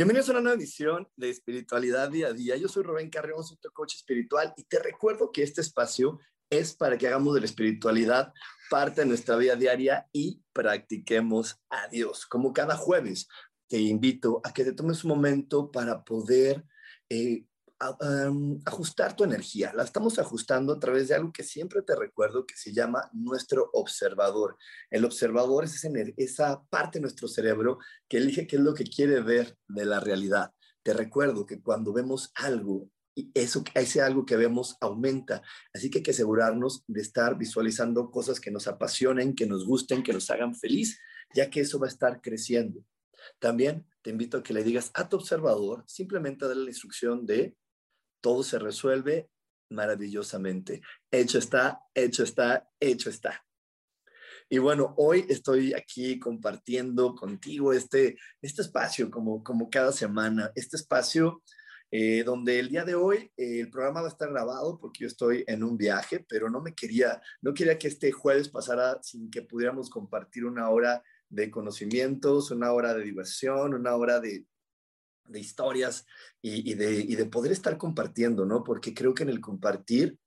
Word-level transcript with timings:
Bienvenidos 0.00 0.30
a 0.30 0.32
una 0.32 0.40
nueva 0.40 0.56
edición 0.56 1.06
de 1.14 1.28
Espiritualidad 1.28 2.08
Día 2.08 2.28
a 2.28 2.32
Día. 2.32 2.56
Yo 2.56 2.68
soy 2.68 2.84
Rubén 2.84 3.10
Carreón, 3.10 3.44
soy 3.44 3.58
tu 3.58 3.70
coach 3.70 3.96
espiritual 3.96 4.54
y 4.56 4.64
te 4.64 4.78
recuerdo 4.78 5.30
que 5.30 5.42
este 5.42 5.60
espacio 5.60 6.18
es 6.48 6.74
para 6.74 6.96
que 6.96 7.06
hagamos 7.06 7.34
de 7.34 7.40
la 7.40 7.44
espiritualidad 7.44 8.32
parte 8.70 9.02
de 9.02 9.08
nuestra 9.08 9.36
vida 9.36 9.56
diaria 9.56 10.08
y 10.10 10.40
practiquemos 10.54 11.60
a 11.68 11.86
Dios. 11.88 12.24
Como 12.24 12.54
cada 12.54 12.78
jueves, 12.78 13.28
te 13.68 13.78
invito 13.78 14.40
a 14.42 14.54
que 14.54 14.64
te 14.64 14.72
tomes 14.72 15.04
un 15.04 15.10
momento 15.10 15.70
para 15.70 16.02
poder 16.02 16.64
eh, 17.10 17.44
ajustar 18.66 19.16
tu 19.16 19.24
energía. 19.24 19.72
La 19.74 19.84
estamos 19.84 20.18
ajustando 20.18 20.74
a 20.74 20.78
través 20.78 21.08
de 21.08 21.14
algo 21.14 21.32
que 21.32 21.42
siempre 21.42 21.80
te 21.82 21.96
recuerdo 21.96 22.46
que 22.46 22.56
se 22.56 22.72
llama 22.72 23.10
nuestro 23.12 23.70
observador. 23.72 24.56
El 24.90 25.04
observador 25.04 25.64
es 25.64 25.82
esa 26.16 26.62
parte 26.64 26.98
de 26.98 27.02
nuestro 27.02 27.26
cerebro 27.26 27.78
que 28.08 28.18
elige 28.18 28.46
qué 28.46 28.56
es 28.56 28.62
lo 28.62 28.74
que 28.74 28.84
quiere 28.84 29.20
ver 29.20 29.56
de 29.66 29.86
la 29.86 29.98
realidad. 29.98 30.52
Te 30.82 30.92
recuerdo 30.92 31.46
que 31.46 31.62
cuando 31.62 31.92
vemos 31.92 32.32
algo, 32.34 32.90
eso, 33.34 33.64
ese 33.74 34.02
algo 34.02 34.26
que 34.26 34.36
vemos 34.36 34.76
aumenta. 34.80 35.42
Así 35.72 35.90
que 35.90 35.98
hay 35.98 36.02
que 36.02 36.10
asegurarnos 36.10 36.84
de 36.86 37.00
estar 37.00 37.38
visualizando 37.38 38.10
cosas 38.10 38.40
que 38.40 38.50
nos 38.50 38.66
apasionen, 38.66 39.34
que 39.34 39.46
nos 39.46 39.64
gusten, 39.64 40.02
que 40.02 40.12
nos 40.12 40.30
hagan 40.30 40.54
feliz, 40.54 40.98
ya 41.34 41.48
que 41.48 41.60
eso 41.60 41.78
va 41.78 41.86
a 41.86 41.90
estar 41.90 42.20
creciendo. 42.20 42.84
También 43.38 43.86
te 44.02 44.10
invito 44.10 44.38
a 44.38 44.42
que 44.42 44.54
le 44.54 44.64
digas 44.64 44.90
a 44.94 45.08
tu 45.08 45.16
observador, 45.16 45.84
simplemente 45.86 46.46
darle 46.46 46.64
la 46.64 46.70
instrucción 46.70 47.26
de 47.26 47.56
todo 48.20 48.42
se 48.42 48.58
resuelve 48.58 49.28
maravillosamente. 49.70 50.82
Hecho 51.10 51.38
está, 51.38 51.80
hecho 51.94 52.22
está, 52.24 52.68
hecho 52.80 53.10
está. 53.10 53.44
Y 54.48 54.58
bueno, 54.58 54.94
hoy 54.96 55.24
estoy 55.28 55.74
aquí 55.74 56.18
compartiendo 56.18 57.14
contigo 57.14 57.72
este, 57.72 58.18
este 58.42 58.62
espacio 58.62 59.10
como, 59.10 59.44
como 59.44 59.70
cada 59.70 59.92
semana, 59.92 60.50
este 60.56 60.76
espacio 60.76 61.42
eh, 61.92 62.22
donde 62.24 62.60
el 62.60 62.68
día 62.68 62.84
de 62.84 62.94
hoy 62.94 63.32
eh, 63.36 63.60
el 63.60 63.70
programa 63.70 64.02
va 64.02 64.06
a 64.06 64.10
estar 64.10 64.30
grabado 64.30 64.78
porque 64.78 65.00
yo 65.00 65.06
estoy 65.08 65.44
en 65.48 65.64
un 65.64 65.76
viaje, 65.76 66.24
pero 66.28 66.48
no 66.48 66.60
me 66.60 66.72
quería, 66.72 67.20
no 67.42 67.52
quería 67.52 67.78
que 67.78 67.88
este 67.88 68.12
jueves 68.12 68.48
pasara 68.48 69.00
sin 69.02 69.28
que 69.28 69.42
pudiéramos 69.42 69.90
compartir 69.90 70.44
una 70.44 70.68
hora 70.70 71.02
de 71.28 71.50
conocimientos, 71.50 72.52
una 72.52 72.72
hora 72.72 72.94
de 72.94 73.02
diversión, 73.02 73.74
una 73.74 73.96
hora 73.96 74.20
de, 74.20 74.44
de 75.30 75.40
historias 75.40 76.06
y, 76.42 76.74
de, 76.74 77.26
poder 77.26 77.52
estar 77.52 77.76
compartiendo, 77.76 78.44
¿no? 78.44 78.64
Porque 78.64 78.94
creo 78.94 79.14
que 79.14 79.22
en 79.22 79.28
el 79.28 79.40
compartir 79.40 80.18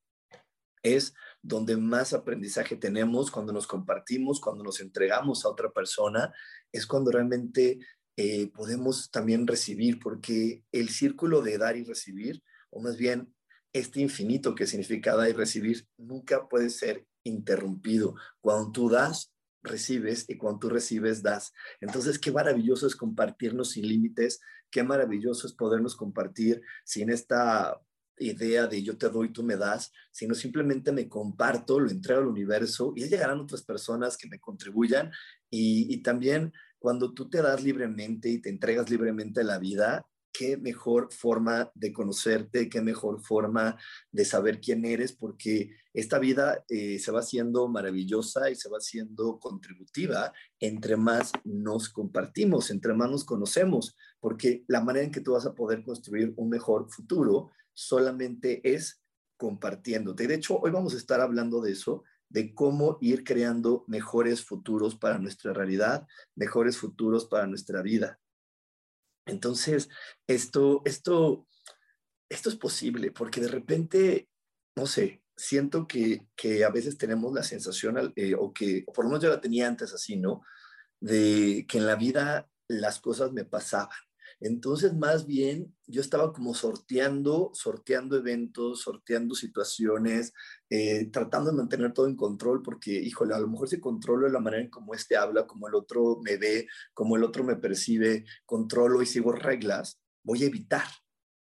es 0.81 1.14
donde 1.41 1.78
más 1.78 2.14
aprendizaje 2.14 2.75
tenemos, 2.75 3.31
cuando 3.31 3.53
nos 3.53 3.68
compartimos, 3.68 4.40
cuando 4.40 4.64
nos 4.64 4.80
entregamos 4.80 5.46
a 5.46 5.50
otra 5.50 5.72
persona, 5.72 6.34
es 6.72 6.86
cuando 6.86 7.12
realmente 7.12 7.80
eh, 8.18 8.52
podemos 8.52 9.09
también 9.09 9.47
recibir, 9.47 10.00
porque 10.00 10.64
el 10.72 10.90
círculo 10.90 11.41
de 11.41 11.58
dar 11.58 11.78
y 11.78 11.84
recibir, 11.84 12.44
o 12.70 12.81
más 12.81 12.97
bien 12.97 13.34
este 13.74 14.02
infinito 14.02 14.53
que 14.53 14.68
significa 14.68 15.16
dar 15.16 15.30
y 15.30 15.34
recibir, 15.34 15.88
nunca 15.97 16.47
puede 16.47 16.70
ser 16.70 17.06
interrumpido. 17.24 18.16
Cuando 18.40 18.72
tú 18.72 18.90
das, 18.90 19.33
recibes 19.63 20.25
y 20.29 20.38
cuando 20.38 20.59
tú 20.59 20.69
recibes, 20.69 21.24
das. 21.24 21.53
Entonces, 21.81 22.19
qué 22.19 22.31
maravilloso 22.31 22.85
es 22.85 22.96
compartirnos 22.96 23.72
sin 23.72 23.88
límites, 23.88 24.41
qué 24.69 24.84
maravilloso 24.84 25.47
es 25.47 25.53
podernos 25.53 25.96
compartir 25.96 26.62
sin 26.84 27.09
esta 27.09 27.81
idea 28.18 28.68
de 28.68 28.84
yo 28.84 28.97
te 28.97 29.09
doy, 29.09 29.31
tú 29.31 29.44
me 29.44 29.57
das, 29.57 29.91
sino 30.12 30.35
simplemente 30.35 30.91
me 30.91 31.09
comparto, 31.09 31.79
lo 31.79 31.90
entrego 31.90 32.22
al 32.22 32.28
universo 32.28 32.94
y 32.96 33.07
llegarán 33.07 33.40
otras 33.40 33.63
personas 33.63 34.18
que 34.18 34.28
me 34.28 34.40
contribuyan 34.40 35.12
y, 35.50 35.91
y 35.94 36.03
también 36.03 36.53
cuando 36.78 37.13
tú 37.13 37.29
te 37.29 37.41
das 37.41 37.63
libremente 37.63 38.29
y 38.29 38.40
te 38.40 38.50
entregas 38.50 38.90
libremente 38.90 39.41
a 39.41 39.46
la 39.46 39.57
vida, 39.57 40.06
qué 40.34 40.58
mejor 40.58 41.14
forma 41.14 41.72
de 41.76 41.94
conocerte, 41.94 42.68
qué 42.68 42.82
mejor 42.82 43.22
forma 43.22 43.78
de 44.12 44.26
saber 44.26 44.60
quién 44.60 44.84
eres, 44.84 45.14
porque 45.14 45.70
esta 45.94 46.18
vida 46.18 46.66
eh, 46.68 46.98
se 46.98 47.12
va 47.12 47.20
haciendo 47.20 47.68
maravillosa 47.68 48.50
y 48.50 48.56
se 48.56 48.68
va 48.68 48.78
haciendo 48.78 49.40
contributiva 49.40 50.34
entre 50.60 50.98
más 50.98 51.32
nos 51.44 51.90
compartimos, 51.90 52.72
entre 52.72 52.94
más 52.96 53.12
nos 53.12 53.24
conocemos, 53.24 53.96
porque 54.20 54.64
la 54.68 54.82
manera 54.82 55.06
en 55.06 55.12
que 55.12 55.22
tú 55.22 55.34
vas 55.34 55.46
a 55.46 55.54
poder 55.54 55.84
construir 55.84 56.34
un 56.36 56.50
mejor 56.50 56.90
futuro 56.90 57.52
solamente 57.74 58.62
es 58.74 59.04
compartiéndote. 59.38 60.28
De 60.28 60.36
hecho, 60.36 60.58
hoy 60.58 60.72
vamos 60.72 60.96
a 60.96 60.98
estar 60.98 61.22
hablando 61.22 61.62
de 61.62 61.74
eso, 61.74 62.04
de 62.30 62.56
cómo 62.56 62.98
ir 63.02 63.24
creando 63.24 63.84
mejores 63.88 64.44
futuros 64.44 64.96
para 64.96 65.20
nuestra 65.20 65.54
realidad, 65.54 66.08
mejores 66.36 66.78
futuros 66.78 67.26
para 67.26 67.46
nuestra 67.46 67.84
vida. 67.84 68.20
Entonces, 69.25 69.89
esto, 70.28 70.81
esto, 70.85 71.47
esto 72.29 72.50
es 72.50 72.56
posible 72.56 73.11
porque 73.11 73.41
de 73.41 73.47
repente, 73.47 74.29
no 74.75 74.85
sé, 74.85 75.23
siento 75.35 75.88
que, 75.88 76.28
que 76.35 76.63
a 76.63 76.69
veces 76.69 76.97
tenemos 76.97 77.34
la 77.34 77.44
sensación, 77.44 78.13
eh, 78.16 78.35
o 78.38 78.53
que, 78.53 78.85
por 78.94 79.06
lo 79.06 79.09
menos 79.09 79.23
yo 79.23 79.29
la 79.29 79.41
tenía 79.41 79.67
antes 79.67 79.94
así, 79.94 80.17
¿no? 80.17 80.41
De 81.00 81.66
que 81.67 81.78
en 81.78 81.88
la 81.88 81.95
vida 81.95 82.50
las 82.67 83.00
cosas 83.00 83.31
me 83.31 83.45
pasaban. 83.45 83.97
Entonces, 84.46 84.94
más 84.94 85.26
bien, 85.26 85.74
yo 85.88 86.02
estaba 86.02 86.34
como 86.34 86.54
sorteando, 86.54 87.52
sorteando 87.54 88.18
eventos, 88.18 88.81
sorteando 88.81 89.36
situaciones, 89.36 90.34
eh, 90.70 91.09
tratando 91.14 91.50
de 91.50 91.56
mantener 91.56 91.94
todo 91.94 92.08
en 92.08 92.18
control, 92.18 92.62
porque, 92.62 92.92
híjole, 92.92 93.34
a 93.34 93.40
lo 93.40 93.48
mejor 93.48 93.70
si 93.70 93.80
controlo 93.80 94.28
la 94.28 94.42
manera 94.42 94.62
en 94.62 94.70
cómo 94.70 94.94
este 94.94 95.16
habla, 95.16 95.48
como 95.48 95.70
el 95.70 95.76
otro 95.76 96.20
me 96.22 96.36
ve, 96.36 96.68
como 96.94 97.16
el 97.16 97.24
otro 97.24 97.46
me 97.46 97.56
percibe, 97.56 98.26
controlo 98.46 99.02
y 99.02 99.06
sigo 99.06 99.32
reglas, 99.32 100.02
voy 100.24 100.44
a 100.44 100.48
evitar 100.48 100.88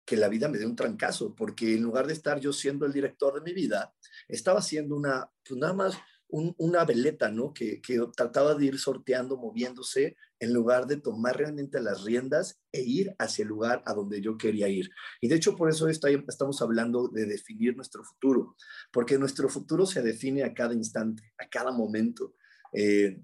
que 0.04 0.16
la 0.16 0.28
vida 0.28 0.48
me 0.48 0.58
dé 0.58 0.66
un 0.66 0.75
trancazo, 0.75 1.37
porque 1.37 1.75
en 1.75 1.82
lugar 1.82 2.08
de 2.08 2.14
estar 2.14 2.41
yo 2.41 2.53
siendo 2.53 2.84
el 2.84 2.92
director 2.92 3.32
de 3.32 3.42
mi 3.42 3.53
vida, 3.53 3.94
estaba 4.26 4.60
siendo 4.60 4.97
una, 4.97 5.31
pues 5.47 5.60
nada 5.60 5.72
más 5.72 5.97
una 6.28 6.84
veleta, 6.84 7.30
¿no? 7.30 7.52
Que, 7.52 7.80
que, 7.80 7.98
trataba 8.16 8.54
de 8.54 8.66
ir 8.66 8.78
sorteando, 8.78 9.36
moviéndose, 9.36 10.16
en 10.40 10.52
lugar 10.52 10.86
de 10.86 10.98
tomar 10.98 11.36
realmente 11.36 11.80
las 11.80 12.04
riendas 12.04 12.60
e 12.72 12.82
ir 12.82 13.14
hacia 13.18 13.42
el 13.42 13.48
lugar 13.48 13.82
a 13.86 13.94
donde 13.94 14.20
yo 14.20 14.36
quería 14.36 14.68
ir. 14.68 14.90
Y 15.20 15.28
de 15.28 15.36
hecho, 15.36 15.56
por 15.56 15.70
eso 15.70 15.88
estamos 15.88 16.62
hablando 16.62 17.08
de 17.08 17.26
definir 17.26 17.76
nuestro 17.76 18.04
futuro, 18.04 18.56
porque 18.92 19.18
nuestro 19.18 19.48
futuro 19.48 19.86
se 19.86 20.02
define 20.02 20.44
a 20.44 20.54
cada 20.54 20.75
instante, 20.75 21.22
a 21.38 21.48
cada 21.48 21.72
momento. 21.72 22.34
Eh, 22.72 23.20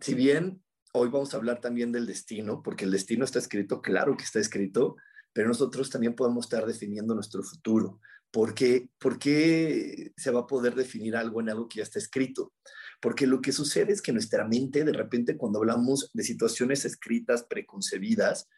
si 0.00 0.14
bien 0.14 0.62
hoy 0.92 1.08
vamos 1.08 1.34
a 1.34 1.36
hablar 1.36 1.60
también 1.60 1.92
del 1.92 2.06
destino, 2.06 2.62
porque 2.62 2.84
el 2.84 2.90
destino 2.90 3.24
está 3.24 3.38
escrito, 3.38 3.80
claro 3.80 4.16
que 4.16 4.24
está 4.24 4.40
escrito, 4.40 4.96
pero 5.32 5.48
nosotros 5.48 5.90
también 5.90 6.14
podemos 6.14 6.46
estar 6.46 6.66
definiendo 6.66 7.14
nuestro 7.14 7.42
futuro. 7.42 8.00
¿Por 8.30 8.54
qué, 8.54 8.88
¿Por 8.98 9.18
qué 9.18 10.12
se 10.16 10.30
va 10.30 10.40
a 10.40 10.46
poder 10.46 10.74
definir 10.74 11.16
algo 11.16 11.40
en 11.40 11.50
algo 11.50 11.68
que 11.68 11.78
ya 11.78 11.82
está 11.82 11.98
escrito? 11.98 12.52
Porque 13.00 13.26
lo 13.26 13.40
que 13.40 13.52
sucede 13.52 13.92
es 13.92 14.02
que 14.02 14.12
nuestra 14.12 14.46
mente, 14.46 14.84
de 14.84 14.92
repente, 14.92 15.36
cuando 15.36 15.58
hablamos 15.58 16.10
de 16.12 16.22
situaciones 16.22 16.84
escritas, 16.84 17.44
preconcebidas, 17.44 18.48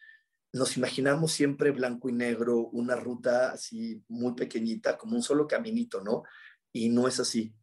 nos 0.52 0.76
imaginamos 0.76 1.32
siempre 1.32 1.70
blanco 1.70 2.10
y 2.10 2.12
negro, 2.12 2.68
una 2.68 2.96
ruta 2.96 3.52
así 3.52 4.04
muy 4.08 4.34
pequeñita, 4.34 4.98
como 4.98 5.16
un 5.16 5.22
solo 5.22 5.46
caminito, 5.46 6.02
¿no? 6.02 6.24
Y 6.72 6.90
no 6.90 7.08
es 7.08 7.18
así. 7.20 7.54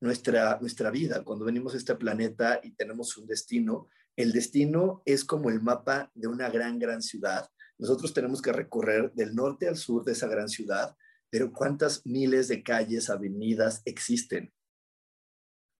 Nuestra, 0.00 0.58
nuestra 0.62 0.90
vida, 0.90 1.22
cuando 1.24 1.44
venimos 1.44 1.74
a 1.74 1.76
este 1.76 1.94
planeta 1.94 2.58
y 2.62 2.70
tenemos 2.70 3.18
un 3.18 3.26
destino, 3.26 3.88
el 4.16 4.32
destino 4.32 5.02
es 5.04 5.24
como 5.26 5.50
el 5.50 5.60
mapa 5.60 6.10
de 6.14 6.28
una 6.28 6.48
gran, 6.48 6.78
gran 6.78 7.02
ciudad. 7.02 7.46
Nosotros 7.76 8.14
tenemos 8.14 8.40
que 8.40 8.52
recorrer 8.52 9.12
del 9.12 9.34
norte 9.34 9.68
al 9.68 9.76
sur 9.76 10.04
de 10.04 10.12
esa 10.12 10.26
gran 10.26 10.48
ciudad 10.48 10.96
pero 11.30 11.52
¿cuántas 11.52 12.04
miles 12.04 12.48
de 12.48 12.62
calles, 12.62 13.08
avenidas 13.08 13.82
existen 13.84 14.52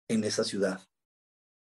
en 0.08 0.24
esa 0.24 0.44
ciudad? 0.44 0.80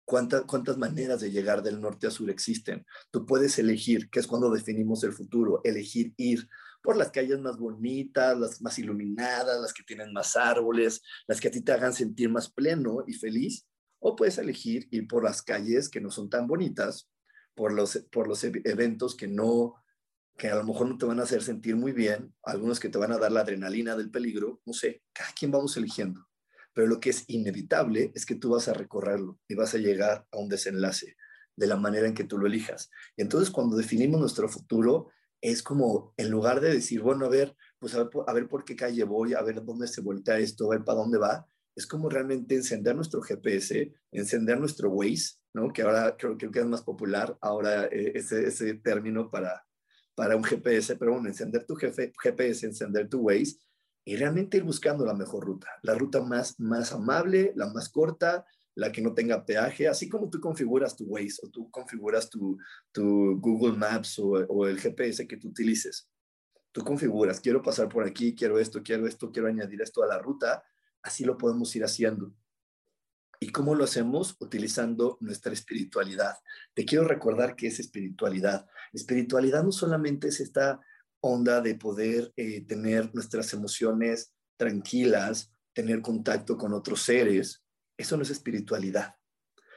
¿Cuántas, 0.06 0.42
¿Cuántas 0.42 0.78
maneras 0.78 1.20
de 1.20 1.30
llegar 1.30 1.62
del 1.62 1.80
norte 1.80 2.06
a 2.06 2.10
sur 2.10 2.30
existen? 2.30 2.86
Tú 3.10 3.26
puedes 3.26 3.58
elegir, 3.58 4.08
que 4.08 4.20
es 4.20 4.26
cuando 4.26 4.50
definimos 4.50 5.02
el 5.04 5.12
futuro, 5.12 5.60
elegir 5.64 6.14
ir 6.16 6.48
por 6.82 6.96
las 6.96 7.10
calles 7.10 7.40
más 7.40 7.58
bonitas, 7.58 8.38
las 8.38 8.62
más 8.62 8.78
iluminadas, 8.78 9.60
las 9.60 9.72
que 9.72 9.82
tienen 9.82 10.12
más 10.12 10.36
árboles, 10.36 11.02
las 11.26 11.40
que 11.40 11.48
a 11.48 11.50
ti 11.50 11.60
te 11.60 11.72
hagan 11.72 11.92
sentir 11.92 12.30
más 12.30 12.48
pleno 12.48 13.02
y 13.06 13.14
feliz, 13.14 13.66
o 13.98 14.14
puedes 14.14 14.38
elegir 14.38 14.86
ir 14.92 15.08
por 15.08 15.24
las 15.24 15.42
calles 15.42 15.88
que 15.88 16.00
no 16.00 16.10
son 16.10 16.30
tan 16.30 16.46
bonitas, 16.46 17.10
por 17.56 17.72
los, 17.72 17.96
por 18.12 18.28
los 18.28 18.44
eventos 18.44 19.16
que 19.16 19.26
no, 19.26 19.74
que 20.36 20.48
a 20.48 20.56
lo 20.56 20.64
mejor 20.64 20.88
no 20.88 20.98
te 20.98 21.06
van 21.06 21.18
a 21.20 21.22
hacer 21.22 21.42
sentir 21.42 21.76
muy 21.76 21.92
bien, 21.92 22.34
algunos 22.44 22.78
que 22.78 22.88
te 22.88 22.98
van 22.98 23.12
a 23.12 23.18
dar 23.18 23.32
la 23.32 23.40
adrenalina 23.40 23.96
del 23.96 24.10
peligro, 24.10 24.60
no 24.66 24.72
sé, 24.72 25.02
cada 25.12 25.32
quien 25.32 25.50
vamos 25.50 25.76
eligiendo. 25.76 26.26
Pero 26.74 26.86
lo 26.86 27.00
que 27.00 27.10
es 27.10 27.24
inevitable 27.28 28.12
es 28.14 28.26
que 28.26 28.34
tú 28.34 28.50
vas 28.50 28.68
a 28.68 28.74
recorrerlo 28.74 29.38
y 29.48 29.54
vas 29.54 29.74
a 29.74 29.78
llegar 29.78 30.26
a 30.30 30.36
un 30.36 30.48
desenlace 30.48 31.16
de 31.56 31.66
la 31.66 31.76
manera 31.76 32.06
en 32.06 32.14
que 32.14 32.24
tú 32.24 32.36
lo 32.36 32.46
elijas. 32.46 32.90
Y 33.16 33.22
entonces 33.22 33.50
cuando 33.50 33.76
definimos 33.76 34.20
nuestro 34.20 34.46
futuro, 34.48 35.08
es 35.40 35.62
como 35.62 36.12
en 36.18 36.30
lugar 36.30 36.60
de 36.60 36.72
decir, 36.72 37.00
bueno, 37.00 37.24
a 37.24 37.30
ver, 37.30 37.56
pues 37.78 37.94
a 37.94 38.04
ver, 38.04 38.10
a 38.26 38.32
ver 38.34 38.48
por 38.48 38.64
qué 38.64 38.76
calle 38.76 39.04
voy, 39.04 39.32
a 39.32 39.42
ver 39.42 39.64
dónde 39.64 39.88
se 39.88 40.02
voltea 40.02 40.38
esto, 40.38 40.66
a 40.66 40.76
ver 40.76 40.84
para 40.84 40.98
dónde 40.98 41.18
va, 41.18 41.46
es 41.74 41.86
como 41.86 42.08
realmente 42.08 42.54
encender 42.54 42.94
nuestro 42.94 43.22
GPS, 43.22 43.92
encender 44.10 44.58
nuestro 44.58 44.90
Waze, 44.90 45.36
¿no? 45.54 45.72
que 45.72 45.82
ahora 45.82 46.16
creo, 46.18 46.36
que 46.36 46.58
es 46.58 46.66
más 46.66 46.82
popular 46.82 47.36
ahora 47.40 47.84
eh, 47.86 48.12
ese, 48.14 48.48
ese 48.48 48.74
término 48.74 49.30
para, 49.30 49.66
para 50.16 50.34
un 50.34 50.42
GPS, 50.42 50.96
pero 50.96 51.12
bueno, 51.12 51.28
encender 51.28 51.64
tu 51.64 51.76
GPS, 51.76 52.66
encender 52.66 53.08
tu 53.08 53.20
Waze 53.20 53.58
y 54.04 54.16
realmente 54.16 54.56
ir 54.56 54.64
buscando 54.64 55.04
la 55.04 55.14
mejor 55.14 55.44
ruta, 55.44 55.68
la 55.82 55.94
ruta 55.94 56.22
más, 56.22 56.58
más 56.58 56.92
amable, 56.92 57.52
la 57.54 57.68
más 57.68 57.90
corta, 57.90 58.46
la 58.74 58.90
que 58.90 59.02
no 59.02 59.14
tenga 59.14 59.44
peaje, 59.44 59.86
así 59.86 60.08
como 60.08 60.30
tú 60.30 60.40
configuras 60.40 60.96
tu 60.96 61.04
Waze 61.04 61.40
o 61.42 61.50
tú 61.50 61.70
configuras 61.70 62.30
tu, 62.30 62.58
tu 62.92 63.38
Google 63.40 63.76
Maps 63.76 64.18
o, 64.18 64.30
o, 64.30 64.66
el 64.66 64.80
GPS 64.80 65.26
que 65.28 65.36
tú 65.36 65.48
utilices. 65.48 66.08
Tú 66.72 66.82
configuras, 66.82 67.40
quiero 67.40 67.62
pasar 67.62 67.88
por 67.88 68.04
aquí, 68.04 68.34
quiero 68.34 68.58
esto, 68.58 68.82
quiero 68.82 69.06
esto, 69.06 69.30
quiero 69.30 69.48
añadir 69.48 69.82
esto 69.82 70.02
a 70.02 70.06
la 70.06 70.18
ruta, 70.18 70.62
así 71.02 71.24
lo 71.24 71.36
podemos 71.36 71.74
ir 71.76 71.84
haciendo. 71.84 72.32
¿Y 73.40 73.48
cómo 73.48 73.74
lo 73.74 73.84
hacemos? 73.84 74.36
Utilizando 74.40 75.18
nuestra 75.20 75.52
espiritualidad. 75.52 76.36
Te 76.74 76.84
quiero 76.84 77.04
recordar 77.04 77.54
que 77.54 77.66
es 77.66 77.78
espiritualidad. 77.78 78.66
Espiritualidad 78.92 79.62
no 79.62 79.72
solamente 79.72 80.28
es 80.28 80.40
esta 80.40 80.80
onda 81.20 81.60
de 81.60 81.74
poder 81.74 82.32
eh, 82.36 82.62
tener 82.62 83.14
nuestras 83.14 83.52
emociones 83.52 84.32
tranquilas, 84.56 85.52
tener 85.74 86.00
contacto 86.00 86.56
con 86.56 86.72
otros 86.72 87.02
seres. 87.02 87.62
Eso 87.98 88.16
no 88.16 88.22
es 88.22 88.30
espiritualidad. 88.30 89.16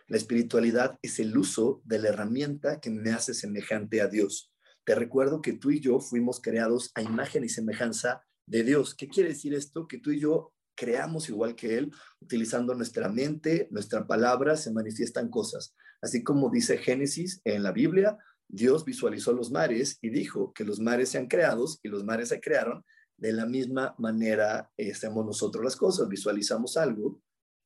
La 0.07 0.17
espiritualidad 0.17 0.97
es 1.01 1.19
el 1.19 1.37
uso 1.37 1.81
de 1.83 1.99
la 1.99 2.09
herramienta 2.09 2.79
que 2.79 2.89
me 2.89 3.11
hace 3.11 3.33
semejante 3.33 4.01
a 4.01 4.07
Dios. 4.07 4.51
Te 4.83 4.95
recuerdo 4.95 5.41
que 5.41 5.53
tú 5.53 5.69
y 5.71 5.79
yo 5.79 5.99
fuimos 5.99 6.41
creados 6.41 6.91
a 6.95 7.01
imagen 7.01 7.43
y 7.43 7.49
semejanza 7.49 8.23
de 8.47 8.63
Dios. 8.63 8.95
¿Qué 8.95 9.07
quiere 9.07 9.29
decir 9.29 9.53
esto? 9.53 9.87
Que 9.87 9.99
tú 9.99 10.11
y 10.11 10.19
yo 10.19 10.53
creamos 10.79 11.27
igual 11.27 11.55
que 11.55 11.77
Él, 11.77 11.91
utilizando 12.21 12.73
nuestra 12.73 13.09
mente, 13.09 13.67
nuestra 13.69 14.07
palabra, 14.07 14.55
se 14.55 14.71
manifiestan 14.71 15.29
cosas. 15.29 15.75
Así 16.01 16.23
como 16.23 16.49
dice 16.49 16.77
Génesis 16.77 17.41
en 17.43 17.63
la 17.63 17.73
Biblia, 17.73 18.17
Dios 18.47 18.85
visualizó 18.85 19.33
los 19.33 19.51
mares 19.51 19.99
y 20.01 20.09
dijo 20.09 20.53
que 20.53 20.63
los 20.63 20.79
mares 20.79 21.09
sean 21.09 21.27
creados 21.27 21.79
y 21.83 21.89
los 21.89 22.05
mares 22.05 22.29
se 22.29 22.39
crearon. 22.39 22.85
De 23.17 23.33
la 23.33 23.45
misma 23.45 23.93
manera 23.97 24.71
hacemos 24.89 25.25
nosotros 25.25 25.65
las 25.65 25.75
cosas, 25.75 26.07
visualizamos 26.07 26.77
algo, 26.77 27.21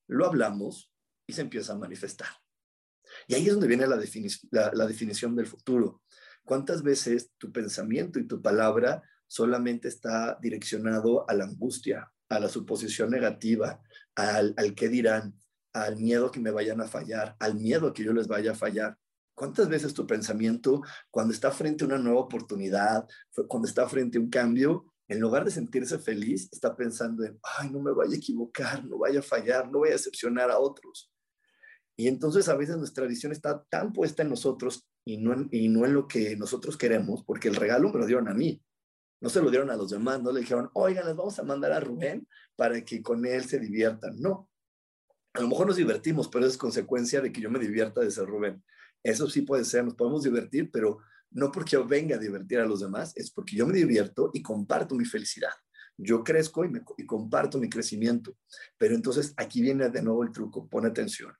lo 0.08 0.26
hablamos 0.26 0.92
y 1.28 1.34
se 1.34 1.42
empieza 1.42 1.74
a 1.74 1.78
manifestar. 1.78 2.30
Y 3.28 3.36
ahí 3.36 3.46
es 3.46 3.54
donde 3.54 3.68
viene 3.68 3.86
la, 3.86 4.72
la 4.74 4.88
definición 4.88 5.36
del 5.36 5.46
futuro. 5.46 6.02
¿Cuántas 6.44 6.82
veces 6.82 7.30
tu 7.38 7.52
pensamiento 7.52 8.18
y 8.18 8.26
tu 8.26 8.42
palabra 8.42 9.04
solamente 9.28 9.88
está 9.88 10.40
direccionado 10.42 11.30
a 11.30 11.36
la 11.36 11.46
angustia, 11.46 12.12
a 12.36 12.40
la 12.40 12.50
suposición 12.50 13.10
negativa, 13.10 13.82
al, 14.16 14.54
al 14.58 14.76
qué 14.76 14.90
dirán, 14.90 15.40
al 15.74 15.98
miedo 15.98 16.32
que 16.32 16.40
me 16.40 16.52
vayan 16.52 16.82
a 16.82 16.88
fallar, 16.88 17.36
al 17.40 17.56
miedo 17.56 17.94
que 17.94 18.04
yo 18.04 18.14
les 18.14 18.28
vaya 18.28 18.52
a 18.52 18.56
fallar? 18.56 18.98
¿Cuántas 19.36 19.68
veces 19.68 19.94
tu 19.94 20.06
pensamiento, 20.06 20.82
cuando 21.10 21.34
está 21.34 21.52
frente 21.52 21.84
a 21.84 21.88
una 21.88 21.98
nueva 21.98 22.20
oportunidad, 22.20 23.08
cuando 23.48 23.68
está 23.68 23.88
frente 23.90 24.18
a 24.18 24.22
un 24.22 24.30
cambio, 24.30 24.94
en 25.08 25.20
lugar 25.20 25.44
de 25.44 25.52
sentirse 25.52 25.98
feliz, 25.98 26.50
está 26.52 26.76
pensando 26.76 27.24
en, 27.26 27.40
ay, 27.58 27.70
no 27.72 27.82
me 27.82 27.92
vaya 27.92 28.14
a 28.14 28.18
equivocar, 28.18 28.86
no 28.86 29.00
vaya 29.00 29.20
a 29.20 29.24
fallar, 29.24 29.72
no 29.72 29.80
vaya 29.80 29.94
a 29.94 29.98
decepcionar 29.98 30.52
a 30.52 30.60
otros? 30.60 31.12
Y 31.96 32.08
entonces 32.08 32.48
a 32.50 32.56
veces 32.56 32.78
nuestra 32.78 33.06
visión 33.06 33.32
está 33.32 33.64
tan 33.66 33.92
puesta 33.92 34.24
en 34.24 34.30
nosotros 34.30 34.88
y 35.06 35.18
no 35.18 35.34
en, 35.34 35.50
y 35.52 35.68
no 35.68 35.86
en 35.86 35.94
lo 35.94 36.08
que 36.08 36.36
nosotros 36.36 36.78
queremos, 36.78 37.24
porque 37.24 37.50
el 37.50 37.56
regalo 37.56 37.92
me 37.92 38.00
lo 38.00 38.06
dieron 38.06 38.28
a 38.28 38.34
mí, 38.34 38.62
no 39.24 39.30
se 39.30 39.42
lo 39.42 39.50
dieron 39.50 39.70
a 39.70 39.78
los 39.78 39.90
demás, 39.90 40.22
no 40.22 40.34
le 40.34 40.42
dijeron, 40.42 40.70
oigan, 40.74 41.06
les 41.06 41.16
vamos 41.16 41.40
a 41.40 41.44
mandar 41.44 41.72
a 41.72 41.80
Rubén 41.80 42.28
para 42.58 42.84
que 42.84 43.02
con 43.02 43.26
él 43.26 43.46
se 43.46 43.58
diviertan. 43.58 44.20
No, 44.20 44.50
a 45.34 45.40
lo 45.40 45.48
mejor 45.48 45.66
nos 45.66 45.78
divertimos, 45.78 46.28
pero 46.28 46.46
es 46.46 46.58
consecuencia 46.58 47.22
de 47.22 47.32
que 47.32 47.40
yo 47.40 47.50
me 47.50 47.58
divierta 47.58 48.02
de 48.02 48.12
ser 48.12 48.26
Rubén. 48.26 48.62
Eso 49.02 49.30
sí 49.30 49.44
puede 49.44 49.64
ser, 49.64 49.86
nos 49.86 49.96
podemos 49.96 50.24
divertir, 50.24 50.70
pero 50.70 50.98
no 51.32 51.54
porque 51.54 51.72
yo 51.72 51.88
venga 51.88 52.18
a 52.18 52.20
divertir 52.20 52.60
a 52.60 52.66
los 52.66 52.82
demás, 52.82 53.14
es 53.16 53.32
porque 53.32 53.56
yo 53.56 53.66
me 53.66 53.78
divierto 53.78 54.30
y 54.34 54.42
comparto 54.42 54.94
mi 54.94 55.06
felicidad. 55.06 55.54
Yo 55.98 56.22
crezco 56.22 56.66
y, 56.66 56.68
me, 56.68 56.82
y 56.98 57.06
comparto 57.06 57.60
mi 57.60 57.70
crecimiento. 57.70 58.36
Pero 58.78 58.94
entonces 58.94 59.34
aquí 59.38 59.62
viene 59.62 59.88
de 59.90 60.02
nuevo 60.02 60.24
el 60.24 60.34
truco, 60.34 60.68
pon 60.68 60.86
atención. 60.86 61.34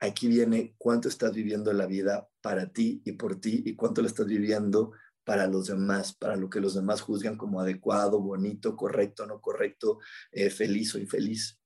Aquí 0.00 0.28
viene 0.28 0.74
cuánto 0.76 1.08
estás 1.08 1.32
viviendo 1.32 1.72
la 1.72 1.86
vida 1.86 2.28
para 2.42 2.70
ti 2.70 3.00
y 3.06 3.12
por 3.12 3.40
ti 3.40 3.62
y 3.64 3.74
cuánto 3.74 4.02
la 4.02 4.08
estás 4.08 4.26
viviendo 4.26 4.92
para 5.24 5.46
los 5.46 5.68
demás, 5.68 6.14
para 6.14 6.36
lo 6.36 6.50
que 6.50 6.60
los 6.60 6.74
demás 6.74 7.00
juzgan 7.00 7.36
como 7.36 7.60
adecuado, 7.60 8.20
bonito, 8.20 8.76
correcto, 8.76 9.26
no 9.26 9.40
correcto, 9.40 9.98
eh, 10.30 10.50
feliz 10.50 10.94
o 10.94 10.98
infeliz. 10.98 11.60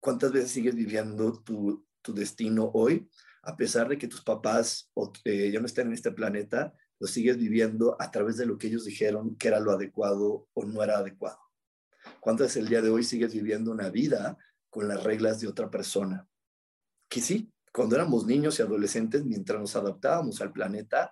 ¿Cuántas 0.00 0.32
veces 0.32 0.50
sigues 0.50 0.74
viviendo 0.74 1.42
tu, 1.42 1.84
destino 2.14 2.70
hoy 2.72 3.06
a 3.42 3.54
pesar 3.54 3.86
de 3.86 3.98
que 3.98 4.08
tus 4.08 4.22
papás 4.22 4.90
eh, 5.24 5.50
ya 5.50 5.60
no 5.60 5.66
estén 5.66 5.88
en 5.88 5.92
este 5.92 6.10
planeta, 6.10 6.72
lo 6.98 7.06
sigues 7.06 7.36
viviendo 7.36 7.96
a 8.00 8.10
través 8.10 8.38
de 8.38 8.46
lo 8.46 8.56
que 8.56 8.68
ellos 8.68 8.86
dijeron 8.86 9.36
que 9.36 9.48
era 9.48 9.60
lo 9.60 9.72
adecuado 9.72 10.48
o 10.54 10.64
no 10.64 10.82
era 10.82 10.98
adecuado. 10.98 11.38
¿Cuántas 12.20 12.56
el 12.56 12.68
día 12.68 12.80
de 12.80 12.90
hoy 12.90 13.04
sigues 13.04 13.34
viviendo 13.34 13.70
una 13.70 13.90
vida 13.90 14.38
con 14.70 14.88
las 14.88 15.04
reglas 15.04 15.40
de 15.40 15.48
otra 15.48 15.70
persona? 15.70 16.26
Que 17.08 17.20
sí, 17.20 17.52
cuando 17.72 17.96
éramos 17.96 18.26
niños 18.26 18.58
y 18.58 18.62
adolescentes, 18.62 19.24
mientras 19.24 19.60
nos 19.60 19.76
adaptábamos 19.76 20.40
al 20.40 20.52
planeta, 20.52 21.10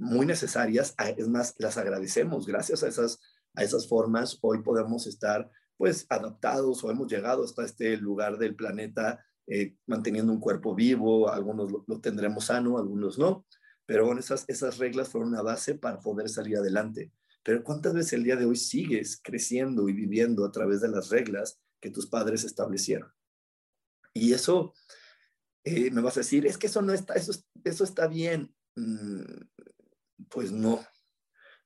muy 0.00 0.24
necesarias, 0.24 0.94
es 1.16 1.28
más, 1.28 1.54
las 1.58 1.76
agradecemos. 1.76 2.46
Gracias 2.46 2.82
a 2.82 2.88
esas, 2.88 3.20
a 3.54 3.62
esas 3.62 3.86
formas, 3.86 4.38
hoy 4.40 4.62
podemos 4.62 5.06
estar 5.06 5.50
pues 5.76 6.06
adaptados 6.08 6.82
o 6.82 6.90
hemos 6.90 7.10
llegado 7.10 7.44
hasta 7.44 7.64
este 7.64 7.96
lugar 7.96 8.38
del 8.38 8.54
planeta 8.54 9.24
eh, 9.46 9.76
manteniendo 9.86 10.32
un 10.32 10.40
cuerpo 10.40 10.74
vivo, 10.74 11.28
algunos 11.28 11.70
lo, 11.86 12.00
tendremos 12.00 12.46
sano, 12.46 12.78
algunos 12.78 13.18
no, 13.18 13.46
pero 13.84 14.06
bueno, 14.06 14.20
esas, 14.20 14.44
esas 14.48 14.78
reglas 14.78 15.08
fueron 15.08 15.30
una 15.30 15.42
base 15.42 15.74
para 15.74 15.98
poder 16.00 16.28
salir 16.28 16.56
adelante. 16.56 17.12
Pero 17.42 17.64
¿cuántas 17.64 17.94
veces 17.94 18.12
el 18.14 18.24
día 18.24 18.36
de 18.36 18.44
hoy 18.44 18.56
sigues 18.56 19.20
creciendo 19.22 19.88
y 19.88 19.92
viviendo 19.92 20.44
a 20.44 20.52
través 20.52 20.80
de 20.80 20.88
las 20.88 21.10
reglas 21.10 21.60
que 21.80 21.90
tus 21.90 22.06
padres 22.06 22.44
establecieron? 22.44 23.10
Y 24.14 24.32
eso, 24.32 24.74
eh, 25.64 25.90
me 25.90 26.00
vas 26.00 26.16
a 26.16 26.20
decir, 26.20 26.46
es 26.46 26.56
que 26.56 26.68
eso 26.68 26.80
no 26.80 26.92
está, 26.92 27.14
eso, 27.14 27.32
eso 27.64 27.84
está 27.84 28.06
bien. 28.06 28.54
Mm, 28.76 29.22
pues 30.28 30.52
no, 30.52 30.84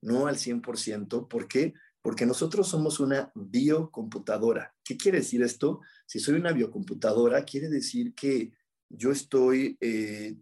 no 0.00 0.26
al 0.26 0.36
100%. 0.36 1.28
¿Por 1.28 1.48
qué? 1.48 1.74
porque 2.04 2.26
nosotros 2.26 2.68
somos 2.68 3.00
una 3.00 3.32
biocomputadora. 3.34 4.74
¿Qué 4.84 4.98
quiere 4.98 5.20
decir 5.20 5.42
esto? 5.42 5.80
Si 6.04 6.20
soy 6.20 6.34
una 6.34 6.52
biocomputadora, 6.52 7.46
quiere 7.46 7.70
decir 7.70 8.14
que 8.14 8.52
yo 8.90 9.10
estoy 9.10 9.78
eh, 9.80 10.36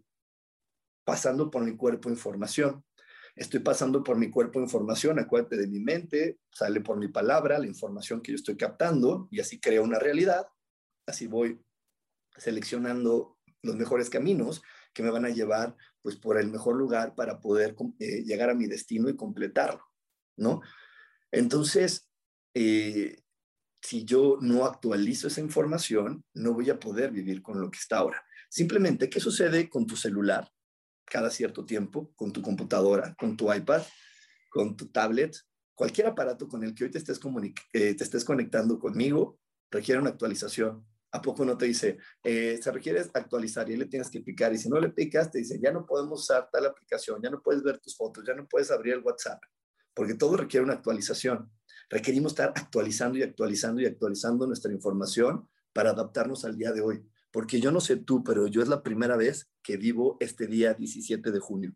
pasando 1.05 1.49
por 1.49 1.63
mi 1.63 1.77
cuerpo 1.77 2.09
información. 2.09 2.83
Estoy 3.37 3.61
pasando 3.61 4.03
por 4.03 4.17
mi 4.17 4.29
cuerpo 4.29 4.59
información, 4.59 5.19
acuérdate 5.19 5.55
de 5.55 5.67
mi 5.67 5.79
mente, 5.79 6.37
sale 6.51 6.81
por 6.81 6.97
mi 6.97 7.07
palabra, 7.07 7.57
la 7.57 7.67
información 7.67 8.21
que 8.21 8.33
yo 8.33 8.35
estoy 8.35 8.57
captando 8.57 9.29
y 9.31 9.39
así 9.39 9.61
creo 9.61 9.85
una 9.85 9.99
realidad. 9.99 10.45
Así 11.07 11.27
voy 11.27 11.61
seleccionando 12.35 13.37
los 13.61 13.77
mejores 13.77 14.09
caminos 14.09 14.61
que 14.93 15.03
me 15.03 15.09
van 15.09 15.25
a 15.25 15.29
llevar 15.29 15.75
pues 16.01 16.15
por 16.15 16.37
el 16.39 16.51
mejor 16.51 16.75
lugar 16.75 17.15
para 17.15 17.39
poder 17.39 17.75
eh, 17.99 18.23
llegar 18.23 18.49
a 18.49 18.55
mi 18.55 18.67
destino 18.67 19.09
y 19.09 19.15
completarlo, 19.15 19.83
¿no? 20.37 20.61
Entonces, 21.31 22.09
eh, 22.53 23.21
si 23.81 24.05
yo 24.05 24.37
no 24.41 24.65
actualizo 24.65 25.27
esa 25.27 25.41
información, 25.41 26.23
no 26.33 26.53
voy 26.53 26.69
a 26.69 26.79
poder 26.79 27.11
vivir 27.11 27.41
con 27.41 27.59
lo 27.59 27.71
que 27.71 27.79
está 27.79 27.97
ahora. 27.97 28.23
Simplemente, 28.49 29.09
¿qué 29.09 29.19
sucede 29.19 29.69
con 29.69 29.87
tu 29.87 29.95
celular 29.95 30.49
cada 31.05 31.29
cierto 31.29 31.65
tiempo, 31.65 32.13
con 32.15 32.31
tu 32.31 32.41
computadora, 32.41 33.15
con 33.17 33.35
tu 33.35 33.51
iPad, 33.51 33.81
con 34.49 34.77
tu 34.77 34.89
tablet? 34.89 35.35
cualquier 35.75 36.07
aparato 36.07 36.47
con 36.47 36.63
el 36.63 36.73
que 36.73 36.85
hoy 36.85 36.91
te 36.91 36.99
estés, 36.99 37.19
eh, 37.73 37.95
te 37.95 38.03
estés 38.03 38.23
conectando 38.23 38.79
conmigo 38.79 39.39
requiere 39.71 39.99
una 39.99 40.11
actualización. 40.11 40.85
¿A 41.13 41.21
poco 41.21 41.45
no 41.45 41.55
te 41.55 41.65
dice, 41.67 41.99
eh, 42.23 42.59
se 42.59 42.71
requiere 42.71 43.01
actualizar 43.13 43.69
y 43.69 43.77
le 43.77 43.85
tienes 43.85 44.09
que 44.09 44.21
picar? 44.21 44.51
Y 44.51 44.57
si 44.57 44.67
no 44.67 44.79
le 44.79 44.89
picas, 44.89 45.29
te 45.29 45.37
dice, 45.37 45.59
ya 45.61 45.71
no 45.71 45.85
podemos 45.85 46.21
usar 46.21 46.49
tal 46.51 46.65
aplicación, 46.65 47.21
ya 47.21 47.29
no 47.29 47.39
puedes 47.39 47.61
ver 47.61 47.77
tus 47.77 47.95
fotos, 47.95 48.23
ya 48.25 48.33
no 48.33 48.47
puedes 48.47 48.71
abrir 48.71 48.95
el 48.95 49.01
WhatsApp, 49.01 49.39
porque 49.93 50.15
todo 50.15 50.37
requiere 50.37 50.63
una 50.63 50.73
actualización. 50.73 51.51
Requerimos 51.87 52.31
estar 52.31 52.51
actualizando 52.55 53.19
y 53.19 53.21
actualizando 53.21 53.79
y 53.79 53.85
actualizando 53.85 54.47
nuestra 54.47 54.71
información 54.71 55.47
para 55.71 55.91
adaptarnos 55.91 56.45
al 56.45 56.57
día 56.57 56.71
de 56.71 56.81
hoy. 56.81 57.05
Porque 57.31 57.61
yo 57.61 57.71
no 57.71 57.79
sé 57.79 57.97
tú, 57.97 58.23
pero 58.23 58.47
yo 58.47 58.63
es 58.63 58.67
la 58.67 58.81
primera 58.81 59.15
vez 59.15 59.51
que 59.61 59.77
vivo 59.77 60.17
este 60.19 60.47
día 60.47 60.73
17 60.73 61.31
de 61.31 61.39
junio 61.39 61.75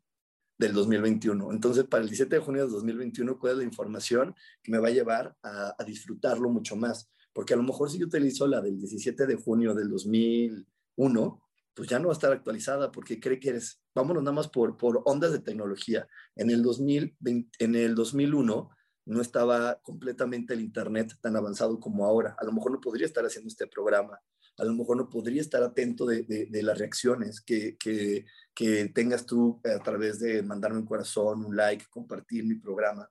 del 0.58 0.74
2021. 0.74 1.52
Entonces, 1.52 1.84
para 1.84 2.02
el 2.02 2.10
17 2.10 2.36
de 2.36 2.42
junio 2.42 2.64
del 2.64 2.72
2021, 2.72 3.38
¿cuál 3.38 3.54
es 3.54 3.58
la 3.60 3.64
información 3.64 4.34
que 4.64 4.72
me 4.72 4.80
va 4.80 4.88
a 4.88 4.92
llevar 4.92 5.36
a, 5.44 5.76
a 5.78 5.84
disfrutarlo 5.84 6.50
mucho 6.50 6.76
más? 6.76 7.12
Porque 7.38 7.54
a 7.54 7.58
lo 7.58 7.62
mejor 7.62 7.92
si 7.92 8.00
yo 8.00 8.08
utilizo 8.08 8.48
la 8.48 8.62
del 8.62 8.80
17 8.80 9.28
de 9.28 9.36
junio 9.36 9.76
del 9.76 9.92
2001, 9.92 11.44
pues 11.76 11.88
ya 11.88 12.00
no 12.00 12.08
va 12.08 12.14
a 12.14 12.18
estar 12.18 12.32
actualizada 12.32 12.92
porque 12.92 13.20
cree 13.20 13.40
que 13.40 13.50
eres, 13.50 13.80
vámonos 13.94 14.24
nada 14.24 14.34
más 14.34 14.48
por, 14.48 14.76
por 14.76 15.04
ondas 15.06 15.32
de 15.34 15.38
tecnología. 15.38 16.08
En 16.36 16.50
el, 16.50 16.64
2020, 16.64 17.64
en 17.64 17.76
el 17.76 17.94
2001 17.94 18.72
no 19.06 19.22
estaba 19.22 19.80
completamente 19.84 20.56
el 20.56 20.62
Internet 20.62 21.14
tan 21.22 21.36
avanzado 21.36 21.80
como 21.80 22.08
ahora. 22.08 22.36
A 22.40 22.44
lo 22.44 22.54
mejor 22.54 22.72
no 22.72 22.82
podría 22.82 23.06
estar 23.06 23.24
haciendo 23.24 23.50
este 23.50 23.68
programa. 23.68 24.20
A 24.58 24.66
lo 24.66 24.74
mejor 24.74 24.98
no 24.98 25.08
podría 25.08 25.42
estar 25.42 25.62
atento 25.62 26.08
de, 26.08 26.24
de, 26.24 26.64
las 26.64 26.80
reacciones 26.80 27.42
que, 27.42 27.78
que, 27.78 28.26
que 28.56 28.90
tengas 28.96 29.28
tú 29.28 29.62
a 29.64 29.78
través 29.84 30.18
de 30.20 30.42
mandarme 30.42 30.80
un 30.80 30.88
corazón, 30.88 31.46
un 31.46 31.56
like, 31.56 31.86
compartir 31.92 32.46
mi 32.46 32.56
programa. 32.56 33.08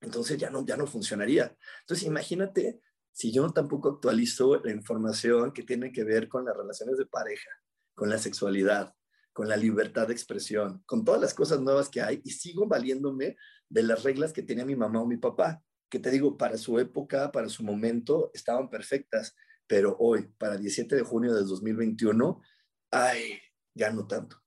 Entonces 0.00 0.38
ya 0.38 0.48
no, 0.48 0.64
ya 0.64 0.76
no 0.76 0.86
funcionaría. 0.86 1.56
Entonces 1.80 2.06
imagínate 2.06 2.80
si 3.16 3.32
yo 3.32 3.48
tampoco 3.48 3.88
actualizo 3.88 4.60
la 4.62 4.72
información 4.72 5.52
que 5.52 5.62
tiene 5.62 5.90
que 5.90 6.04
ver 6.04 6.28
con 6.28 6.44
las 6.44 6.54
relaciones 6.54 6.98
de 6.98 7.06
pareja, 7.06 7.48
con 7.94 8.10
la 8.10 8.18
sexualidad, 8.18 8.94
con 9.32 9.48
la 9.48 9.56
libertad 9.56 10.06
de 10.08 10.12
expresión, 10.12 10.82
con 10.84 11.02
todas 11.02 11.22
las 11.22 11.32
cosas 11.32 11.60
nuevas 11.60 11.88
que 11.88 12.02
hay 12.02 12.20
y 12.24 12.32
sigo 12.32 12.66
valiéndome 12.66 13.38
de 13.70 13.82
las 13.84 14.02
reglas 14.02 14.34
que 14.34 14.42
tenía 14.42 14.66
mi 14.66 14.76
mamá 14.76 15.00
o 15.00 15.06
mi 15.06 15.16
papá, 15.16 15.62
que 15.88 15.98
te 15.98 16.10
digo, 16.10 16.36
para 16.36 16.58
su 16.58 16.78
época, 16.78 17.32
para 17.32 17.48
su 17.48 17.64
momento, 17.64 18.30
estaban 18.34 18.68
perfectas, 18.68 19.34
pero 19.66 19.96
hoy, 19.98 20.28
para 20.36 20.58
17 20.58 20.94
de 20.94 21.02
junio 21.02 21.32
del 21.32 21.46
2021, 21.46 22.42
ay, 22.90 23.38
ya 23.74 23.90
no 23.92 24.06
tanto 24.06 24.45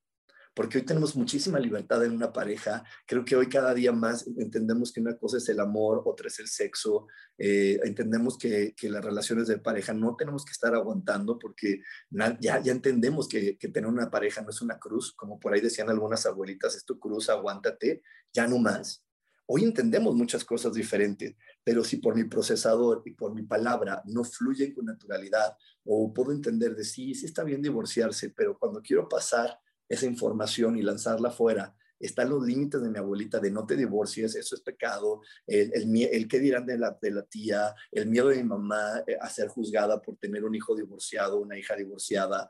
porque 0.53 0.79
hoy 0.79 0.85
tenemos 0.85 1.15
muchísima 1.15 1.59
libertad 1.59 2.03
en 2.03 2.11
una 2.11 2.33
pareja. 2.33 2.83
Creo 3.05 3.23
que 3.23 3.35
hoy 3.35 3.47
cada 3.47 3.73
día 3.73 3.91
más 3.91 4.27
entendemos 4.37 4.91
que 4.91 5.01
una 5.01 5.17
cosa 5.17 5.37
es 5.37 5.47
el 5.49 5.59
amor, 5.59 6.01
otra 6.05 6.27
es 6.27 6.39
el 6.39 6.47
sexo. 6.47 7.07
Eh, 7.37 7.79
entendemos 7.83 8.37
que, 8.37 8.73
las 8.83 9.05
relaciones 9.05 9.47
de 9.47 9.59
pareja 9.59 9.93
no 9.93 10.15
tenemos 10.15 10.43
que 10.43 10.51
estar 10.51 10.73
aguantando 10.73 11.37
porque 11.37 11.81
ya, 12.09 12.61
ya 12.61 12.71
entendemos 12.71 13.27
que, 13.27 13.57
que, 13.57 13.69
tener 13.69 13.89
una 13.89 14.09
pareja 14.09 14.41
no 14.41 14.49
es 14.49 14.61
una 14.61 14.79
cruz, 14.79 15.13
como 15.13 15.39
por 15.39 15.53
ahí 15.53 15.61
decían 15.61 15.89
algunas 15.89 16.25
abuelitas, 16.25 16.75
es 16.75 16.85
tu 16.85 16.99
cruz, 16.99 17.29
aguántate, 17.29 18.01
ya 18.33 18.47
no 18.47 18.57
más. 18.57 19.05
Hoy 19.51 19.63
entendemos 19.63 20.13
muchas 20.13 20.45
cosas 20.45 20.73
diferentes, 20.73 21.35
pero 21.63 21.83
si 21.83 21.97
por 21.97 22.15
mi 22.15 22.25
procesador 22.25 23.01
y 23.05 23.15
por 23.15 23.33
mi 23.33 23.41
palabra 23.41 24.03
no 24.05 24.23
fluyen 24.23 24.75
con 24.75 24.85
naturalidad, 24.85 25.55
o 25.85 26.13
puedo 26.13 26.31
entender 26.31 26.75
de 26.75 26.83
sí, 26.83 27.15
sí 27.15 27.25
está 27.25 27.43
bien 27.43 27.61
divorciarse, 27.61 28.29
pero 28.29 28.57
cuando 28.59 28.79
quiero 28.79 29.09
pasar 29.09 29.59
esa 29.89 30.05
información 30.05 30.77
y 30.77 30.81
lanzarla 30.81 31.31
fuera. 31.31 31.75
Están 31.99 32.29
los 32.29 32.45
límites 32.45 32.81
de 32.81 32.89
mi 32.89 32.97
abuelita 32.97 33.39
de 33.39 33.51
no 33.51 33.65
te 33.65 33.75
divorcies, 33.75 34.35
eso 34.35 34.55
es 34.55 34.61
pecado, 34.61 35.21
el, 35.45 35.71
el, 35.73 36.07
el 36.09 36.27
qué 36.29 36.39
dirán 36.39 36.65
de 36.65 36.77
la, 36.77 36.97
de 37.01 37.11
la 37.11 37.23
tía, 37.23 37.75
el 37.91 38.07
miedo 38.07 38.29
de 38.29 38.37
mi 38.37 38.43
mamá 38.43 39.03
eh, 39.05 39.17
a 39.19 39.29
ser 39.29 39.49
juzgada 39.49 40.01
por 40.01 40.15
tener 40.15 40.45
un 40.45 40.55
hijo 40.55 40.75
divorciado, 40.75 41.41
una 41.41 41.57
hija 41.57 41.75
divorciada. 41.75 42.49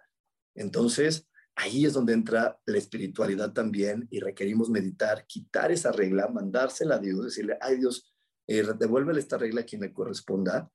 Entonces, 0.54 1.28
ahí 1.56 1.86
es 1.86 1.94
donde 1.94 2.14
entra 2.14 2.60
la 2.66 2.78
espiritualidad 2.78 3.52
también 3.54 4.08
y 4.12 4.20
requerimos 4.20 4.70
meditar, 4.70 5.26
quitar 5.26 5.72
esa 5.72 5.92
regla, 5.92 6.28
mandársela 6.28 6.96
a 6.96 7.00
Dios, 7.00 7.26
decirle, 7.26 7.58
ay 7.60 7.78
Dios, 7.78 8.14
eh, 8.48 8.64
devuélvele 8.78 9.20
esta 9.20 9.38
regla 9.38 9.62
a 9.62 9.66
quien 9.66 9.82
le 9.82 9.92
corresponda. 9.92 10.72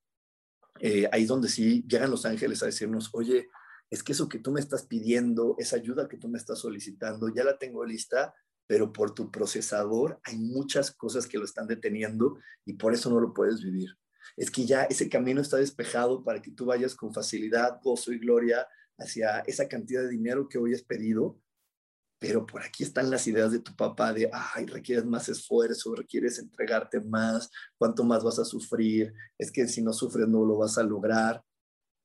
Eh, 0.81 1.09
ahí 1.13 1.23
es 1.23 1.29
donde 1.29 1.49
sí 1.49 1.85
llegan 1.89 2.11
los 2.11 2.27
ángeles 2.27 2.63
a 2.63 2.67
decirnos, 2.67 3.11
oye, 3.13 3.49
es 3.95 4.03
que 4.03 4.11
eso 4.11 4.29
que 4.29 4.41
tú 4.41 4.51
me 4.51 4.59
estás 4.59 4.87
pidiendo, 4.87 5.55
esa 5.57 5.77
ayuda 5.77 6.09
que 6.09 6.17
tú 6.17 6.29
me 6.29 6.37
estás 6.37 6.59
solicitando, 6.59 7.29
ya 7.33 7.45
la 7.45 7.59
tengo 7.59 7.85
lista, 7.85 8.35
pero 8.67 8.93
por 8.93 9.15
tu 9.15 9.31
procesador 9.31 10.21
hay 10.25 10.37
muchas 10.37 10.91
cosas 10.91 11.29
que 11.29 11.39
lo 11.39 11.45
están 11.45 11.69
deteniendo 11.69 12.37
y 12.65 12.73
por 12.73 12.93
eso 12.93 13.09
no 13.09 13.21
lo 13.21 13.33
puedes 13.33 13.63
vivir. 13.63 13.97
Es 14.37 14.51
que 14.51 14.67
ya 14.67 14.83
ese 14.83 15.09
camino 15.09 15.41
está 15.41 15.59
despejado 15.59 16.25
para 16.25 16.43
que 16.43 16.51
tú 16.51 16.67
vayas 16.67 16.97
con 16.97 17.15
facilidad, 17.15 17.79
gozo 17.85 18.13
y 18.13 18.19
gloria 18.19 18.67
hacia 18.99 19.39
esa 19.47 19.69
cantidad 19.69 20.03
de 20.03 20.09
dinero 20.09 20.49
que 20.49 20.59
hoy 20.59 20.75
has 20.75 20.83
pedido, 20.83 21.39
pero 22.19 22.47
por 22.47 22.63
aquí 22.63 22.83
están 22.83 23.11
las 23.11 23.29
ideas 23.29 23.53
de 23.53 23.61
tu 23.61 23.77
papá 23.77 24.13
de, 24.13 24.29
ay, 24.33 24.67
requieres 24.67 25.05
más 25.05 25.29
esfuerzo, 25.29 25.95
requieres 25.95 26.41
entregarte 26.41 27.01
más, 27.01 27.49
cuánto 27.79 28.03
más 28.03 28.25
vas 28.25 28.41
a 28.41 28.45
sufrir, 28.45 29.15
es 29.39 29.53
que 29.53 29.69
si 29.69 29.83
no 29.83 29.93
sufres 29.93 30.27
no 30.27 30.45
lo 30.45 30.59
vas 30.59 30.79
a 30.79 30.83
lograr. 30.83 31.45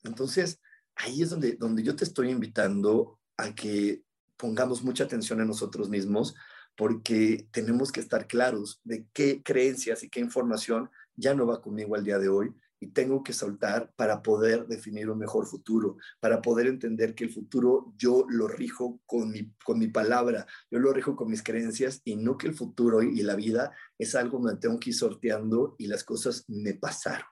Entonces, 0.03 0.59
ahí 0.99 1.21
es 1.21 1.29
donde, 1.29 1.53
donde 1.53 1.81
yo 1.81 1.95
te 1.95 2.03
estoy 2.03 2.29
invitando 2.29 3.19
a 3.37 3.55
que 3.55 4.03
pongamos 4.37 4.83
mucha 4.83 5.05
atención 5.05 5.39
en 5.41 5.47
nosotros 5.47 5.89
mismos 5.89 6.35
porque 6.75 7.47
tenemos 7.51 7.91
que 7.91 7.99
estar 7.99 8.27
claros 8.27 8.79
de 8.83 9.05
qué 9.13 9.41
creencias 9.43 10.03
y 10.03 10.09
qué 10.09 10.19
información 10.19 10.89
ya 11.15 11.33
no 11.33 11.45
va 11.45 11.61
conmigo 11.61 11.95
al 11.95 12.03
día 12.03 12.19
de 12.19 12.29
hoy 12.29 12.53
y 12.81 12.87
tengo 12.87 13.23
que 13.23 13.33
soltar 13.33 13.91
para 13.95 14.21
poder 14.21 14.65
definir 14.67 15.09
un 15.09 15.19
mejor 15.19 15.45
futuro, 15.45 15.97
para 16.21 16.41
poder 16.41 16.67
entender 16.67 17.13
que 17.13 17.25
el 17.25 17.29
futuro 17.29 17.93
yo 17.97 18.25
lo 18.29 18.47
rijo 18.47 19.01
con 19.05 19.31
mi, 19.31 19.53
con 19.65 19.79
mi 19.79 19.87
palabra, 19.87 20.47
yo 20.71 20.79
lo 20.79 20.93
rijo 20.93 21.15
con 21.15 21.29
mis 21.29 21.43
creencias 21.43 22.01
y 22.05 22.15
no 22.15 22.37
que 22.37 22.47
el 22.47 22.55
futuro 22.55 23.01
y 23.01 23.21
la 23.21 23.35
vida 23.35 23.73
es 23.97 24.15
algo 24.15 24.39
donde 24.39 24.59
tengo 24.59 24.79
que 24.79 24.91
ir 24.91 24.95
sorteando 24.95 25.75
y 25.77 25.87
las 25.87 26.05
cosas 26.05 26.45
me 26.47 26.73
pasaron 26.73 27.27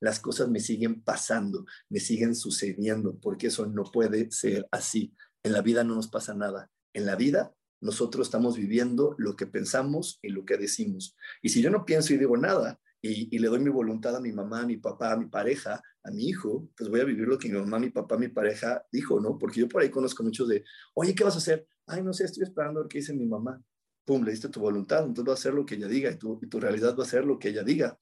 las 0.00 0.18
cosas 0.18 0.48
me 0.48 0.60
siguen 0.60 1.02
pasando, 1.02 1.66
me 1.88 2.00
siguen 2.00 2.34
sucediendo, 2.34 3.18
porque 3.20 3.48
eso 3.48 3.66
no 3.66 3.84
puede 3.84 4.30
ser 4.30 4.66
así. 4.70 5.14
En 5.42 5.52
la 5.52 5.62
vida 5.62 5.84
no 5.84 5.94
nos 5.94 6.08
pasa 6.08 6.34
nada. 6.34 6.70
En 6.92 7.06
la 7.06 7.16
vida 7.16 7.54
nosotros 7.80 8.26
estamos 8.26 8.56
viviendo 8.56 9.14
lo 9.18 9.36
que 9.36 9.46
pensamos 9.46 10.18
y 10.22 10.30
lo 10.30 10.44
que 10.44 10.56
decimos. 10.56 11.16
Y 11.42 11.50
si 11.50 11.62
yo 11.62 11.70
no 11.70 11.84
pienso 11.84 12.12
y 12.12 12.18
digo 12.18 12.36
nada, 12.36 12.80
y, 13.02 13.38
le 13.38 13.48
doy 13.48 13.60
mi 13.60 13.70
voluntad 13.70 14.14
a 14.14 14.20
mi 14.20 14.30
mamá, 14.30 14.60
a 14.60 14.66
mi 14.66 14.76
papá, 14.76 15.12
a 15.12 15.16
mi 15.16 15.26
pareja, 15.26 15.82
a 16.02 16.10
mi 16.10 16.28
hijo, 16.28 16.68
pues 16.76 16.90
voy 16.90 17.00
a 17.00 17.04
vivir 17.04 17.26
lo 17.26 17.38
que 17.38 17.48
mi 17.48 17.58
mamá, 17.58 17.78
mi 17.78 17.90
papá, 17.90 18.18
mi 18.18 18.28
pareja 18.28 18.84
dijo, 18.92 19.20
¿no? 19.20 19.38
Porque 19.38 19.60
yo 19.60 19.68
por 19.68 19.80
ahí 19.80 19.90
conozco 19.90 20.22
muchos 20.22 20.48
de, 20.48 20.64
oye, 20.94 21.14
¿qué 21.14 21.24
vas 21.24 21.34
a 21.34 21.38
hacer? 21.38 21.66
Ay, 21.86 22.02
no 22.02 22.12
sé, 22.12 22.24
estoy 22.24 22.42
esperando 22.42 22.80
a 22.80 22.82
ver 22.82 22.88
qué 22.90 22.98
dice 22.98 23.14
mi 23.14 23.26
mamá. 23.26 23.62
Pum, 24.04 24.22
le 24.22 24.32
diste 24.32 24.48
tu 24.48 24.60
voluntad, 24.60 25.00
entonces 25.00 25.28
va 25.28 25.32
a 25.32 25.34
hacer 25.34 25.54
lo 25.54 25.64
que 25.64 25.76
ella 25.76 25.88
diga 25.88 26.10
y 26.10 26.16
tu, 26.16 26.38
tu 26.40 26.60
realidad 26.60 26.94
va 26.98 27.04
a 27.04 27.06
ser 27.06 27.24
lo 27.24 27.38
que 27.38 27.48
ella 27.48 27.62
diga. 27.62 27.98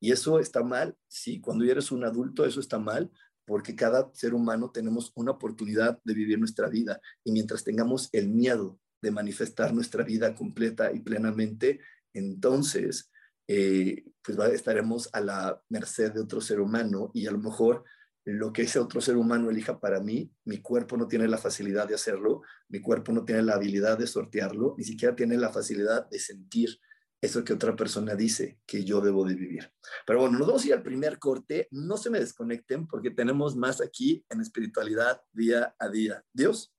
Y 0.00 0.12
eso 0.12 0.38
está 0.38 0.62
mal, 0.62 0.96
sí, 1.08 1.40
cuando 1.40 1.64
ya 1.64 1.72
eres 1.72 1.90
un 1.90 2.04
adulto 2.04 2.44
eso 2.44 2.60
está 2.60 2.78
mal, 2.78 3.10
porque 3.46 3.76
cada 3.76 4.10
ser 4.12 4.34
humano 4.34 4.70
tenemos 4.70 5.12
una 5.14 5.32
oportunidad 5.32 6.00
de 6.04 6.14
vivir 6.14 6.38
nuestra 6.38 6.68
vida. 6.68 7.00
Y 7.24 7.32
mientras 7.32 7.64
tengamos 7.64 8.08
el 8.12 8.28
miedo 8.28 8.80
de 9.00 9.10
manifestar 9.10 9.72
nuestra 9.72 10.02
vida 10.02 10.34
completa 10.34 10.92
y 10.92 11.00
plenamente, 11.00 11.80
entonces 12.12 13.10
eh, 13.48 14.04
pues 14.22 14.36
estaremos 14.52 15.08
a 15.12 15.20
la 15.20 15.62
merced 15.68 16.12
de 16.12 16.20
otro 16.20 16.40
ser 16.40 16.60
humano 16.60 17.10
y 17.14 17.26
a 17.26 17.30
lo 17.30 17.38
mejor 17.38 17.84
lo 18.24 18.52
que 18.52 18.62
ese 18.62 18.80
otro 18.80 19.00
ser 19.00 19.16
humano 19.16 19.50
elija 19.50 19.78
para 19.78 20.00
mí, 20.00 20.32
mi 20.44 20.58
cuerpo 20.58 20.96
no 20.96 21.06
tiene 21.06 21.28
la 21.28 21.38
facilidad 21.38 21.86
de 21.86 21.94
hacerlo, 21.94 22.42
mi 22.68 22.80
cuerpo 22.80 23.12
no 23.12 23.24
tiene 23.24 23.42
la 23.42 23.54
habilidad 23.54 23.96
de 23.98 24.08
sortearlo, 24.08 24.74
ni 24.76 24.82
siquiera 24.82 25.14
tiene 25.14 25.36
la 25.36 25.52
facilidad 25.52 26.10
de 26.10 26.18
sentir 26.18 26.80
eso 27.20 27.44
que 27.44 27.52
otra 27.52 27.74
persona 27.74 28.14
dice 28.14 28.60
que 28.66 28.84
yo 28.84 29.00
debo 29.00 29.24
de 29.24 29.34
vivir. 29.34 29.72
Pero 30.06 30.20
bueno, 30.20 30.38
nos 30.38 30.46
vamos 30.46 30.64
a 30.64 30.66
ir 30.68 30.74
al 30.74 30.82
primer 30.82 31.18
corte. 31.18 31.68
No 31.70 31.96
se 31.96 32.10
me 32.10 32.20
desconecten 32.20 32.86
porque 32.86 33.10
tenemos 33.10 33.56
más 33.56 33.80
aquí 33.80 34.24
en 34.28 34.40
espiritualidad 34.40 35.22
día 35.32 35.74
a 35.78 35.88
día. 35.88 36.24
Dios, 36.32 36.74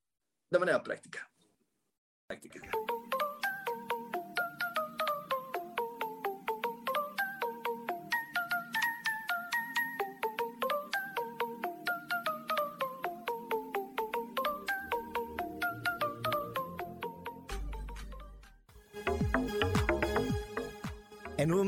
de 0.50 0.60
manera 0.60 0.82
práctica. 0.84 1.30
Práctica. 2.28 2.62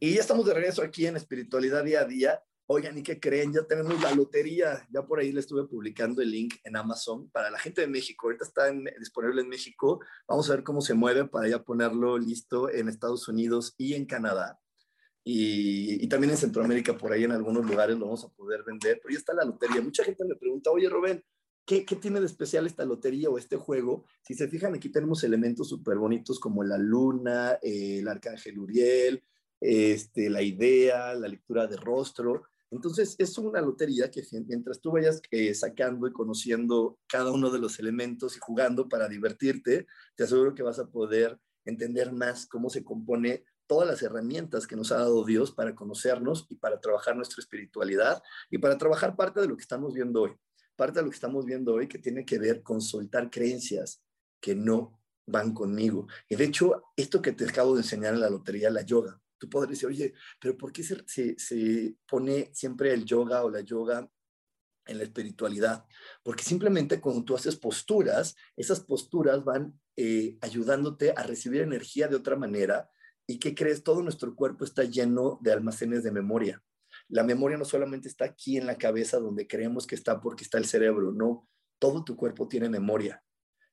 Y 0.00 0.14
ya 0.14 0.20
estamos 0.20 0.46
de 0.46 0.54
regreso 0.54 0.82
aquí 0.82 1.06
en 1.06 1.16
Espiritualidad 1.16 1.82
Día 1.82 2.02
a 2.02 2.04
Día. 2.04 2.42
Oigan, 2.66 2.96
¿y 2.98 3.02
qué 3.02 3.18
creen? 3.18 3.52
Ya 3.52 3.64
tenemos 3.64 4.00
la 4.00 4.14
lotería. 4.14 4.86
Ya 4.90 5.04
por 5.04 5.18
ahí 5.18 5.32
le 5.32 5.40
estuve 5.40 5.66
publicando 5.66 6.22
el 6.22 6.30
link 6.30 6.54
en 6.62 6.76
Amazon 6.76 7.28
para 7.30 7.50
la 7.50 7.58
gente 7.58 7.80
de 7.80 7.88
México. 7.88 8.26
Ahorita 8.26 8.44
está 8.44 8.70
disponible 8.98 9.42
en 9.42 9.48
México. 9.48 10.00
Vamos 10.28 10.48
a 10.48 10.54
ver 10.54 10.62
cómo 10.62 10.82
se 10.82 10.94
mueve 10.94 11.24
para 11.24 11.48
ya 11.48 11.64
ponerlo 11.64 12.16
listo 12.16 12.70
en 12.70 12.88
Estados 12.88 13.26
Unidos 13.26 13.74
y 13.76 13.94
en 13.94 14.06
Canadá. 14.06 14.60
Y, 15.24 16.06
también 16.08 16.30
en 16.30 16.38
Centroamérica, 16.38 16.96
por 16.96 17.12
ahí 17.12 17.24
en 17.24 17.32
algunos 17.32 17.66
lugares 17.66 17.98
lo 17.98 18.04
vamos 18.04 18.24
a 18.24 18.28
poder 18.28 18.62
vender. 18.64 19.00
Pero 19.02 19.12
ya 19.12 19.18
está 19.18 19.34
la 19.34 19.44
lotería. 19.44 19.80
Mucha 19.80 20.04
gente 20.04 20.24
me 20.24 20.36
pregunta, 20.36 20.70
oye, 20.70 20.88
Rubén, 20.88 21.24
¿Qué, 21.66 21.84
¿qué, 21.84 21.96
tiene 21.96 22.20
de 22.20 22.24
especial 22.24 22.66
esta 22.66 22.86
lotería 22.86 23.28
o 23.28 23.36
este 23.36 23.56
juego? 23.56 24.06
Si 24.22 24.32
se 24.32 24.48
fijan, 24.48 24.74
aquí 24.74 24.88
tenemos 24.88 25.22
elementos 25.22 25.68
súper 25.68 25.98
bonitos 25.98 26.40
como 26.40 26.64
la 26.64 26.78
luna, 26.78 27.58
eh, 27.60 27.98
el 27.98 28.08
arcángel 28.08 28.58
Uriel, 28.58 29.22
este, 29.60 30.30
la 30.30 30.42
idea, 30.42 31.14
la 31.14 31.28
lectura 31.28 31.66
de 31.66 31.76
rostro. 31.76 32.44
Entonces, 32.70 33.16
es 33.18 33.38
una 33.38 33.60
lotería 33.60 34.10
que 34.10 34.22
mientras 34.46 34.80
tú 34.80 34.92
vayas 34.92 35.22
eh, 35.30 35.54
sacando 35.54 36.06
y 36.06 36.12
conociendo 36.12 36.98
cada 37.06 37.32
uno 37.32 37.50
de 37.50 37.58
los 37.58 37.78
elementos 37.78 38.36
y 38.36 38.40
jugando 38.40 38.88
para 38.88 39.08
divertirte, 39.08 39.86
te 40.14 40.24
aseguro 40.24 40.54
que 40.54 40.62
vas 40.62 40.78
a 40.78 40.88
poder 40.88 41.38
entender 41.64 42.12
más 42.12 42.46
cómo 42.46 42.68
se 42.70 42.84
compone 42.84 43.44
todas 43.66 43.86
las 43.86 44.02
herramientas 44.02 44.66
que 44.66 44.76
nos 44.76 44.90
ha 44.92 44.96
dado 44.96 45.24
Dios 45.24 45.52
para 45.52 45.74
conocernos 45.74 46.46
y 46.48 46.56
para 46.56 46.80
trabajar 46.80 47.14
nuestra 47.14 47.40
espiritualidad 47.40 48.22
y 48.50 48.58
para 48.58 48.78
trabajar 48.78 49.14
parte 49.14 49.40
de 49.40 49.46
lo 49.46 49.56
que 49.56 49.62
estamos 49.62 49.94
viendo 49.94 50.22
hoy. 50.22 50.32
Parte 50.74 50.98
de 50.98 51.04
lo 51.04 51.10
que 51.10 51.16
estamos 51.16 51.44
viendo 51.44 51.74
hoy 51.74 51.86
que 51.86 51.98
tiene 51.98 52.24
que 52.24 52.38
ver 52.38 52.62
con 52.62 52.80
soltar 52.80 53.30
creencias 53.30 54.02
que 54.40 54.54
no 54.54 54.98
van 55.26 55.52
conmigo. 55.52 56.06
Y 56.28 56.36
de 56.36 56.44
hecho, 56.44 56.82
esto 56.96 57.20
que 57.20 57.32
te 57.32 57.44
acabo 57.44 57.74
de 57.74 57.82
enseñar 57.82 58.14
en 58.14 58.20
la 58.20 58.30
lotería, 58.30 58.70
la 58.70 58.82
yoga, 58.82 59.20
tú 59.38 59.48
podrías 59.48 59.78
decir, 59.78 59.88
oye, 59.88 60.14
pero 60.40 60.56
¿por 60.56 60.72
qué 60.72 60.82
se, 60.82 61.38
se, 61.38 61.94
pone 62.06 62.50
siempre 62.52 62.92
el 62.92 63.04
yoga 63.04 63.44
o 63.44 63.50
la 63.50 63.60
yoga 63.60 64.08
en 64.86 64.98
la 64.98 65.04
espiritualidad? 65.04 65.84
Porque 66.22 66.42
simplemente 66.42 67.00
cuando 67.00 67.24
tú 67.24 67.34
haces 67.34 67.56
posturas, 67.56 68.36
esas 68.56 68.80
posturas 68.80 69.44
van 69.44 69.78
eh, 69.96 70.36
ayudándote 70.40 71.12
a 71.16 71.22
recibir 71.22 71.62
energía 71.62 72.08
de 72.08 72.16
otra 72.16 72.36
manera. 72.36 72.90
¿Y 73.26 73.38
qué 73.38 73.54
crees? 73.54 73.82
Todo 73.82 74.02
nuestro 74.02 74.34
cuerpo 74.34 74.64
está 74.64 74.84
lleno 74.84 75.38
de 75.42 75.52
almacenes 75.52 76.02
de 76.02 76.12
memoria. 76.12 76.62
La 77.08 77.24
memoria 77.24 77.58
no 77.58 77.64
solamente 77.64 78.08
está 78.08 78.24
aquí 78.26 78.56
en 78.56 78.66
la 78.66 78.76
cabeza 78.76 79.18
donde 79.18 79.46
creemos 79.46 79.86
que 79.86 79.94
está 79.94 80.20
porque 80.20 80.44
está 80.44 80.58
el 80.58 80.66
cerebro, 80.66 81.12
no, 81.12 81.48
todo 81.78 82.04
tu 82.04 82.16
cuerpo 82.16 82.48
tiene 82.48 82.68
memoria. 82.68 83.22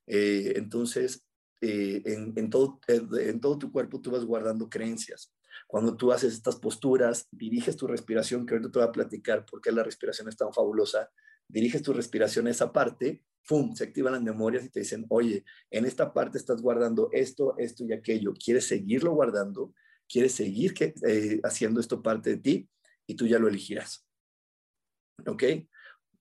Eh, 0.07 0.53
entonces, 0.55 1.25
eh, 1.61 2.01
en, 2.05 2.33
en, 2.35 2.49
todo, 2.49 2.79
en 2.87 3.39
todo 3.39 3.57
tu 3.57 3.71
cuerpo 3.71 4.01
tú 4.01 4.11
vas 4.11 4.25
guardando 4.25 4.69
creencias. 4.69 5.34
Cuando 5.67 5.95
tú 5.95 6.11
haces 6.11 6.33
estas 6.33 6.55
posturas, 6.55 7.27
diriges 7.31 7.75
tu 7.75 7.87
respiración, 7.87 8.45
que 8.45 8.55
ahorita 8.55 8.71
te 8.71 8.79
voy 8.79 8.87
a 8.87 8.91
platicar 8.91 9.45
por 9.45 9.61
qué 9.61 9.71
la 9.71 9.83
respiración 9.83 10.29
es 10.29 10.37
tan 10.37 10.53
fabulosa, 10.53 11.11
diriges 11.47 11.81
tu 11.81 11.93
respiración 11.93 12.47
a 12.47 12.51
esa 12.51 12.71
parte, 12.71 13.23
¡pum!, 13.47 13.75
se 13.75 13.83
activan 13.83 14.13
las 14.13 14.23
memorias 14.23 14.65
y 14.65 14.69
te 14.69 14.79
dicen, 14.79 15.05
oye, 15.09 15.45
en 15.69 15.85
esta 15.85 16.13
parte 16.13 16.37
estás 16.37 16.61
guardando 16.61 17.09
esto, 17.11 17.55
esto 17.57 17.83
y 17.85 17.93
aquello, 17.93 18.33
¿quieres 18.33 18.67
seguirlo 18.67 19.13
guardando? 19.13 19.73
¿Quieres 20.07 20.33
seguir 20.33 20.73
que, 20.73 20.93
eh, 21.07 21.39
haciendo 21.43 21.79
esto 21.79 22.01
parte 22.01 22.31
de 22.31 22.37
ti? 22.37 22.69
Y 23.07 23.15
tú 23.15 23.27
ya 23.27 23.39
lo 23.39 23.47
elegirás. 23.47 24.07
¿Ok? 25.25 25.43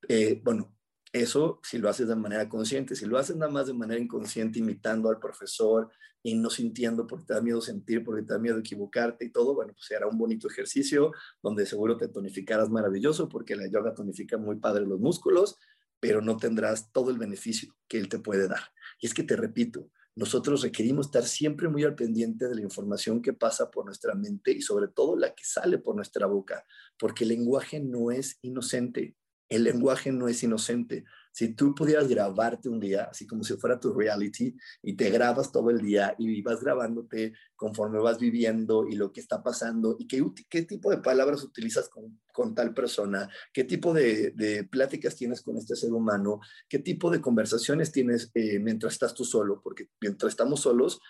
Eh, 0.09 0.41
bueno, 0.43 0.74
eso 1.15 1.61
si 1.63 1.79
lo 1.79 1.89
haces 1.89 2.09
de 2.09 2.17
manera 2.17 2.49
consciente, 2.49 2.97
si 2.97 3.07
lo 3.07 3.17
haces 3.17 3.37
nada 3.37 3.51
más 3.51 3.69
de 3.69 3.73
manera 3.73 4.01
inconsciente, 4.01 4.59
imitando 4.59 5.09
al 5.09 5.21
profesor 5.21 5.89
y 6.25 6.35
no 6.35 6.51
sintiendo 6.51 7.07
porque 7.07 7.27
te 7.27 7.35
da 7.35 7.41
miedo 7.41 7.61
sentir, 7.61 8.03
porque 8.03 8.23
te 8.23 8.33
da 8.33 8.41
miedo 8.41 8.59
equivocarte 8.59 9.25
y 9.25 9.31
todo, 9.31 9.55
bueno, 9.55 9.73
pues 9.75 9.87
será 9.87 10.09
un 10.09 10.19
bonito 10.19 10.49
ejercicio 10.49 11.13
donde 11.41 11.67
seguro 11.67 11.97
te 11.97 12.09
tonificarás 12.09 12.69
maravilloso 12.69 13.29
porque 13.29 13.55
la 13.55 13.69
yoga 13.69 13.95
tonifica 13.95 14.39
muy 14.39 14.57
padre 14.57 14.87
los 14.87 14.99
músculos, 14.99 15.57
pero 16.01 16.21
no 16.21 16.37
tendrás 16.37 16.91
todo 16.91 17.11
el 17.11 17.19
beneficio 17.19 17.77
que 17.87 17.99
él 17.99 18.09
te 18.09 18.19
puede 18.19 18.49
dar. 18.49 18.73
Y 19.01 19.07
es 19.07 19.15
que 19.15 19.23
te 19.23 19.37
repito, 19.37 19.89
nosotros 20.17 20.63
requerimos 20.63 21.07
estar 21.07 21.23
siempre 21.23 21.69
muy 21.69 21.85
al 21.85 21.95
pendiente 21.95 22.49
de 22.49 22.57
la 22.57 22.63
información 22.63 23.23
que 23.23 23.35
pasa 23.35 23.71
por 23.71 23.85
nuestra 23.85 24.15
mente 24.17 24.51
y 24.51 24.63
sobre 24.63 24.89
todo 24.89 25.17
la 25.17 25.33
que 25.33 25.45
sale 25.45 25.79
por 25.79 25.95
nuestra 25.95 26.27
boca, 26.27 26.65
porque 26.99 27.23
el 27.23 27.31
lenguaje 27.31 27.79
no 27.79 28.11
es 28.11 28.39
inocente. 28.43 29.17
El 29.49 29.65
lenguaje 29.65 30.11
no 30.11 30.29
es 30.29 30.43
inocente. 30.43 31.05
Si 31.33 31.55
tú 31.55 31.75
pudieras 31.75 32.09
grabarte 32.09 32.69
un 32.69 32.79
día, 32.79 33.09
así 33.11 33.27
como 33.27 33.43
si 33.43 33.55
fuera 33.55 33.81
tu 33.81 33.93
reality, 33.93 34.57
y 34.83 34.95
te 34.95 35.11
grabas 35.11 35.51
todo 35.51 35.71
el 35.71 35.81
día 35.81 36.15
y 36.17 36.41
vas 36.43 36.61
grabándote 36.61 37.33
conforme 37.57 37.99
vas 37.99 38.19
viviendo 38.19 38.87
y 38.89 38.95
lo 38.95 39.13
que 39.13 39.21
está 39.21 39.43
pasando, 39.43 39.97
y 39.99 40.07
qué, 40.07 40.63
tipo 40.63 40.91
de 40.91 40.99
palabras 40.99 41.43
utilizas 41.43 41.89
con, 41.89 42.21
con 42.33 42.55
tal 42.55 42.73
persona, 42.73 43.29
qué 43.53 43.65
tipo 43.65 43.93
de, 43.93 44.31
de, 44.31 44.65
pláticas 44.65 45.17
tienes 45.17 45.43
con 45.43 45.57
este 45.57 45.75
ser 45.75 45.93
humano, 45.93 46.41
qué 46.69 46.79
tipo 46.79 47.11
de 47.11 47.21
conversaciones 47.21 47.91
tienes 47.91 48.31
eh, 48.35 48.61
mientras 48.61 48.93
estás 48.93 49.13
tú 49.13 49.25
solo, 49.25 49.61
porque 49.61 49.89
mientras 50.01 50.31
estamos 50.31 50.61
solos, 50.61 51.01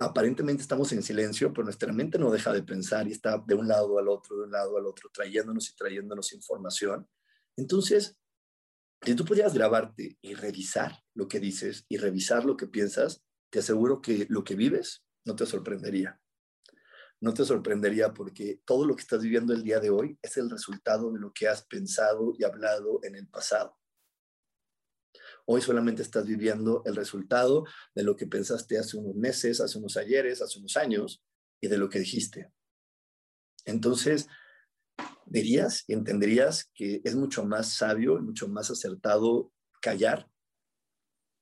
aparentemente 0.00 0.62
estamos 0.62 0.92
en 0.92 1.02
silencio, 1.02 1.52
pero 1.52 1.64
nuestra 1.64 1.92
mente 1.92 2.18
no 2.18 2.30
deja 2.30 2.52
de 2.52 2.62
pensar 2.62 3.06
y 3.06 3.12
está 3.12 3.40
de 3.46 3.54
un 3.54 3.68
lado 3.68 3.98
al 3.98 4.08
otro, 4.08 4.36
de 4.36 4.44
un 4.44 4.50
lado 4.50 4.78
al 4.78 4.86
otro, 4.86 5.10
trayéndonos 5.12 5.70
y 5.70 5.76
trayéndonos 5.76 6.32
información. 6.32 7.06
Entonces, 7.60 8.16
si 9.04 9.14
tú 9.14 9.26
pudieras 9.26 9.52
grabarte 9.52 10.16
y 10.22 10.32
revisar 10.32 11.02
lo 11.14 11.28
que 11.28 11.40
dices 11.40 11.84
y 11.90 11.98
revisar 11.98 12.46
lo 12.46 12.56
que 12.56 12.66
piensas, 12.66 13.22
te 13.50 13.58
aseguro 13.58 14.00
que 14.00 14.26
lo 14.30 14.44
que 14.44 14.54
vives 14.54 15.04
no 15.26 15.36
te 15.36 15.44
sorprendería. 15.44 16.18
No 17.20 17.34
te 17.34 17.44
sorprendería 17.44 18.14
porque 18.14 18.62
todo 18.64 18.86
lo 18.86 18.96
que 18.96 19.02
estás 19.02 19.20
viviendo 19.20 19.52
el 19.52 19.62
día 19.62 19.78
de 19.78 19.90
hoy 19.90 20.18
es 20.22 20.38
el 20.38 20.48
resultado 20.48 21.12
de 21.12 21.20
lo 21.20 21.34
que 21.34 21.48
has 21.48 21.66
pensado 21.66 22.32
y 22.38 22.44
hablado 22.44 23.00
en 23.02 23.14
el 23.14 23.28
pasado. 23.28 23.78
Hoy 25.44 25.60
solamente 25.60 26.00
estás 26.00 26.24
viviendo 26.24 26.82
el 26.86 26.96
resultado 26.96 27.66
de 27.94 28.04
lo 28.04 28.16
que 28.16 28.26
pensaste 28.26 28.78
hace 28.78 28.96
unos 28.96 29.16
meses, 29.16 29.60
hace 29.60 29.76
unos 29.76 29.98
ayeres, 29.98 30.40
hace 30.40 30.58
unos 30.60 30.78
años 30.78 31.22
y 31.60 31.68
de 31.68 31.76
lo 31.76 31.90
que 31.90 31.98
dijiste. 31.98 32.50
Entonces, 33.66 34.28
dirías 35.30 35.84
y 35.86 35.94
entenderías 35.94 36.70
que 36.74 37.00
es 37.04 37.14
mucho 37.14 37.46
más 37.46 37.72
sabio 37.72 38.18
y 38.18 38.22
mucho 38.22 38.48
más 38.48 38.70
acertado 38.70 39.52
callar 39.80 40.28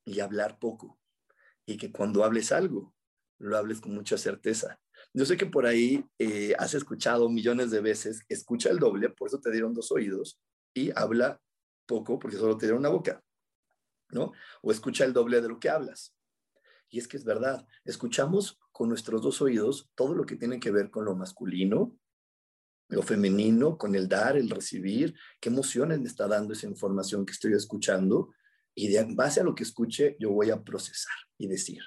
y 0.04 0.20
hablar 0.20 0.58
poco. 0.58 1.00
Y 1.66 1.76
que 1.78 1.90
cuando 1.90 2.22
hables 2.22 2.52
algo, 2.52 2.94
lo 3.38 3.56
hables 3.56 3.80
con 3.80 3.94
mucha 3.94 4.18
certeza. 4.18 4.78
Yo 5.14 5.24
sé 5.24 5.36
que 5.36 5.46
por 5.46 5.66
ahí 5.66 6.04
eh, 6.18 6.54
has 6.58 6.74
escuchado 6.74 7.28
millones 7.30 7.70
de 7.70 7.80
veces, 7.80 8.22
escucha 8.28 8.70
el 8.70 8.78
doble, 8.78 9.08
por 9.08 9.28
eso 9.28 9.40
te 9.40 9.50
dieron 9.50 9.74
dos 9.74 9.90
oídos, 9.90 10.38
y 10.74 10.90
habla 10.94 11.40
poco 11.86 12.18
porque 12.18 12.36
solo 12.36 12.58
te 12.58 12.66
dieron 12.66 12.80
una 12.80 12.90
boca, 12.90 13.22
¿no? 14.10 14.32
O 14.62 14.70
escucha 14.70 15.04
el 15.04 15.14
doble 15.14 15.40
de 15.40 15.48
lo 15.48 15.58
que 15.58 15.70
hablas. 15.70 16.14
Y 16.90 16.98
es 16.98 17.08
que 17.08 17.16
es 17.16 17.24
verdad, 17.24 17.66
escuchamos 17.84 18.58
con 18.72 18.88
nuestros 18.88 19.22
dos 19.22 19.40
oídos 19.40 19.90
todo 19.94 20.14
lo 20.14 20.24
que 20.24 20.36
tiene 20.36 20.60
que 20.60 20.70
ver 20.70 20.90
con 20.90 21.04
lo 21.04 21.14
masculino 21.14 21.96
lo 22.88 23.02
femenino 23.02 23.76
con 23.76 23.94
el 23.94 24.08
dar, 24.08 24.36
el 24.36 24.50
recibir, 24.50 25.14
qué 25.40 25.48
emociones 25.48 26.00
me 26.00 26.08
está 26.08 26.26
dando 26.26 26.52
esa 26.52 26.66
información 26.66 27.24
que 27.24 27.32
estoy 27.32 27.52
escuchando 27.52 28.32
y 28.74 28.88
de 28.88 29.06
base 29.14 29.40
a 29.40 29.44
lo 29.44 29.54
que 29.54 29.64
escuche 29.64 30.16
yo 30.18 30.30
voy 30.30 30.50
a 30.50 30.62
procesar 30.62 31.14
y 31.36 31.48
decir. 31.48 31.82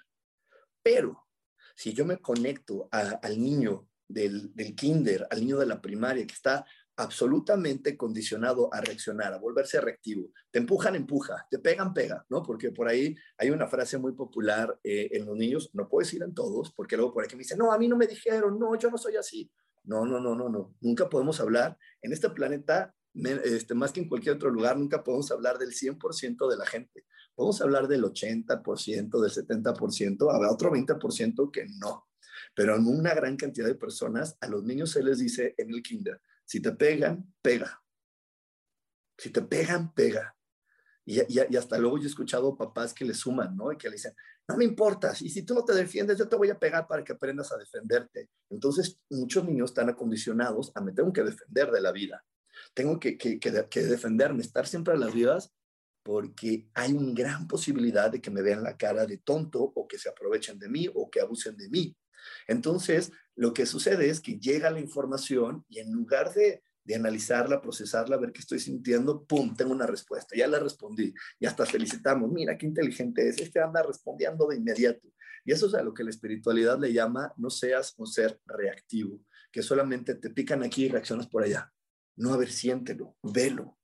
Pero 0.84 1.28
si 1.76 1.94
yo 1.94 2.06
me 2.06 2.18
conecto 2.18 2.88
al 2.92 3.42
niño 3.42 3.88
del, 4.08 4.54
del 4.54 4.76
kinder, 4.76 5.28
al 5.30 5.40
niño 5.40 5.58
de 5.58 5.66
la 5.66 5.82
primaria 5.82 6.26
que 6.26 6.34
está 6.34 6.66
absolutamente 6.98 7.98
condicionado 7.98 8.72
a 8.74 8.82
reaccionar, 8.82 9.34
a 9.34 9.40
volverse 9.40 9.82
reactivo. 9.82 10.30
Te 10.52 10.60
empujan, 10.60 10.96
empuja, 10.96 11.48
te 11.50 11.58
pegan, 11.58 11.94
pega, 11.94 12.24
¿no? 12.30 12.44
Porque 12.44 12.72
por 12.72 12.88
ahí 12.88 13.16
hay 13.38 13.50
una 13.50 13.68
frase 13.68 13.98
muy 13.98 14.14
popular 14.14 14.78
eh, 14.84 15.10
en 15.14 15.26
los 15.26 15.36
niños, 15.36 15.72
no 15.74 15.88
puedo 15.88 16.06
decir 16.06 16.22
en 16.22 16.34
todos, 16.34 16.72
porque 16.74 16.98
luego 16.98 17.14
por 17.14 17.24
ahí 17.24 17.30
que 17.30 17.36
me 17.36 17.42
dicen, 17.42 17.58
no, 17.58 17.72
a 17.72 17.78
mí 17.80 17.88
no 17.88 17.98
me 17.98 18.08
dijeron, 18.08 18.60
no, 18.60 18.76
yo 18.76 18.92
no 18.92 18.98
soy 18.98 19.16
así. 19.16 19.50
No, 19.84 20.06
no, 20.06 20.20
no, 20.20 20.36
no, 20.36 20.50
no. 20.50 20.76
Nunca 20.82 21.10
podemos 21.10 21.40
hablar 21.40 21.78
en 22.02 22.14
este 22.14 22.30
planeta, 22.30 22.96
este, 23.44 23.74
más 23.74 23.92
que 23.92 24.02
en 24.02 24.10
cualquier 24.10 24.36
otro 24.36 24.50
lugar, 24.50 24.78
nunca 24.78 25.04
podemos 25.04 25.32
hablar 25.32 25.58
del 25.58 25.74
100% 25.74 26.50
de 26.50 26.58
la 26.58 26.66
gente. 26.66 27.06
Podemos 27.36 27.62
hablar 27.62 27.88
del 27.88 28.04
80%, 28.04 29.22
del 29.22 29.32
70%, 29.32 30.34
habrá 30.34 30.52
otro 30.52 30.72
20% 30.72 31.52
que 31.52 31.66
no. 31.80 32.08
Pero 32.54 32.76
en 32.76 32.86
una 32.86 33.14
gran 33.14 33.38
cantidad 33.38 33.68
de 33.68 33.76
personas, 33.76 34.38
a 34.42 34.48
los 34.48 34.64
niños 34.64 34.92
se 34.92 35.04
les 35.04 35.20
dice 35.20 35.56
en 35.58 35.74
el 35.74 35.82
kinder, 35.82 36.22
si 36.46 36.62
te 36.62 36.72
pegan, 36.74 37.34
pega. 37.42 37.82
Si 39.18 39.30
te 39.30 39.42
pegan, 39.42 39.94
pega. 39.94 40.36
Y, 41.12 41.58
hasta 41.58 41.78
luego 41.78 41.98
yo 41.98 42.06
he 42.06 42.08
escuchado 42.08 42.56
papás 42.56 42.94
que 42.94 43.04
le 43.04 43.14
suman, 43.14 43.56
¿no? 43.58 43.72
Y 43.72 43.78
que 43.78 43.90
le 43.90 43.96
dicen, 43.96 44.14
no 44.48 44.56
me 44.56 44.64
importas, 44.64 45.22
y 45.22 45.30
si 45.30 45.44
tú 45.44 45.54
no 45.54 45.66
te 45.66 45.74
defiendes, 45.74 46.18
yo 46.18 46.30
te 46.30 46.38
voy 46.38 46.50
a 46.50 46.58
pegar 46.58 46.88
para 46.88 47.04
que 47.04 47.12
aprendas 47.12 47.52
a 47.52 47.58
defenderte. 47.58 48.30
Entonces, 48.50 48.98
muchos 49.10 49.44
niños 49.44 49.72
están 49.72 49.90
acondicionados 49.90 50.72
a 50.74 50.82
me 50.82 50.94
tengo 50.94 51.12
que 51.12 51.24
defender 51.24 51.70
de 51.70 51.82
la 51.82 51.92
vida. 51.92 52.24
Tengo 52.74 52.98
que, 52.98 53.18
que, 53.18 53.40
que, 53.40 53.68
que 53.70 53.84
defenderme, 53.84 54.42
estar 54.42 54.66
siempre 54.66 54.94
a 54.94 54.98
las 54.98 55.14
vivas, 55.14 55.54
porque 56.04 56.70
hay 56.74 56.94
una 56.94 57.14
gran 57.14 57.48
posibilidad 57.48 58.10
de 58.10 58.22
que 58.22 58.32
me 58.32 58.42
vean 58.42 58.64
la 58.64 58.78
cara 58.78 59.06
de 59.06 59.18
tonto 59.18 59.62
o 59.62 59.88
que 59.88 60.00
se 60.00 60.10
aprovechen 60.10 60.60
de 60.60 60.70
mí 60.70 60.90
o 60.94 61.10
que 61.10 61.20
abusen 61.20 61.58
de 61.58 61.70
mí. 61.70 61.96
Entonces, 62.48 63.12
lo 63.36 63.54
que 63.54 63.66
sucede 63.66 64.10
es 64.10 64.22
que 64.22 64.40
llega 64.40 64.72
la 64.72 64.80
información 64.80 65.66
y 65.68 65.80
en 65.80 65.92
lugar 65.92 66.34
de, 66.34 66.64
analizarla, 66.94 67.62
procesarla, 67.62 68.18
ver 68.18 68.32
qué 68.32 68.42
estoy 68.42 68.60
sintiendo, 68.60 69.24
¡pum!, 69.24 69.56
tengo 69.56 69.72
una 69.72 69.88
respuesta. 69.88 70.36
Ya 70.36 70.48
la 70.48 70.60
respondí 70.60 71.14
y 71.40 71.46
hasta 71.46 71.66
felicitamos. 71.66 72.32
Mira, 72.32 72.58
qué 72.58 72.66
inteligente 72.66 73.28
es. 73.28 73.40
Este 73.40 73.60
anda 73.60 73.84
respondiendo 73.84 74.48
de 74.48 74.58
inmediato. 74.58 75.08
Y 75.44 75.52
eso 75.52 75.68
es 75.68 75.74
a 75.74 75.84
lo 75.84 75.94
que 75.94 76.04
la 76.04 76.10
espiritualidad 76.10 76.80
le 76.80 76.94
llama 76.94 77.34
no 77.38 77.50
seas 77.50 77.94
un 77.98 78.08
ser 78.08 78.40
reactivo, 78.46 79.20
que 79.52 79.64
solamente 79.64 80.16
te 80.16 80.30
pican 80.30 80.64
aquí 80.64 80.86
y 80.86 80.90
reaccionas 80.90 81.28
por 81.28 81.44
allá. 81.44 81.72
No, 82.16 82.34
a 82.34 82.38
ver, 82.38 82.52
siéntelo, 82.52 83.16
velo, 83.24 83.78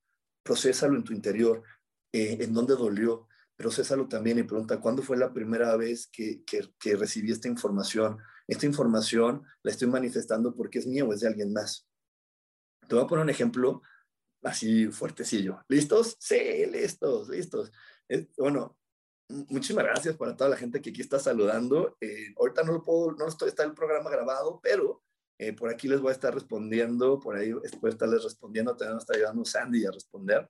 procésalo 0.43 0.95
en 0.95 1.03
tu 1.03 1.13
interior, 1.13 1.63
eh, 2.11 2.37
en 2.41 2.53
dónde 2.53 2.75
dolió, 2.75 3.27
procésalo 3.55 4.07
también 4.07 4.37
y 4.37 4.43
pregunta, 4.43 4.79
¿cuándo 4.79 5.01
fue 5.01 5.17
la 5.17 5.33
primera 5.33 5.75
vez 5.75 6.07
que, 6.07 6.43
que, 6.45 6.95
recibí 6.95 7.31
esta 7.31 7.47
información? 7.47 8.17
Esta 8.47 8.65
información 8.65 9.43
la 9.63 9.71
estoy 9.71 9.87
manifestando 9.87 10.55
porque 10.55 10.79
es 10.79 10.87
mía 10.87 11.03
o 11.03 11.11
es 11.11 11.21
de 11.21 11.27
alguien 11.27 11.51
más. 11.51 11.86
Te 12.87 12.95
voy 12.95 13.03
a 13.03 13.07
poner 13.07 13.23
un 13.23 13.29
ejemplo 13.29 13.81
así 14.43 14.87
fuertecillo. 14.87 15.59
¿Listos? 15.67 16.17
Sí, 16.19 16.65
listos, 16.71 17.29
listos. 17.29 17.71
bueno, 18.37 18.77
muchísimas 19.49 19.85
gracias 19.85 20.15
para 20.15 20.35
toda 20.35 20.49
la 20.51 20.57
gente 20.57 20.81
que 20.81 20.91
aquí 20.91 21.01
está 21.01 21.19
saludando. 21.19 21.97
Eh, 22.01 22.33
ahorita 22.37 22.63
no 22.63 22.73
lo 22.73 22.83
puedo, 22.83 23.11
no 23.13 23.27
estoy, 23.27 23.49
está 23.49 23.63
el 23.63 23.73
programa 23.73 24.09
grabado, 24.09 24.59
pero 24.61 25.03
eh, 25.37 25.53
por 25.53 25.69
aquí 25.69 25.87
les 25.87 25.99
voy 25.99 26.09
a 26.09 26.13
estar 26.13 26.33
respondiendo, 26.33 27.19
por 27.19 27.35
ahí 27.35 27.53
después 27.61 27.93
estarles 27.93 28.23
respondiendo, 28.23 28.75
también 28.75 28.95
nos 28.95 29.03
está 29.03 29.15
ayudando 29.15 29.45
Sandy 29.45 29.85
a 29.85 29.91
responder, 29.91 30.49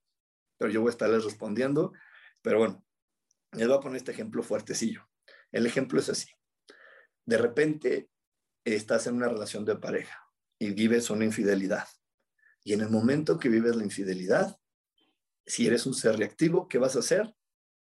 pero 0.57 0.71
yo 0.71 0.81
voy 0.81 0.89
a 0.89 0.91
estarles 0.91 1.23
respondiendo. 1.23 1.91
Pero 2.41 2.59
bueno, 2.59 2.85
les 3.53 3.67
voy 3.67 3.77
a 3.77 3.81
poner 3.81 3.97
este 3.97 4.11
ejemplo 4.11 4.43
fuertecillo. 4.43 5.07
El 5.51 5.65
ejemplo 5.65 5.99
es 5.99 6.09
así. 6.09 6.29
De 7.25 7.37
repente 7.37 8.09
estás 8.63 9.07
en 9.07 9.15
una 9.15 9.27
relación 9.27 9.65
de 9.65 9.75
pareja 9.75 10.17
y 10.59 10.71
vives 10.71 11.09
una 11.09 11.25
infidelidad. 11.25 11.87
Y 12.67 12.73
en 12.73 12.81
el 12.81 12.89
momento 12.89 13.39
que 13.39 13.47
vives 13.47 13.77
la 13.77 13.85
infidelidad, 13.85 14.59
si 15.45 15.67
eres 15.67 15.85
un 15.85 15.93
ser 15.93 16.17
reactivo, 16.17 16.67
¿qué 16.67 16.77
vas 16.77 16.97
a 16.97 16.99
hacer? 16.99 17.33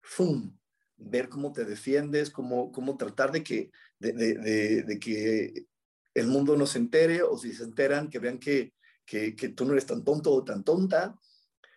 ¡Fum! 0.02 0.56
Ver 0.96 1.28
cómo 1.28 1.52
te 1.52 1.64
defiendes, 1.64 2.30
cómo, 2.30 2.70
cómo 2.70 2.96
tratar 2.96 3.32
de 3.32 3.42
que, 3.42 3.72
de, 3.98 4.98
que 5.00 5.66
el 6.14 6.28
mundo 6.28 6.56
no 6.56 6.64
se 6.64 6.78
entere 6.78 7.24
o 7.24 7.36
si 7.36 7.54
se 7.54 7.64
enteran, 7.64 8.08
que 8.08 8.20
vean 8.20 8.38
que, 8.38 8.72
que, 9.04 9.32
tú 9.32 9.64
no 9.64 9.72
eres 9.72 9.86
tan 9.86 10.04
tonto 10.04 10.30
o 10.30 10.44
tan 10.44 10.62
tonta 10.62 11.18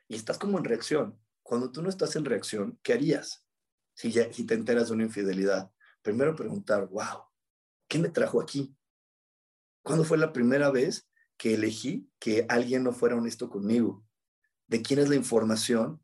y 0.07 0.13
estás 0.13 0.37
como 0.37 0.59
en 0.59 0.65
reacción. 0.65 1.19
Cuando 1.41 1.71
tú 1.71 1.81
no 1.81 1.89
estás 1.89 2.15
en 2.15 2.25
reacción, 2.25 2.77
¿qué 2.83 2.93
harías? 2.93 3.43
si, 3.95 4.11
ya, 4.11 4.31
si 4.31 4.45
te 4.45 4.53
enteras 4.53 4.89
de 4.89 4.93
una 4.93 5.05
infidelidad, 5.05 5.71
primero 6.03 6.35
preguntar, 6.35 6.87
wow, 6.89 7.23
¿qué 7.87 7.97
me 7.97 8.09
trajo 8.09 8.39
aquí? 8.39 8.75
¿Cuándo 9.81 10.03
fue 10.03 10.19
la 10.19 10.31
primera 10.31 10.69
vez 10.69 11.10
que 11.41 11.55
elegí 11.55 12.07
que 12.19 12.45
alguien 12.47 12.83
no 12.83 12.93
fuera 12.93 13.15
honesto 13.15 13.49
conmigo? 13.49 14.05
¿De 14.67 14.83
quién 14.83 14.99
es 14.99 15.09
la 15.09 15.15
información 15.15 15.99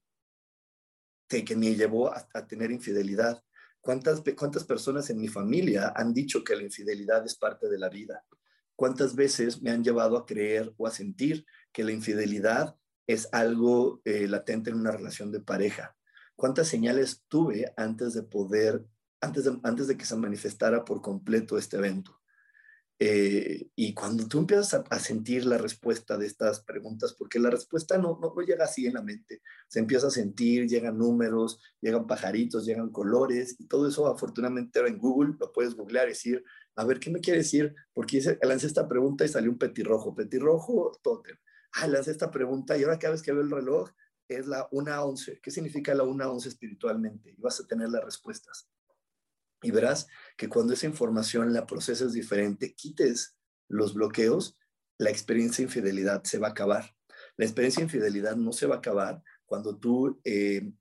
de 1.29 1.45
que 1.45 1.55
me 1.55 1.75
llevó 1.75 2.11
a, 2.11 2.47
tener 2.47 2.71
infidelidad? 2.71 3.43
¿Cuántas, 3.79 4.23
¿Cuántas 4.35 4.63
personas 4.63 5.11
en 5.11 5.19
mi 5.19 5.27
familia 5.27 5.93
han 5.95 6.11
dicho 6.11 6.43
que 6.43 6.55
la 6.55 6.63
infidelidad 6.63 7.23
es 7.23 7.37
parte 7.37 7.69
de 7.69 7.77
la 7.77 7.89
vida? 7.89 8.25
¿Cuántas 8.75 9.15
veces 9.15 9.61
me 9.61 9.69
han 9.69 9.83
llevado 9.83 10.17
a 10.17 10.25
creer 10.25 10.73
o 10.75 10.87
a 10.87 10.91
sentir 10.91 11.45
que 11.71 11.83
la 11.83 11.91
infidelidad 11.91 12.75
es 13.05 13.29
algo 13.31 14.01
eh, 14.05 14.27
latente 14.27 14.71
en 14.71 14.77
una 14.77 14.91
relación 14.91 15.31
de 15.31 15.39
pareja? 15.41 15.95
cuántas 16.37 16.67
señales 16.67 17.25
tuve 17.27 17.73
antes 17.75 18.13
de 18.13 18.23
poder, 18.23 18.85
antes 19.19 19.49
antes 19.63 19.87
de 19.87 19.97
que 19.97 20.05
se 20.05 20.15
manifestara 20.15 20.85
por 20.85 21.01
completo 21.01 21.57
este 21.57 21.75
evento. 21.77 22.16
Eh, 22.99 23.69
y 23.75 23.93
cuando 23.93 24.27
tú 24.27 24.39
empiezas 24.39 24.73
a, 24.89 24.99
sentir 24.99 25.45
la 25.45 25.59
respuesta 25.59 26.17
de 26.17 26.25
estas 26.25 26.61
preguntas, 26.61 27.13
porque 27.13 27.39
la 27.39 27.51
respuesta 27.51 27.97
no, 27.99 28.17
no, 28.19 28.33
llega 28.41 28.65
así 28.65 28.87
en 28.87 28.95
la 28.95 29.03
mente, 29.03 29.41
se 29.67 29.79
empieza 29.79 30.07
a 30.07 30.11
sentir, 30.11 30.67
llegan 30.67 30.97
números, 30.97 31.59
llegan 31.79 32.07
pajaritos, 32.07 32.65
llegan 32.65 32.89
colores, 32.91 33.55
y 33.59 33.67
todo 33.67 33.87
eso 33.87 34.07
afortunadamente 34.07 34.79
ahora 34.79 34.89
en 34.89 34.97
Google 34.97 35.35
lo 35.39 35.51
puedes 35.53 35.75
googlear 35.75 36.07
y 36.07 36.09
decir, 36.09 36.43
a 36.75 36.85
ver, 36.85 36.99
¿qué 36.99 37.11
me 37.11 37.21
quiere 37.21 37.39
decir? 37.39 37.75
Porque 37.93 38.19
lancé 38.41 38.65
esta 38.65 38.87
pregunta 38.87 39.25
y 39.25 39.27
salió 39.27 39.51
un 39.51 39.59
petirrojo, 39.59 40.15
petirrojo, 40.15 40.99
totem. 41.03 41.37
Ah, 41.73 41.87
lancé 41.87 42.11
esta 42.11 42.31
pregunta 42.31 42.77
y 42.77 42.83
ahora 42.83 42.97
cada 42.97 43.13
vez 43.13 43.21
que 43.21 43.31
veo 43.31 43.43
el 43.43 43.51
reloj, 43.51 43.91
es 44.27 44.47
la 44.47 44.69
1-11. 44.71 45.39
¿Qué 45.41 45.51
significa 45.51 45.93
la 45.93 46.03
1-11 46.03 46.47
espiritualmente? 46.47 47.31
Y 47.31 47.41
vas 47.41 47.59
a 47.59 47.67
tener 47.67 47.89
las 47.89 48.03
respuestas. 48.03 48.67
Y 49.61 49.71
verás 49.71 50.07
que 50.37 50.49
cuando 50.49 50.73
esa 50.73 50.85
información 50.85 51.53
la 51.53 51.65
procesas 51.65 52.13
diferente, 52.13 52.73
quites 52.75 53.37
los 53.67 53.93
bloqueos, 53.93 54.57
la 54.97 55.09
experiencia 55.09 55.63
de 55.63 55.69
infidelidad 55.69 56.23
se 56.23 56.39
va 56.39 56.47
a 56.47 56.51
acabar. 56.51 56.95
La 57.37 57.45
experiencia 57.45 57.81
de 57.81 57.85
infidelidad 57.85 58.35
no 58.35 58.51
se 58.51 58.67
va 58.67 58.75
a 58.75 58.77
acabar 58.79 59.21
cuando 59.45 59.77
tú 59.77 60.19
eh, 60.23 60.71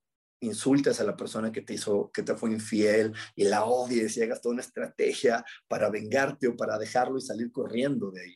insultas 0.41 1.01
a 1.01 1.05
la 1.05 1.17
persona 1.17 1.53
que 1.53 1.63
te 1.63 1.75
hizo, 1.75 2.11
que 2.13 2.23
te 2.23 2.35
fue 2.35 2.51
infiel 2.53 3.13
y 3.35 3.45
la 3.45 3.65
odies 3.65 4.17
y 4.17 4.23
hagas 4.23 4.41
toda 4.41 4.55
una 4.55 4.63
estrategia 4.63 5.45
para 5.69 5.91
vengarte 5.91 6.49
o 6.49 6.57
para 6.57 6.79
dejarlo 6.79 7.19
y 7.19 7.23
salir 7.23 7.53
corriendo 7.53 8.11
de 8.11 8.23
ahí. 8.23 8.35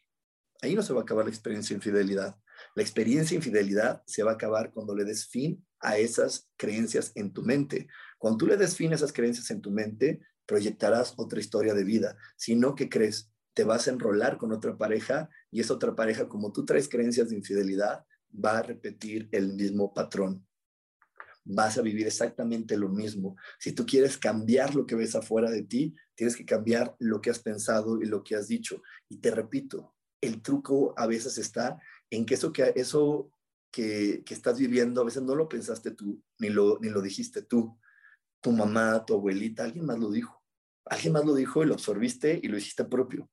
Ahí 0.63 0.75
no 0.75 0.83
se 0.83 0.93
va 0.93 1.01
a 1.01 1.03
acabar 1.03 1.25
la 1.25 1.31
experiencia 1.31 1.75
de 1.75 1.79
infidelidad. 1.79 2.37
La 2.75 2.83
experiencia 2.83 3.31
de 3.31 3.37
infidelidad 3.37 4.03
se 4.07 4.23
va 4.23 4.33
a 4.33 4.35
acabar 4.35 4.71
cuando 4.71 4.95
le 4.95 5.05
des 5.05 5.27
fin 5.27 5.65
a 5.81 5.97
esas 5.97 6.51
creencias 6.57 7.13
en 7.15 7.33
tu 7.33 7.43
mente. 7.43 7.89
Cuando 8.19 8.39
tú 8.39 8.47
le 8.47 8.59
des 8.59 8.77
fin 8.77 8.93
a 8.93 8.97
esas 8.97 9.13
creencias 9.13 9.51
en 9.51 9.63
tu 9.63 9.71
mente, 9.71 10.21
proyectarás 10.51 11.15
otra 11.17 11.39
historia 11.39 11.75
de 11.75 11.85
vida. 11.85 12.17
Si 12.37 12.57
no, 12.57 12.75
¿qué 12.75 12.89
crees? 12.89 13.31
Te 13.55 13.63
vas 13.63 13.87
a 13.87 13.93
enrolar 13.93 14.37
con 14.37 14.51
otra 14.51 14.77
pareja 14.77 15.31
y 15.49 15.61
esa 15.61 15.75
otra 15.75 15.95
pareja, 15.95 16.29
como 16.29 16.51
tú 16.51 16.65
traes 16.65 16.89
creencias 16.89 17.31
de 17.31 17.37
infidelidad, 17.37 18.05
va 18.35 18.59
a 18.59 18.63
repetir 18.63 19.29
el 19.31 19.53
mismo 19.55 19.95
patrón. 19.95 20.45
Vas 21.45 21.79
a 21.79 21.83
vivir 21.83 22.09
exactamente 22.09 22.77
lo 22.77 22.89
mismo. 22.89 23.37
Si 23.61 23.71
tú 23.71 23.87
quieres 23.87 24.19
cambiar 24.19 24.75
lo 24.75 24.87
que 24.87 24.97
ves 24.97 25.15
afuera 25.15 25.53
de 25.53 25.63
ti, 25.63 25.95
tienes 26.17 26.35
que 26.35 26.45
cambiar 26.45 26.97
lo 26.99 27.21
que 27.21 27.31
has 27.31 27.39
pensado 27.39 28.03
y 28.03 28.07
lo 28.07 28.25
que 28.25 28.35
has 28.35 28.49
dicho. 28.49 28.83
Y 29.09 29.19
te 29.19 29.31
repito, 29.31 29.95
el 30.21 30.43
truco 30.43 30.95
a 30.97 31.07
veces 31.07 31.39
está 31.39 31.79
en 32.11 32.27
que 32.27 32.35
eso 32.35 32.53
que, 32.53 32.73
eso 32.75 33.31
que, 33.71 34.25
que, 34.27 34.35
estás 34.35 34.59
viviendo 34.59 35.01
a 35.01 35.05
veces 35.05 35.23
no 35.23 35.37
lo 35.37 35.49
pensaste 35.49 35.93
tú, 35.93 36.21
ni 36.41 36.49
lo, 36.49 36.81
ni 36.81 36.89
lo 36.89 37.01
dijiste 37.01 37.43
tú. 37.43 37.79
Tu 38.41 38.51
mamá, 38.51 39.05
tu 39.07 39.15
abuelita, 39.15 39.63
alguien 39.63 39.87
más 39.87 39.99
lo 40.01 40.11
dijo. 40.11 40.40
Alguien 40.87 41.13
más 41.13 41.25
lo 41.25 41.35
dijo 41.35 41.63
y 41.63 41.67
lo 41.67 41.75
absorbiste 41.75 42.41
y 42.43 42.49
lo 42.49 42.57
hiciste 42.57 42.85
propio. 42.85 43.31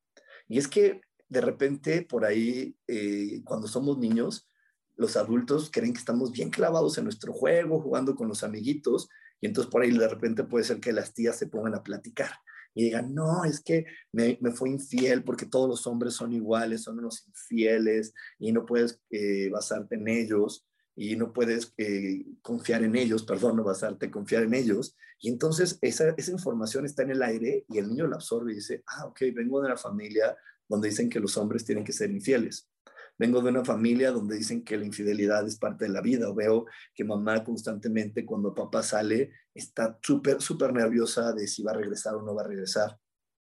Y 0.47 0.57
es 0.57 0.67
que 0.67 1.01
de 1.29 1.41
repente 1.41 2.03
por 2.03 2.25
ahí, 2.25 2.75
eh, 2.87 3.41
cuando 3.43 3.67
somos 3.67 3.97
niños, 3.97 4.49
los 4.95 5.15
adultos 5.15 5.69
creen 5.71 5.93
que 5.93 5.99
estamos 5.99 6.31
bien 6.31 6.49
clavados 6.49 6.97
en 6.97 7.03
nuestro 7.03 7.33
juego, 7.33 7.81
jugando 7.81 8.15
con 8.15 8.27
los 8.27 8.43
amiguitos, 8.43 9.09
y 9.39 9.47
entonces 9.47 9.71
por 9.71 9.83
ahí 9.83 9.91
de 9.91 10.07
repente 10.07 10.43
puede 10.43 10.65
ser 10.65 10.79
que 10.79 10.91
las 10.91 11.13
tías 11.13 11.37
se 11.37 11.47
pongan 11.47 11.75
a 11.75 11.83
platicar 11.83 12.31
y 12.77 12.83
digan, 12.83 13.15
no, 13.15 13.43
es 13.43 13.59
que 13.59 13.87
me, 14.11 14.37
fue 14.53 14.69
infiel 14.69 15.23
porque 15.23 15.47
todos 15.47 15.67
los 15.67 15.87
hombres 15.87 16.13
son 16.13 16.31
iguales, 16.31 16.83
son 16.83 16.99
unos 16.99 17.27
infieles 17.27 18.13
y 18.37 18.51
no 18.51 18.67
puedes 18.67 19.01
eh, 19.09 19.49
basarte 19.49 19.95
en 19.95 20.07
ellos 20.07 20.66
y 20.99 21.15
no 21.15 21.31
puedes 21.31 21.75
eh, 21.77 22.25
confiar 22.41 22.83
en 22.83 22.95
ellos, 22.95 23.23
perdón, 23.23 23.57
no 23.57 23.63
basarte, 23.63 24.09
confiar 24.09 24.41
en 24.41 24.55
ellos. 24.55 24.97
Y 25.19 25.29
entonces 25.29 25.77
esa, 25.81 26.09
esa 26.17 26.31
información 26.31 26.85
está 26.85 27.03
en 27.03 27.11
el 27.11 27.21
aire 27.21 27.65
y 27.69 27.77
el 27.77 27.87
niño 27.87 28.07
la 28.07 28.15
absorbe 28.15 28.51
y 28.51 28.55
dice, 28.55 28.83
ah, 28.87 29.05
ok, 29.05 29.21
vengo 29.35 29.61
de 29.61 29.67
una 29.67 29.77
familia 29.77 30.35
donde 30.67 30.89
dicen 30.89 31.07
que 31.07 31.19
los 31.19 31.37
hombres 31.37 31.63
tienen 31.63 31.83
que 31.83 31.93
ser 31.93 32.09
infieles. 32.09 32.67
Vengo 33.15 33.41
de 33.41 33.49
una 33.49 33.63
familia 33.63 34.09
donde 34.09 34.37
dicen 34.37 34.63
que 34.63 34.75
la 34.75 34.85
infidelidad 34.85 35.45
es 35.45 35.57
parte 35.57 35.85
de 35.85 35.91
la 35.91 36.01
vida. 36.01 36.29
O 36.29 36.33
veo 36.33 36.65
que 36.95 37.03
mamá 37.03 37.43
constantemente 37.43 38.25
cuando 38.25 38.55
papá 38.55 38.81
sale 38.81 39.31
está 39.53 39.99
súper, 40.01 40.41
súper 40.41 40.73
nerviosa 40.73 41.31
de 41.31 41.47
si 41.47 41.61
va 41.61 41.73
a 41.73 41.75
regresar 41.75 42.15
o 42.15 42.23
no 42.23 42.33
va 42.33 42.41
a 42.41 42.47
regresar. 42.47 42.99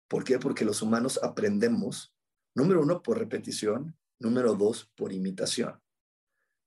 ¿Por 0.07 0.23
qué? 0.23 0.39
Porque 0.39 0.65
los 0.65 0.81
humanos 0.81 1.19
aprendemos, 1.21 2.15
número 2.55 2.81
uno, 2.81 3.03
por 3.03 3.19
repetición, 3.19 3.95
número 4.19 4.55
dos, 4.55 4.91
por 4.95 5.13
imitación. 5.13 5.79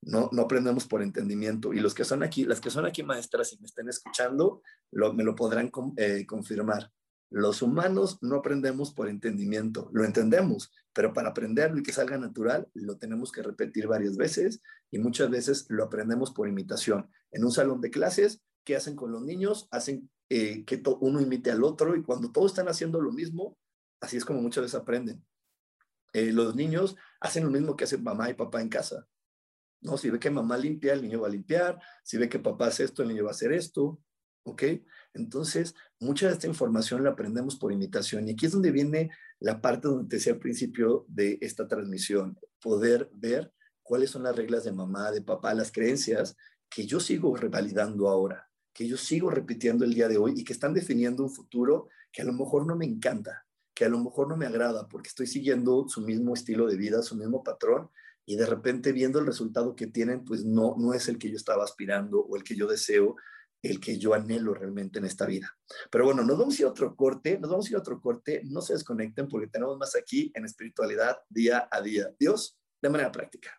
No, 0.02 0.28
no 0.32 0.42
aprendemos 0.42 0.86
por 0.86 1.02
entendimiento. 1.02 1.72
Y 1.72 1.80
los 1.80 1.94
que 1.94 2.04
son 2.04 2.22
aquí, 2.22 2.44
las 2.44 2.60
que 2.60 2.70
son 2.70 2.86
aquí 2.86 3.02
maestras 3.02 3.52
y 3.52 3.58
me 3.58 3.66
estén 3.66 3.88
escuchando, 3.88 4.62
me 4.92 5.24
lo 5.24 5.34
podrán 5.34 5.70
eh, 5.96 6.24
confirmar. 6.26 6.90
Los 7.30 7.60
humanos 7.60 8.18
no 8.22 8.36
aprendemos 8.36 8.92
por 8.94 9.08
entendimiento, 9.08 9.90
lo 9.92 10.04
entendemos, 10.04 10.72
pero 10.94 11.12
para 11.12 11.30
aprenderlo 11.30 11.78
y 11.78 11.82
que 11.82 11.92
salga 11.92 12.16
natural, 12.16 12.68
lo 12.72 12.96
tenemos 12.96 13.32
que 13.32 13.42
repetir 13.42 13.86
varias 13.86 14.16
veces 14.16 14.62
y 14.90 14.98
muchas 14.98 15.28
veces 15.28 15.66
lo 15.68 15.84
aprendemos 15.84 16.32
por 16.32 16.48
imitación. 16.48 17.10
En 17.30 17.44
un 17.44 17.52
salón 17.52 17.82
de 17.82 17.90
clases, 17.90 18.40
¿qué 18.64 18.76
hacen 18.76 18.96
con 18.96 19.12
los 19.12 19.22
niños? 19.22 19.68
Hacen 19.70 20.10
eh, 20.30 20.64
que 20.64 20.82
uno 21.00 21.20
imite 21.20 21.50
al 21.50 21.64
otro 21.64 21.94
y 21.96 22.02
cuando 22.02 22.32
todos 22.32 22.52
están 22.52 22.68
haciendo 22.68 22.98
lo 22.98 23.12
mismo, 23.12 23.58
así 24.00 24.16
es 24.16 24.24
como 24.24 24.40
muchas 24.40 24.62
veces 24.62 24.80
aprenden. 24.80 25.22
Eh, 26.14 26.32
los 26.32 26.56
niños 26.56 26.96
hacen 27.20 27.44
lo 27.44 27.50
mismo 27.50 27.76
que 27.76 27.84
hacen 27.84 28.02
mamá 28.02 28.30
y 28.30 28.34
papá 28.34 28.62
en 28.62 28.70
casa. 28.70 29.06
¿No? 29.80 29.96
Si 29.96 30.10
ve 30.10 30.18
que 30.18 30.30
mamá 30.30 30.56
limpia, 30.56 30.92
el 30.92 31.02
niño 31.02 31.20
va 31.20 31.28
a 31.28 31.30
limpiar. 31.30 31.80
Si 32.02 32.16
ve 32.16 32.28
que 32.28 32.38
papá 32.38 32.66
hace 32.66 32.84
esto, 32.84 33.02
el 33.02 33.08
niño 33.08 33.24
va 33.24 33.30
a 33.30 33.32
hacer 33.32 33.52
esto. 33.52 34.00
¿Ok? 34.44 34.62
Entonces, 35.14 35.74
mucha 36.00 36.26
de 36.26 36.32
esta 36.32 36.46
información 36.46 37.04
la 37.04 37.10
aprendemos 37.10 37.56
por 37.56 37.72
imitación 37.72 38.26
y 38.26 38.32
aquí 38.32 38.46
es 38.46 38.52
donde 38.52 38.70
viene 38.70 39.10
la 39.40 39.60
parte 39.60 39.88
donde 39.88 40.08
te 40.08 40.16
decía 40.16 40.32
al 40.32 40.38
principio 40.38 41.04
de 41.08 41.38
esta 41.42 41.68
transmisión, 41.68 42.38
poder 42.60 43.10
ver 43.12 43.52
cuáles 43.82 44.10
son 44.10 44.22
las 44.22 44.34
reglas 44.34 44.64
de 44.64 44.72
mamá, 44.72 45.10
de 45.10 45.22
papá, 45.22 45.54
las 45.54 45.70
creencias 45.70 46.36
que 46.70 46.86
yo 46.86 46.98
sigo 47.00 47.36
revalidando 47.36 48.08
ahora, 48.08 48.48
que 48.72 48.86
yo 48.86 48.96
sigo 48.96 49.30
repitiendo 49.30 49.84
el 49.84 49.94
día 49.94 50.08
de 50.08 50.18
hoy 50.18 50.34
y 50.36 50.44
que 50.44 50.52
están 50.52 50.72
definiendo 50.72 51.24
un 51.24 51.30
futuro 51.30 51.88
que 52.12 52.22
a 52.22 52.24
lo 52.24 52.32
mejor 52.32 52.66
no 52.66 52.76
me 52.76 52.86
encanta, 52.86 53.46
que 53.74 53.84
a 53.84 53.88
lo 53.88 53.98
mejor 53.98 54.28
no 54.28 54.36
me 54.36 54.46
agrada 54.46 54.88
porque 54.88 55.08
estoy 55.08 55.26
siguiendo 55.26 55.86
su 55.88 56.00
mismo 56.00 56.34
estilo 56.34 56.66
de 56.66 56.76
vida, 56.76 57.02
su 57.02 57.16
mismo 57.16 57.42
patrón 57.42 57.90
y 58.28 58.36
de 58.36 58.44
repente 58.44 58.92
viendo 58.92 59.18
el 59.18 59.26
resultado 59.26 59.74
que 59.74 59.86
tienen, 59.86 60.22
pues 60.22 60.44
no, 60.44 60.76
no 60.76 60.92
es 60.92 61.08
el 61.08 61.18
que 61.18 61.30
yo 61.30 61.36
estaba 61.36 61.64
aspirando 61.64 62.20
o 62.20 62.36
el 62.36 62.44
que 62.44 62.54
yo 62.54 62.66
deseo 62.66 63.16
el 63.62 63.80
que 63.80 63.98
yo 63.98 64.12
anhelo 64.12 64.52
realmente 64.52 64.98
en 64.98 65.06
esta 65.06 65.24
vida. 65.24 65.56
Pero 65.90 66.04
bueno, 66.04 66.22
nos 66.22 66.38
vamos 66.38 66.58
a 66.58 66.62
ir 66.62 66.66
a 66.66 66.70
otro 66.70 66.94
corte, 66.94 67.38
nos 67.38 67.50
vamos 67.50 67.66
a 67.66 67.70
ir 67.70 67.76
a 67.76 67.80
otro 67.80 68.00
corte, 68.00 68.42
no 68.44 68.60
se 68.60 68.74
desconecten 68.74 69.28
porque 69.28 69.48
tenemos 69.48 69.78
más 69.78 69.96
aquí 69.96 70.30
en 70.34 70.44
espiritualidad 70.44 71.16
día 71.30 71.68
a 71.70 71.80
día. 71.80 72.14
Dios, 72.20 72.58
de 72.82 72.90
manera 72.90 73.10
práctica. 73.10 73.58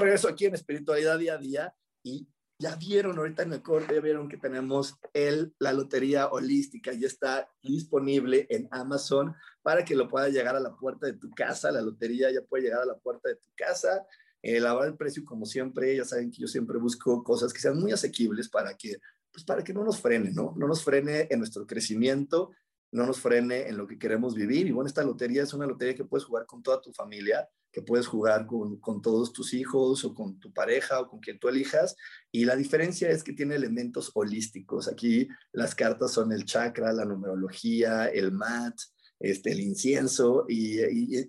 De 0.00 0.06
regreso 0.06 0.28
aquí 0.28 0.46
en 0.46 0.54
Espiritualidad 0.54 1.18
Día 1.18 1.34
a 1.34 1.38
Día 1.38 1.74
y 2.02 2.28
ya 2.58 2.76
vieron 2.76 3.16
ahorita 3.16 3.42
en 3.42 3.54
el 3.54 3.62
corte, 3.62 3.94
ya 3.94 4.00
vieron 4.00 4.28
que 4.28 4.36
tenemos 4.36 4.94
el, 5.14 5.54
la 5.58 5.72
lotería 5.72 6.28
holística, 6.28 6.92
ya 6.92 7.06
está 7.06 7.50
disponible 7.62 8.46
en 8.50 8.68
Amazon 8.70 9.34
para 9.62 9.82
que 9.82 9.96
lo 9.96 10.08
pueda 10.08 10.28
llegar 10.28 10.56
a 10.56 10.60
la 10.60 10.76
puerta 10.76 11.06
de 11.06 11.14
tu 11.14 11.30
casa, 11.30 11.70
la 11.70 11.80
lotería 11.80 12.30
ya 12.30 12.42
puede 12.42 12.64
llegar 12.64 12.82
a 12.82 12.86
la 12.86 12.98
puerta 12.98 13.30
de 13.30 13.36
tu 13.36 13.48
casa. 13.56 14.06
Eh, 14.42 14.60
la 14.60 14.78
el 14.86 14.96
precio, 14.96 15.24
como 15.24 15.46
siempre, 15.46 15.96
ya 15.96 16.04
saben 16.04 16.30
que 16.30 16.42
yo 16.42 16.46
siempre 16.46 16.78
busco 16.78 17.22
cosas 17.22 17.52
que 17.52 17.60
sean 17.60 17.78
muy 17.78 17.92
asequibles 17.92 18.48
para 18.48 18.76
que, 18.76 18.96
pues 19.32 19.44
para 19.44 19.62
que 19.62 19.72
no 19.72 19.84
nos 19.84 20.00
frene, 20.00 20.30
¿no? 20.30 20.54
No 20.56 20.66
nos 20.66 20.82
frene 20.84 21.28
en 21.30 21.38
nuestro 21.38 21.66
crecimiento, 21.66 22.50
no 22.92 23.06
nos 23.06 23.20
frene 23.20 23.68
en 23.68 23.76
lo 23.76 23.86
que 23.86 23.98
queremos 23.98 24.34
vivir. 24.34 24.66
Y 24.66 24.72
bueno, 24.72 24.88
esta 24.88 25.04
lotería 25.04 25.42
es 25.42 25.54
una 25.54 25.66
lotería 25.66 25.94
que 25.94 26.04
puedes 26.04 26.24
jugar 26.24 26.46
con 26.46 26.62
toda 26.62 26.80
tu 26.80 26.92
familia 26.92 27.48
que 27.72 27.82
puedes 27.82 28.06
jugar 28.06 28.46
con, 28.46 28.78
con, 28.80 29.00
todos 29.00 29.32
tus 29.32 29.54
hijos 29.54 30.04
o 30.04 30.14
con 30.14 30.38
tu 30.40 30.52
pareja 30.52 31.00
o 31.00 31.08
con 31.08 31.20
quien 31.20 31.38
tú 31.38 31.48
elijas. 31.48 31.96
Y 32.32 32.44
la 32.44 32.56
diferencia 32.56 33.10
es 33.10 33.22
que 33.22 33.32
tiene 33.32 33.54
elementos 33.54 34.10
holísticos. 34.14 34.88
Aquí 34.88 35.28
las 35.52 35.74
cartas 35.74 36.12
son 36.12 36.32
el 36.32 36.44
chakra, 36.44 36.92
la 36.92 37.04
numerología, 37.04 38.06
el 38.06 38.32
mat, 38.32 38.74
este, 39.20 39.52
el 39.52 39.60
incienso 39.60 40.46
y, 40.48 40.80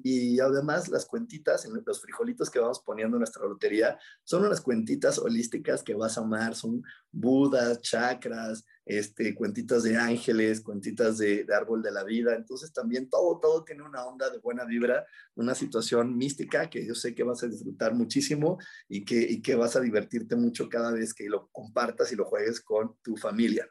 y, 0.03 0.39
además 0.39 0.87
las 0.87 1.05
cuentitas, 1.05 1.65
en 1.65 1.73
los 1.85 2.01
frijolitos 2.01 2.49
que 2.49 2.59
vamos 2.59 2.79
poniendo 2.79 3.17
en 3.17 3.19
nuestra 3.19 3.45
lotería, 3.45 3.99
son 4.23 4.45
unas 4.45 4.61
cuentitas 4.61 5.19
holísticas 5.19 5.83
que 5.83 5.93
vas 5.93 6.17
a 6.17 6.21
amar, 6.21 6.55
son 6.55 6.81
budas, 7.11 7.81
chakras, 7.81 8.63
este, 8.97 9.33
cuentitas 9.33 9.83
de 9.83 9.95
ángeles, 9.95 10.59
cuentitas 10.61 11.17
de, 11.17 11.45
de, 11.45 11.55
árbol 11.55 11.81
de 11.81 11.91
la 11.91 12.03
vida. 12.03 12.35
Entonces 12.35 12.73
también 12.73 13.09
todo, 13.09 13.39
todo 13.39 13.63
tiene 13.63 13.83
una 13.83 14.05
onda 14.05 14.29
de 14.29 14.39
buena 14.39 14.65
vibra, 14.65 15.05
una 15.35 15.55
situación 15.55 16.17
mística 16.17 16.69
que 16.69 16.85
yo 16.85 16.93
sé 16.93 17.15
que 17.15 17.23
vas 17.23 17.41
a 17.43 17.47
disfrutar 17.47 17.93
muchísimo 17.93 18.57
y 18.89 19.05
que, 19.05 19.21
y 19.21 19.41
que 19.41 19.55
vas 19.55 19.75
a 19.75 19.79
divertirte 19.79 20.35
mucho 20.35 20.67
cada 20.67 20.91
vez 20.91 21.13
que 21.13 21.29
lo 21.29 21.47
compartas 21.51 22.11
y 22.11 22.15
lo 22.17 22.25
juegues 22.25 22.59
con 22.59 22.97
tu 23.01 23.15
familia. 23.15 23.65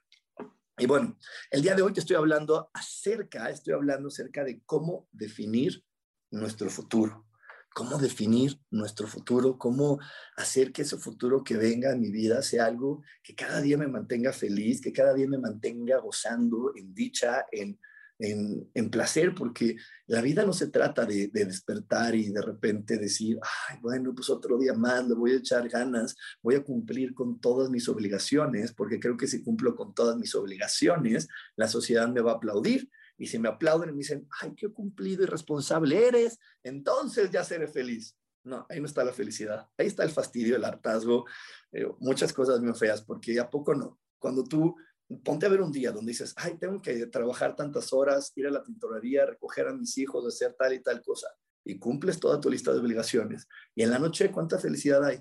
Y 0.78 0.86
bueno, 0.86 1.18
el 1.50 1.60
día 1.60 1.74
de 1.74 1.82
hoy 1.82 1.92
te 1.92 2.00
estoy 2.00 2.16
hablando 2.16 2.70
acerca, 2.72 3.50
estoy 3.50 3.74
hablando 3.74 4.08
acerca 4.08 4.42
de 4.42 4.62
cómo 4.64 5.06
definir 5.12 5.84
nuestro 6.30 6.70
futuro, 6.70 7.26
cómo 7.74 7.98
definir 7.98 8.60
nuestro 8.70 9.06
futuro, 9.06 9.58
cómo 9.58 9.98
hacer 10.36 10.72
que 10.72 10.82
ese 10.82 10.96
futuro 10.96 11.44
que 11.44 11.56
venga 11.56 11.92
en 11.92 12.00
mi 12.00 12.10
vida 12.10 12.42
sea 12.42 12.66
algo 12.66 13.02
que 13.22 13.34
cada 13.34 13.60
día 13.60 13.78
me 13.78 13.88
mantenga 13.88 14.32
feliz, 14.32 14.80
que 14.80 14.92
cada 14.92 15.14
día 15.14 15.28
me 15.28 15.38
mantenga 15.38 15.98
gozando 15.98 16.72
en 16.76 16.94
dicha, 16.94 17.46
en 17.52 17.78
en, 18.20 18.90
placer, 18.90 19.34
porque 19.34 19.76
la 20.06 20.20
vida 20.20 20.44
no 20.44 20.52
se 20.52 20.68
trata 20.68 21.04
de, 21.06 21.28
despertar 21.28 22.14
y 22.14 22.30
de 22.30 22.42
repente 22.42 22.98
decir, 22.98 23.38
ay, 23.68 23.78
bueno, 23.80 24.14
pues 24.14 24.28
otro 24.28 24.58
día 24.58 24.74
más, 24.74 25.06
le 25.08 25.14
voy 25.14 25.32
a 25.32 25.36
echar 25.36 25.68
ganas, 25.68 26.16
voy 26.42 26.56
a 26.56 26.62
cumplir 26.62 27.14
con 27.14 27.40
todas 27.40 27.70
mis 27.70 27.88
obligaciones, 27.88 28.72
porque 28.72 29.00
creo 29.00 29.16
que 29.16 29.26
si 29.26 29.42
cumplo 29.42 29.74
con 29.74 29.94
todas 29.94 30.16
mis 30.16 30.34
obligaciones, 30.34 31.28
la 31.56 31.68
sociedad 31.68 32.08
me 32.08 32.20
va 32.20 32.32
a 32.32 32.34
aplaudir. 32.36 32.90
Y 33.20 33.26
si 33.26 33.38
me 33.38 33.50
aplauden 33.50 33.90
y 33.90 33.92
me 33.92 33.98
dicen, 33.98 34.26
ay, 34.40 34.54
qué 34.56 34.72
cumplido 34.72 35.22
y 35.22 35.26
responsable 35.26 36.08
eres, 36.08 36.38
entonces 36.62 37.30
ya 37.30 37.44
seré 37.44 37.68
feliz. 37.68 38.16
No, 38.42 38.66
ahí 38.70 38.80
no 38.80 38.86
está 38.86 39.04
la 39.04 39.12
felicidad. 39.12 39.68
Ahí 39.76 39.88
está 39.88 40.04
el 40.04 40.10
fastidio, 40.10 40.56
el 40.56 40.64
hartazgo, 40.64 41.26
eh, 41.70 41.86
muchas 41.98 42.32
cosas 42.32 42.62
muy 42.62 42.72
feas, 42.72 43.02
porque 43.02 43.38
¿a 43.38 43.50
poco 43.50 43.74
no? 43.74 44.00
Cuando 44.18 44.42
tú 44.42 44.74
ponte 45.22 45.44
a 45.44 45.50
ver 45.50 45.60
un 45.60 45.70
día 45.70 45.92
donde 45.92 46.12
dices, 46.12 46.32
ay, 46.36 46.56
tengo 46.58 46.80
que 46.80 47.06
trabajar 47.08 47.54
tantas 47.54 47.92
horas, 47.92 48.32
ir 48.36 48.46
a 48.46 48.50
la 48.50 48.62
tintorería, 48.62 49.26
recoger 49.26 49.68
a 49.68 49.74
mis 49.74 49.98
hijos, 49.98 50.26
hacer 50.26 50.54
tal 50.58 50.72
y 50.72 50.80
tal 50.80 51.02
cosa, 51.02 51.28
y 51.62 51.78
cumples 51.78 52.18
toda 52.18 52.40
tu 52.40 52.48
lista 52.48 52.72
de 52.72 52.78
obligaciones. 52.78 53.46
Y 53.74 53.82
en 53.82 53.90
la 53.90 53.98
noche, 53.98 54.30
¿cuánta 54.30 54.58
felicidad 54.58 55.04
hay? 55.04 55.20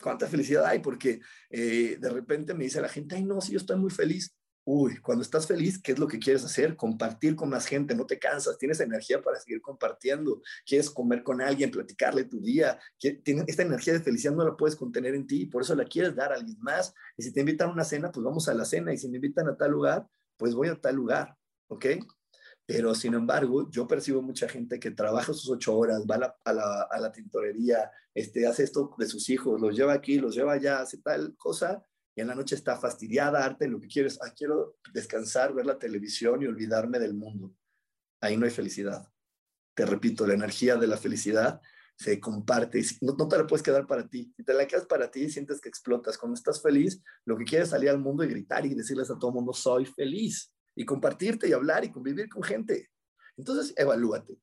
¿Cuánta 0.00 0.28
felicidad 0.28 0.66
hay? 0.66 0.78
Porque 0.78 1.20
eh, 1.50 1.96
de 1.98 2.10
repente 2.10 2.54
me 2.54 2.62
dice 2.62 2.80
la 2.80 2.88
gente, 2.88 3.16
ay, 3.16 3.24
no, 3.24 3.40
si 3.40 3.54
yo 3.54 3.58
estoy 3.58 3.76
muy 3.76 3.90
feliz. 3.90 4.37
Uy, 4.70 4.98
cuando 4.98 5.22
estás 5.22 5.46
feliz, 5.46 5.80
¿qué 5.80 5.92
es 5.92 5.98
lo 5.98 6.06
que 6.06 6.18
quieres 6.18 6.44
hacer? 6.44 6.76
Compartir 6.76 7.34
con 7.34 7.48
más 7.48 7.64
gente, 7.64 7.94
no 7.94 8.04
te 8.04 8.18
cansas, 8.18 8.58
tienes 8.58 8.80
energía 8.80 9.22
para 9.22 9.40
seguir 9.40 9.62
compartiendo, 9.62 10.42
quieres 10.66 10.90
comer 10.90 11.22
con 11.22 11.40
alguien, 11.40 11.70
platicarle 11.70 12.24
tu 12.24 12.38
día, 12.38 12.78
esta 13.00 13.62
energía 13.62 13.94
de 13.94 14.00
felicidad 14.00 14.34
no 14.34 14.44
la 14.44 14.58
puedes 14.58 14.76
contener 14.76 15.14
en 15.14 15.26
ti, 15.26 15.46
por 15.46 15.62
eso 15.62 15.74
la 15.74 15.86
quieres 15.86 16.14
dar 16.14 16.32
a 16.32 16.34
alguien 16.34 16.58
más. 16.60 16.92
Y 17.16 17.22
si 17.22 17.32
te 17.32 17.40
invitan 17.40 17.70
a 17.70 17.72
una 17.72 17.82
cena, 17.82 18.12
pues 18.12 18.22
vamos 18.22 18.46
a 18.46 18.52
la 18.52 18.66
cena, 18.66 18.92
y 18.92 18.98
si 18.98 19.08
me 19.08 19.16
invitan 19.16 19.48
a 19.48 19.56
tal 19.56 19.70
lugar, 19.70 20.06
pues 20.36 20.54
voy 20.54 20.68
a 20.68 20.78
tal 20.78 20.96
lugar, 20.96 21.34
¿ok? 21.68 21.86
Pero 22.66 22.94
sin 22.94 23.14
embargo, 23.14 23.70
yo 23.70 23.88
percibo 23.88 24.20
mucha 24.20 24.50
gente 24.50 24.78
que 24.78 24.90
trabaja 24.90 25.32
sus 25.32 25.48
ocho 25.48 25.78
horas, 25.78 26.04
va 26.04 26.16
a 26.16 26.18
la, 26.18 26.36
a 26.44 26.52
la, 26.52 26.82
a 26.90 27.00
la 27.00 27.10
tintorería, 27.10 27.90
este, 28.12 28.46
hace 28.46 28.64
esto 28.64 28.94
de 28.98 29.06
sus 29.06 29.30
hijos, 29.30 29.58
los 29.62 29.74
lleva 29.74 29.94
aquí, 29.94 30.18
los 30.18 30.34
lleva 30.34 30.52
allá, 30.52 30.82
hace 30.82 30.98
tal 30.98 31.34
cosa, 31.38 31.82
en 32.20 32.28
la 32.28 32.34
noche 32.34 32.54
está 32.54 32.76
fastidiada, 32.76 33.44
arte, 33.44 33.68
lo 33.68 33.80
que 33.80 33.88
quieres, 33.88 34.18
ah, 34.22 34.32
quiero 34.36 34.76
descansar, 34.92 35.54
ver 35.54 35.66
la 35.66 35.78
televisión 35.78 36.42
y 36.42 36.46
olvidarme 36.46 36.98
del 36.98 37.14
mundo. 37.14 37.54
Ahí 38.20 38.36
no 38.36 38.44
hay 38.44 38.50
felicidad. 38.50 39.08
Te 39.74 39.86
repito, 39.86 40.26
la 40.26 40.34
energía 40.34 40.76
de 40.76 40.86
la 40.86 40.96
felicidad 40.96 41.60
se 41.96 42.20
comparte, 42.20 42.82
no, 43.00 43.14
no 43.14 43.28
te 43.28 43.36
la 43.36 43.46
puedes 43.46 43.62
quedar 43.62 43.86
para 43.86 44.08
ti. 44.08 44.32
Si 44.36 44.44
te 44.44 44.54
la 44.54 44.66
quedas 44.66 44.86
para 44.86 45.10
ti, 45.10 45.28
sientes 45.28 45.60
que 45.60 45.68
explotas. 45.68 46.16
Cuando 46.16 46.34
estás 46.34 46.62
feliz, 46.62 47.02
lo 47.24 47.36
que 47.36 47.44
quieres 47.44 47.66
es 47.66 47.70
salir 47.70 47.90
al 47.90 47.98
mundo 47.98 48.22
y 48.22 48.28
gritar 48.28 48.64
y 48.64 48.74
decirles 48.74 49.10
a 49.10 49.18
todo 49.18 49.30
el 49.30 49.34
mundo, 49.34 49.52
soy 49.52 49.84
feliz. 49.84 50.52
Y 50.76 50.84
compartirte 50.84 51.48
y 51.48 51.52
hablar 51.52 51.84
y 51.84 51.90
convivir 51.90 52.28
con 52.28 52.42
gente. 52.42 52.90
Entonces, 53.36 53.74
evalúate, 53.76 54.38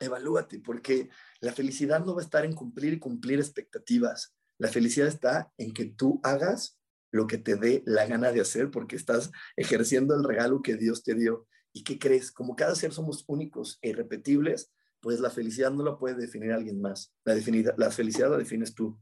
evalúate, 0.00 0.60
porque 0.60 1.08
la 1.40 1.52
felicidad 1.52 2.04
no 2.04 2.14
va 2.14 2.20
a 2.22 2.24
estar 2.24 2.44
en 2.44 2.54
cumplir 2.54 2.92
y 2.94 2.98
cumplir 2.98 3.38
expectativas. 3.38 4.34
La 4.58 4.68
felicidad 4.68 5.08
está 5.08 5.52
en 5.58 5.72
que 5.72 5.84
tú 5.84 6.20
hagas 6.24 6.78
lo 7.16 7.26
que 7.26 7.38
te 7.38 7.56
dé 7.56 7.82
la 7.86 8.06
gana 8.06 8.30
de 8.30 8.40
hacer 8.40 8.70
porque 8.70 8.96
estás 8.96 9.30
ejerciendo 9.56 10.14
el 10.14 10.24
regalo 10.24 10.62
que 10.62 10.76
Dios 10.76 11.02
te 11.02 11.14
dio. 11.14 11.48
¿Y 11.72 11.82
qué 11.84 11.98
crees? 11.98 12.30
Como 12.30 12.56
cada 12.56 12.74
ser 12.74 12.92
somos 12.92 13.24
únicos 13.26 13.78
e 13.82 13.90
irrepetibles, 13.90 14.72
pues 15.00 15.20
la 15.20 15.30
felicidad 15.30 15.72
no 15.72 15.84
la 15.84 15.98
puede 15.98 16.16
definir 16.16 16.52
alguien 16.52 16.80
más. 16.80 17.12
La, 17.24 17.34
la 17.76 17.90
felicidad 17.90 18.30
la 18.30 18.38
defines 18.38 18.74
tú. 18.74 18.98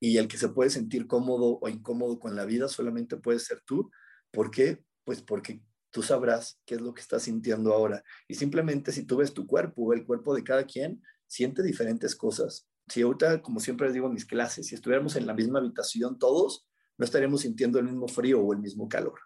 Y 0.00 0.18
el 0.18 0.28
que 0.28 0.38
se 0.38 0.48
puede 0.48 0.70
sentir 0.70 1.06
cómodo 1.06 1.58
o 1.60 1.68
incómodo 1.68 2.18
con 2.18 2.36
la 2.36 2.44
vida 2.44 2.68
solamente 2.68 3.16
puede 3.16 3.38
ser 3.38 3.60
tú. 3.64 3.90
¿Por 4.30 4.50
qué? 4.50 4.84
Pues 5.04 5.22
porque 5.22 5.62
tú 5.90 6.02
sabrás 6.02 6.60
qué 6.64 6.74
es 6.74 6.80
lo 6.80 6.94
que 6.94 7.00
estás 7.00 7.22
sintiendo 7.22 7.72
ahora. 7.72 8.02
Y 8.28 8.34
simplemente 8.34 8.92
si 8.92 9.04
tú 9.04 9.16
ves 9.16 9.32
tu 9.32 9.46
cuerpo 9.46 9.82
o 9.82 9.92
el 9.92 10.04
cuerpo 10.06 10.34
de 10.34 10.44
cada 10.44 10.64
quien, 10.64 11.02
siente 11.26 11.62
diferentes 11.62 12.14
cosas. 12.14 12.68
Si 12.88 13.02
ahorita, 13.02 13.42
como 13.42 13.60
siempre 13.60 13.86
les 13.86 13.94
digo 13.94 14.06
en 14.06 14.14
mis 14.14 14.24
clases, 14.26 14.66
si 14.66 14.74
estuviéramos 14.74 15.16
en 15.16 15.26
la 15.26 15.34
misma 15.34 15.58
habitación 15.58 16.18
todos, 16.18 16.67
no 16.98 17.04
estaríamos 17.04 17.40
sintiendo 17.40 17.78
el 17.78 17.86
mismo 17.86 18.08
frío 18.08 18.40
o 18.42 18.52
el 18.52 18.58
mismo 18.58 18.88
calor. 18.88 19.18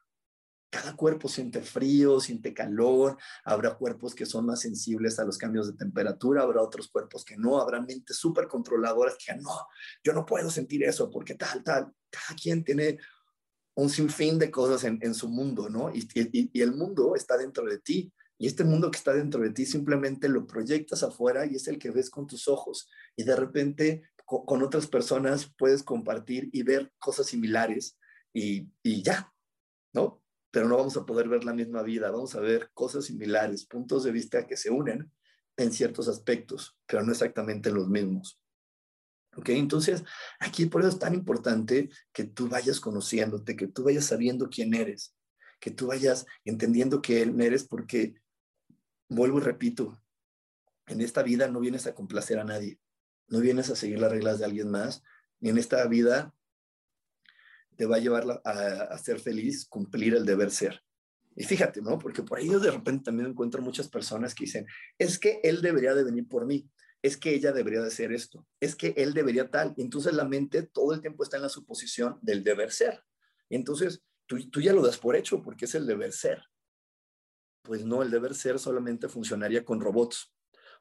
Cada 0.70 0.96
cuerpo 0.96 1.28
siente 1.28 1.61
frío, 1.61 2.20
siente 2.20 2.54
calor, 2.54 3.18
habrá 3.44 3.74
cuerpos 3.74 4.14
que 4.14 4.24
son 4.24 4.46
más 4.46 4.61
sensibles 4.61 5.18
a 5.18 5.24
los 5.24 5.37
cambios 5.37 5.66
de 5.66 5.76
temperatura, 5.76 6.42
habrá 6.42 6.62
otros 6.62 6.88
cuerpos 6.88 7.24
que 7.24 7.37
no, 7.37 7.61
habrá 7.61 7.80
mentes 7.80 8.16
súper 8.16 8.48
controladoras 8.48 9.16
que 9.18 9.35
no, 9.35 9.50
yo 10.02 10.12
no 10.12 10.24
puedo 10.24 10.50
sentir 10.50 10.85
eso 10.85 11.11
porque 11.11 11.35
tal, 11.35 11.62
tal, 11.62 11.92
cada 12.08 12.37
quien 12.40 12.64
tiene 12.64 12.98
un 13.74 13.88
sinfín 13.88 14.38
de 14.38 14.50
cosas 14.50 14.85
en, 14.85 15.14
su 15.14 15.28
mundo, 15.28 15.68
¿no? 15.68 15.90
Y, 15.94 16.08
y, 16.14 16.61
el 16.61 16.72
mundo 16.74 17.14
está 17.16 17.37
dentro 17.37 17.64
de 17.64 17.78
ti. 17.78 18.12
Y 18.38 18.46
este 18.46 18.64
mundo 18.64 18.90
que 18.90 18.98
está 18.98 19.14
dentro 19.14 19.40
de 19.40 19.50
ti 19.50 19.64
simplemente 19.64 20.28
lo 20.28 20.46
proyectas 20.46 21.02
afuera 21.02 21.46
y 21.46 21.54
es 21.54 21.68
el 21.68 21.78
que 21.78 21.90
ves 21.90 22.11
con 22.11 22.26
tus 22.26 22.48
ojos. 22.48 22.90
Y 23.16 23.22
de 23.24 23.37
repente 23.37 24.02
con, 24.40 24.62
otras 24.62 24.87
personas 24.87 25.53
puedes 25.59 25.83
compartir 25.83 26.49
y 26.53 26.62
ver 26.62 26.92
cosas 26.99 27.27
similares 27.27 27.99
y, 28.33 28.68
y 28.83 29.03
ya, 29.03 29.33
¿no? 29.92 30.23
Pero 30.51 30.68
no 30.68 30.77
vamos 30.77 30.97
a 30.97 31.05
poder 31.05 31.29
ver 31.29 31.45
la 31.45 31.53
misma 31.53 31.83
vida, 31.83 32.11
vamos 32.11 32.35
a 32.35 32.40
ver 32.40 32.71
cosas 32.75 33.07
similares, 33.07 33.66
puntos 33.66 34.05
de 34.05 34.12
vista 34.12 34.47
que 34.47 34.57
se 34.57 34.71
unen 34.71 35.11
en 35.57 35.73
ciertos 35.73 36.09
aspectos, 36.09 36.77
pero 36.87 37.03
no 37.03 37.12
exactamente 37.12 37.71
los 37.71 37.88
mismos. 37.88 38.40
¿Ok? 39.37 39.49
Entonces, 39.51 40.05
aquí 40.40 40.66
por 40.66 40.83
eso 40.83 40.90
es 40.90 40.99
tan 40.99 41.14
importante 41.14 41.88
que 42.12 42.25
tú 42.25 42.49
vayas 42.49 42.81
conociéndote, 42.81 43.57
que 43.57 43.66
tú 43.66 43.85
vayas 43.85 44.07
sabiendo 44.07 44.49
quién 44.51 44.75
eres, 44.75 45.14
que 45.59 45.71
tú 45.71 45.87
vayas 45.87 46.27
entendiendo 46.45 47.01
quién 47.01 47.40
eres, 47.40 47.64
porque, 47.64 48.14
vuelvo 49.09 49.38
y 49.38 49.42
repito, 49.42 50.03
en 50.87 51.01
esta 51.01 51.23
vida 51.23 51.49
no 51.49 51.61
vienes 51.61 51.87
a 51.87 51.95
complacer 51.95 52.38
a 52.38 52.45
nadie. 52.45 52.79
No 53.28 53.40
vienes 53.40 53.70
a 53.70 53.76
seguir 53.76 53.98
las 53.98 54.11
reglas 54.11 54.38
de 54.38 54.44
alguien 54.44 54.70
más, 54.70 55.02
ni 55.40 55.50
en 55.50 55.58
esta 55.58 55.87
vida 55.87 56.35
te 57.76 57.87
va 57.87 57.96
a 57.96 58.00
llevar 58.00 58.42
a, 58.44 58.98
ser 58.98 59.18
feliz, 59.18 59.66
cumplir 59.66 60.14
el 60.14 60.24
deber 60.24 60.50
ser. 60.50 60.82
Y 61.35 61.44
fíjate, 61.44 61.80
¿no? 61.80 61.98
Porque 61.98 62.22
por 62.22 62.38
ahí 62.38 62.50
yo 62.50 62.61
de 62.61 62.70
repente 62.70 63.04
también 63.04 63.30
encuentro 63.30 63.62
muchas 63.62 63.88
personas 63.88 64.35
que 64.35 64.44
dicen, 64.44 64.66
es 64.98 65.18
que 65.18 65.40
él 65.42 65.62
debería 65.62 65.94
de 65.94 66.04
venir 66.04 66.28
por 66.28 66.46
mí, 66.46 66.70
es 67.00 67.16
que 67.16 67.35
ella 67.35 67.52
debería 67.52 67.80
de 67.80 67.88
hacer 67.88 68.12
esto, 68.12 68.46
es 68.61 68.76
que 68.76 68.94
él 68.96 69.14
debería 69.14 69.50
tal. 69.50 69.74
Entonces 69.78 70.12
la 70.12 70.24
mente 70.24 70.62
todo 70.62 70.92
el 70.92 71.00
tiempo 71.00 71.24
está 71.24 71.37
en 71.37 71.42
la 71.42 71.48
suposición 71.48 72.18
del 72.22 72.44
deber 72.44 72.70
ser. 72.70 73.02
Y 73.48 73.56
entonces 73.56 74.04
tú, 74.26 74.38
tú 74.50 74.61
ya 74.61 74.72
lo 74.72 74.82
das 74.82 74.98
por 74.98 75.16
hecho 75.16 75.42
porque 75.42 75.64
es 75.64 75.74
el 75.74 75.87
deber 75.87 76.12
ser. 76.12 76.42
Pues 77.62 77.85
no, 77.85 78.02
el 78.02 78.11
deber 78.11 78.35
ser 78.35 78.58
solamente 78.58 79.08
funcionaría 79.08 79.64
con 79.64 79.80
robots, 79.80 80.32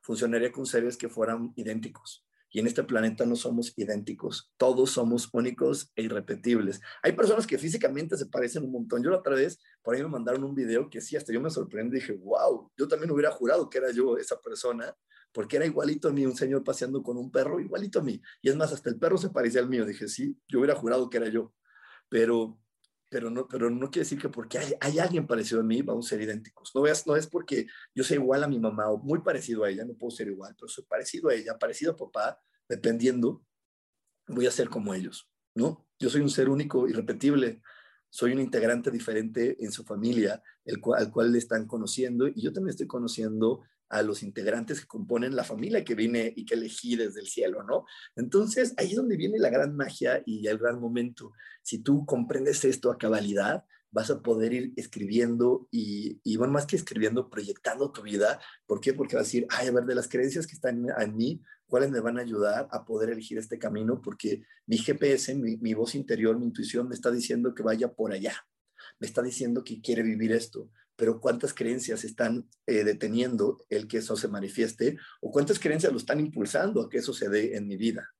funcionaría 0.01 0.51
con 0.51 0.65
seres 0.65 0.97
que 0.97 1.09
fueran 1.09 1.53
idénticos. 1.55 2.25
Y 2.51 2.59
en 2.59 2.67
este 2.67 2.83
planeta 2.83 3.25
no 3.25 3.35
somos 3.35 3.73
idénticos, 3.77 4.51
todos 4.57 4.91
somos 4.91 5.29
únicos 5.31 5.91
e 5.95 6.03
irrepetibles. 6.03 6.81
Hay 7.01 7.13
personas 7.13 7.47
que 7.47 7.57
físicamente 7.57 8.17
se 8.17 8.25
parecen 8.25 8.63
un 8.65 8.71
montón. 8.71 9.01
Yo 9.01 9.09
la 9.09 9.19
otra 9.19 9.35
vez, 9.35 9.59
por 9.81 9.95
ahí 9.95 10.03
me 10.03 10.09
mandaron 10.09 10.43
un 10.43 10.53
video 10.53 10.89
que 10.89 10.99
sí, 10.99 11.15
hasta 11.15 11.31
yo 11.31 11.39
me 11.39 11.49
sorprendí, 11.49 11.99
dije, 11.99 12.13
wow, 12.13 12.69
yo 12.77 12.87
también 12.87 13.09
hubiera 13.11 13.31
jurado 13.31 13.69
que 13.69 13.77
era 13.77 13.91
yo 13.91 14.17
esa 14.17 14.39
persona, 14.41 14.93
porque 15.31 15.55
era 15.55 15.65
igualito 15.65 16.09
a 16.09 16.11
mí, 16.11 16.25
un 16.25 16.35
señor 16.35 16.63
paseando 16.63 17.01
con 17.01 17.17
un 17.17 17.31
perro, 17.31 17.59
igualito 17.59 17.99
a 17.99 18.03
mí. 18.03 18.21
Y 18.41 18.49
es 18.49 18.55
más, 18.57 18.73
hasta 18.73 18.89
el 18.89 18.99
perro 18.99 19.17
se 19.17 19.29
parecía 19.29 19.61
al 19.61 19.69
mío. 19.69 19.85
Dije, 19.85 20.09
sí, 20.09 20.37
yo 20.47 20.59
hubiera 20.59 20.75
jurado 20.75 21.09
que 21.09 21.17
era 21.17 21.29
yo. 21.29 21.53
Pero 22.09 22.59
pero 23.11 23.29
no, 23.29 23.45
pero 23.45 23.69
no 23.69 23.91
quiere 23.91 24.05
decir 24.05 24.21
que 24.21 24.29
porque 24.29 24.57
hay, 24.57 24.97
alguien 24.97 25.27
parecido 25.27 25.59
a 25.59 25.63
mí 25.65 25.81
vamos 25.81 26.05
a 26.05 26.09
ser 26.11 26.21
idénticos. 26.21 26.71
No 26.73 26.87
es, 26.87 27.05
no 27.05 27.17
es 27.17 27.27
porque 27.27 27.67
yo 27.93 28.05
sea 28.05 28.15
igual 28.15 28.41
a 28.41 28.47
mi 28.47 28.57
mamá 28.57 28.89
o 28.89 28.99
muy 28.99 29.19
parecido 29.19 29.65
a 29.65 29.69
ella, 29.69 29.83
no 29.83 29.95
puedo 29.95 30.11
ser 30.11 30.29
igual, 30.29 30.55
pero 30.57 30.69
soy 30.69 30.85
parecido 30.85 31.27
a 31.27 31.33
ella, 31.33 31.57
parecido 31.59 31.91
a 31.91 31.97
papá, 31.97 32.39
dependiendo, 32.71 33.43
voy 34.27 34.47
a 34.47 34.51
ser 34.51 34.69
como 34.69 34.93
ellos, 34.93 35.29
¿no? 35.53 35.85
Yo 35.99 36.09
soy 36.09 36.21
un 36.21 36.29
ser 36.29 36.47
único, 36.47 36.87
irrepetible, 36.87 37.61
soy 38.09 38.31
un 38.31 38.39
integrante 38.39 38.89
diferente 38.89 39.57
en 39.63 39.73
su 39.73 39.83
familia, 39.83 40.41
el 40.63 40.81
al 40.95 41.11
cual 41.11 41.33
le 41.33 41.37
están 41.37 41.67
conociendo, 41.67 42.29
y 42.29 42.41
yo 42.41 42.53
también 42.53 42.71
estoy 42.71 42.87
conociendo 42.87 43.61
a 43.89 44.03
los 44.03 44.23
integrantes 44.23 44.79
que 44.79 44.87
componen 44.87 45.35
la 45.35 45.43
familia 45.43 45.83
que 45.83 45.95
vine 45.95 46.33
y 46.33 46.45
que 46.45 46.53
elegí 46.53 46.95
desde 46.95 47.19
el 47.19 47.27
cielo, 47.27 47.63
¿no? 47.63 47.85
Entonces, 48.15 48.73
ahí 48.77 48.91
es 48.91 48.95
donde 48.95 49.17
viene 49.17 49.37
la 49.37 49.49
gran 49.49 49.75
magia 49.75 50.23
y 50.25 50.47
el 50.47 50.57
gran 50.57 50.79
momento. 50.79 51.33
Si 51.61 51.79
tú 51.79 52.05
comprendes 52.05 52.63
esto 52.63 52.89
a 52.89 52.97
cabalidad, 52.97 53.65
vas 53.91 54.09
a 54.09 54.21
poder 54.21 54.53
ir 54.53 54.73
escribiendo 54.77 55.67
y, 55.69 56.19
y, 56.23 56.37
bueno, 56.37 56.53
más 56.53 56.65
que 56.65 56.75
escribiendo, 56.75 57.29
proyectando 57.29 57.91
tu 57.91 58.01
vida. 58.01 58.39
¿Por 58.65 58.81
qué? 58.81 58.93
Porque 58.93 59.15
vas 59.15 59.23
a 59.23 59.27
decir, 59.27 59.45
ay, 59.49 59.67
a 59.67 59.71
ver, 59.71 59.85
de 59.85 59.95
las 59.95 60.07
creencias 60.07 60.47
que 60.47 60.55
están 60.55 60.87
en, 60.97 61.15
mí, 61.15 61.41
¿cuáles 61.67 61.91
me 61.91 61.99
van 61.99 62.17
a 62.17 62.21
ayudar 62.21 62.67
a 62.71 62.85
poder 62.85 63.09
elegir 63.09 63.37
este 63.37 63.59
camino? 63.59 64.01
Porque 64.01 64.43
mi 64.65 64.77
GPS, 64.77 65.35
mi, 65.35 65.57
mi 65.57 65.73
voz 65.73 65.95
interior, 65.95 66.37
mi 66.39 66.45
intuición 66.45 66.87
me 66.87 66.95
está 66.95 67.11
diciendo 67.11 67.53
que 67.53 67.63
vaya 67.63 67.93
por 67.93 68.13
allá. 68.13 68.35
Me 68.99 69.07
está 69.07 69.21
diciendo 69.21 69.63
que 69.63 69.81
quiere 69.81 70.03
vivir 70.03 70.31
esto 70.31 70.71
pero 71.01 71.19
cuántas 71.19 71.51
creencias 71.55 72.03
están 72.03 72.47
eh, 72.67 72.83
deteniendo 72.83 73.65
el 73.69 73.87
que 73.87 73.97
eso 73.97 74.15
se 74.15 74.27
manifieste 74.27 74.99
o 75.19 75.31
cuántas 75.31 75.57
creencias 75.57 75.91
lo 75.91 75.97
están 75.97 76.19
impulsando 76.19 76.79
a 76.79 76.89
que 76.89 76.99
eso 76.99 77.11
se 77.11 77.27
dé 77.27 77.55
en 77.57 77.67
mi 77.67 77.75
vida. 77.75 78.13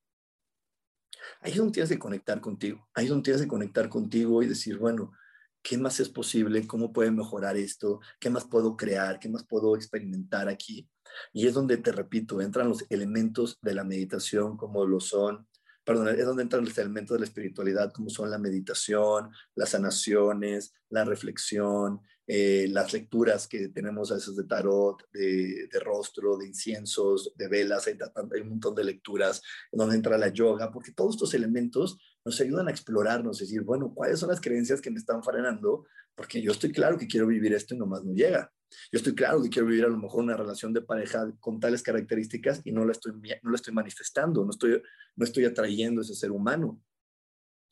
Ahí 1.42 1.52
es 1.52 1.58
donde 1.60 1.74
tienes 1.74 1.92
que 1.92 2.00
conectar 2.00 2.42
contigo, 2.42 2.90
ahí 2.96 3.06
es 3.06 3.12
donde 3.12 3.26
tienes 3.26 3.44
que 3.44 3.48
conectar 3.48 3.88
contigo 3.88 4.42
y 4.42 4.48
decir, 4.48 4.80
bueno, 4.80 5.12
¿qué 5.62 5.78
más 5.78 6.00
es 6.00 6.10
posible? 6.10 6.68
¿Cómo 6.68 6.92
puede 6.92 7.12
mejorar 7.12 7.58
esto? 7.58 8.00
¿Qué 8.20 8.30
más 8.30 8.46
puedo 8.46 8.76
crear? 8.76 9.20
¿Qué 9.20 9.30
más 9.30 9.46
puedo 9.46 9.76
experimentar 9.76 10.48
aquí? 10.48 10.90
Y 11.34 11.48
es 11.48 11.54
donde, 11.54 11.78
te 11.78 11.92
repito, 11.92 12.42
entran 12.42 12.70
los 12.70 12.86
elementos 12.90 13.60
de 13.62 13.74
la 13.74 13.84
meditación 13.84 14.58
como 14.58 14.86
lo 14.86 15.00
son 15.00 15.48
perdón, 15.84 16.10
es 16.10 16.26
donde 16.26 16.44
entran 16.44 16.64
los 16.64 16.78
elementos 16.78 17.16
de 17.16 17.20
la 17.20 17.26
espiritualidad, 17.26 17.92
como 17.92 18.10
son 18.10 18.30
la 18.30 18.38
meditación, 18.38 19.32
las 19.56 19.70
sanaciones, 19.70 20.74
la 20.90 21.04
reflexión, 21.04 22.02
eh, 22.28 22.68
las 22.70 22.94
lecturas 22.94 23.48
que 23.48 23.70
tenemos 23.70 24.12
a 24.12 24.16
veces 24.16 24.36
de 24.36 24.44
tarot, 24.44 25.04
de, 25.12 25.68
rostro, 25.84 26.38
de 26.38 26.48
inciensos, 26.48 27.34
de 27.36 27.48
velas, 27.48 27.88
hay, 27.88 27.98
hay, 28.34 28.42
un 28.42 28.50
montón 28.50 28.76
de 28.76 28.84
lecturas 28.84 29.42
donde 29.72 29.96
entra 29.96 30.18
la 30.18 30.30
yoga, 30.30 30.72
porque 30.72 30.92
todos 30.92 31.16
estos 31.16 31.34
elementos 31.34 31.98
nos 32.24 32.40
ayudan 32.42 32.68
a 32.68 32.72
explorarnos, 32.72 33.40
decir, 33.40 33.62
bueno, 33.62 33.94
¿cuáles 33.94 34.20
son 34.20 34.30
las 34.30 34.42
creencias 34.42 34.82
que 34.82 34.92
me 34.92 34.98
están 34.98 35.24
frenando? 35.24 35.86
Porque 36.16 36.42
yo 36.42 36.52
estoy 36.52 36.72
claro 36.72 36.98
que 36.98 37.08
quiero 37.08 37.28
vivir 37.28 37.54
esto 37.54 37.74
y 37.74 37.78
nomás 37.78 38.04
no 38.04 38.14
llega. 38.14 38.52
Yo 38.92 38.98
estoy 38.98 39.16
claro 39.16 39.42
que 39.42 39.50
quiero 39.50 39.68
vivir 39.68 39.86
a 39.86 39.90
lo 39.90 39.98
mejor 39.98 40.24
una 40.24 40.38
relación 40.38 40.74
de 40.74 40.82
pareja 40.82 41.32
con 41.40 41.60
tales 41.60 41.82
características 41.84 42.62
y 42.64 42.72
no 42.72 42.86
la 42.86 42.94
estoy, 42.94 43.14
no 43.14 43.50
la 43.50 43.56
estoy 43.56 43.74
manifestando, 43.74 44.44
no 44.46 44.52
estoy, 44.52 44.82
no 45.16 45.26
estoy 45.26 45.46
atrayendo 45.46 46.02
ese 46.02 46.16
ser 46.16 46.32
humano. 46.32 46.82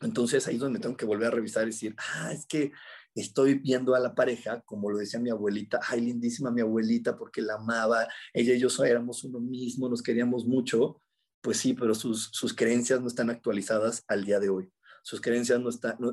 Entonces 0.02 0.47
ahí 0.47 0.56
es 0.56 0.62
donde 0.62 0.80
tengo 0.80 0.97
que 0.97 1.06
volver 1.06 1.28
a 1.28 1.32
revisar 1.32 1.64
y 1.64 1.68
decir, 1.68 1.95
ah, 1.97 2.32
es 2.34 2.45
que 2.45 2.72
estoy 3.16 3.56
viendo 3.56 3.95
a 3.95 4.00
la 4.00 4.16
pareja, 4.16 4.62
como 4.62 4.89
lo 4.89 4.97
decía 4.97 5.20
mi 5.20 5.30
abuelita, 5.30 5.80
ay, 5.88 6.02
lindísima 6.02 6.52
mi 6.52 6.62
abuelita 6.62 7.18
porque 7.18 7.41
la 7.41 7.56
amaba, 7.56 8.08
ella 8.34 8.54
y 8.54 8.60
yo 8.60 8.70
éramos 8.84 9.24
uno 9.24 9.39
mismo, 9.39 9.89
nos 9.89 10.02
queríamos 10.02 10.45
mucho, 10.45 11.02
pues 11.42 11.58
sí, 11.58 11.74
pero 11.74 11.96
sus, 11.96 12.30
sus 12.32 12.54
creencias 12.54 13.02
no 13.02 13.08
están 13.08 13.30
actualizadas 13.30 14.04
al 14.08 14.26
día 14.26 14.40
de 14.40 14.50
hoy 14.50 14.72
sus 15.04 15.22
creencias 15.22 15.60
no, 15.60 15.70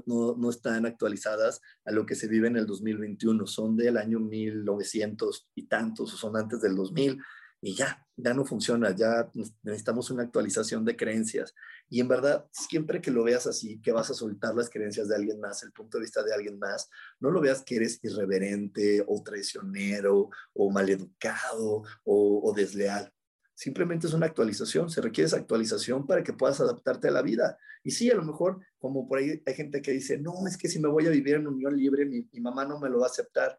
no, 0.07 0.37
no, 0.37 0.51
están 0.51 0.87
actualizadas 0.87 1.61
a 1.85 1.93
lo 1.93 2.07
que 2.07 2.14
se 2.14 2.29
vive 2.29 2.49
en 2.49 2.57
el 2.57 2.66
2021, 2.66 3.47
son 3.47 3.77
del 3.77 3.97
año 3.97 4.20
1900 4.20 5.51
y 5.55 5.66
tantos, 5.66 6.14
o 6.14 6.16
son 6.16 6.37
antes 6.37 6.61
del 6.61 6.77
2000, 6.77 7.20
y 7.61 7.74
ya, 7.74 8.07
ya 8.16 8.33
no 8.35 8.45
funciona, 8.45 8.95
ya 8.95 9.31
necesitamos 9.62 10.11
una 10.11 10.22
actualización 10.22 10.85
de 10.85 10.97
creencias. 10.97 11.55
Y 11.89 12.01
en 12.01 12.09
verdad, 12.09 12.47
siempre 12.53 13.01
que 13.01 13.11
lo 13.11 13.24
veas 13.24 13.47
así, 13.47 13.81
que 13.81 13.93
vas 13.93 14.11
a 14.11 14.14
soltar 14.14 14.55
las 14.55 14.70
creencias 14.70 15.09
de 15.09 15.16
alguien 15.16 15.41
más, 15.41 15.62
el 15.62 15.72
punto 15.72 15.99
de 15.99 16.05
vista 16.05 16.22
de 16.22 16.35
alguien 16.35 16.59
más, 16.59 16.89
no 17.18 17.31
lo 17.31 17.41
veas 17.41 17.62
que 17.62 17.77
eres 17.77 17.99
irreverente 18.03 19.05
o 19.07 19.22
traicionero 19.22 20.31
o 20.55 20.70
maleducado 20.70 21.83
o, 22.05 22.41
o 22.45 22.53
desleal. 22.55 23.12
Simplemente 23.57 24.07
es 24.07 24.13
una 24.13 24.27
actualización, 24.27 24.91
se 24.91 25.01
requiere 25.01 25.29
esa 25.29 25.39
actualización 25.39 26.07
para 26.07 26.23
que 26.23 26.35
puedas 26.35 26.61
adaptarte 26.61 27.09
a 27.09 27.11
la 27.11 27.23
vida. 27.23 27.57
Y 27.83 27.91
sí, 27.91 28.11
a 28.11 28.15
lo 28.15 28.23
mejor, 28.23 28.61
como 28.79 29.09
por 29.09 29.19
ahí 29.19 29.43
hay 29.47 29.55
gente 29.55 29.81
que 29.81 29.93
dice, 29.93 30.19
no, 30.19 30.47
es 30.47 30.59
que 30.59 30.69
si 30.69 30.79
me 30.79 30.89
voy 30.89 31.07
a 31.07 31.11
vivir 31.11 31.37
en 31.37 31.47
unión 31.47 31.75
libre, 31.75 32.05
mi, 32.05 32.29
mamá 32.39 32.67
no 32.67 32.79
me 32.79 32.91
lo 32.91 32.99
va 32.99 33.07
a 33.07 33.09
aceptar. 33.09 33.59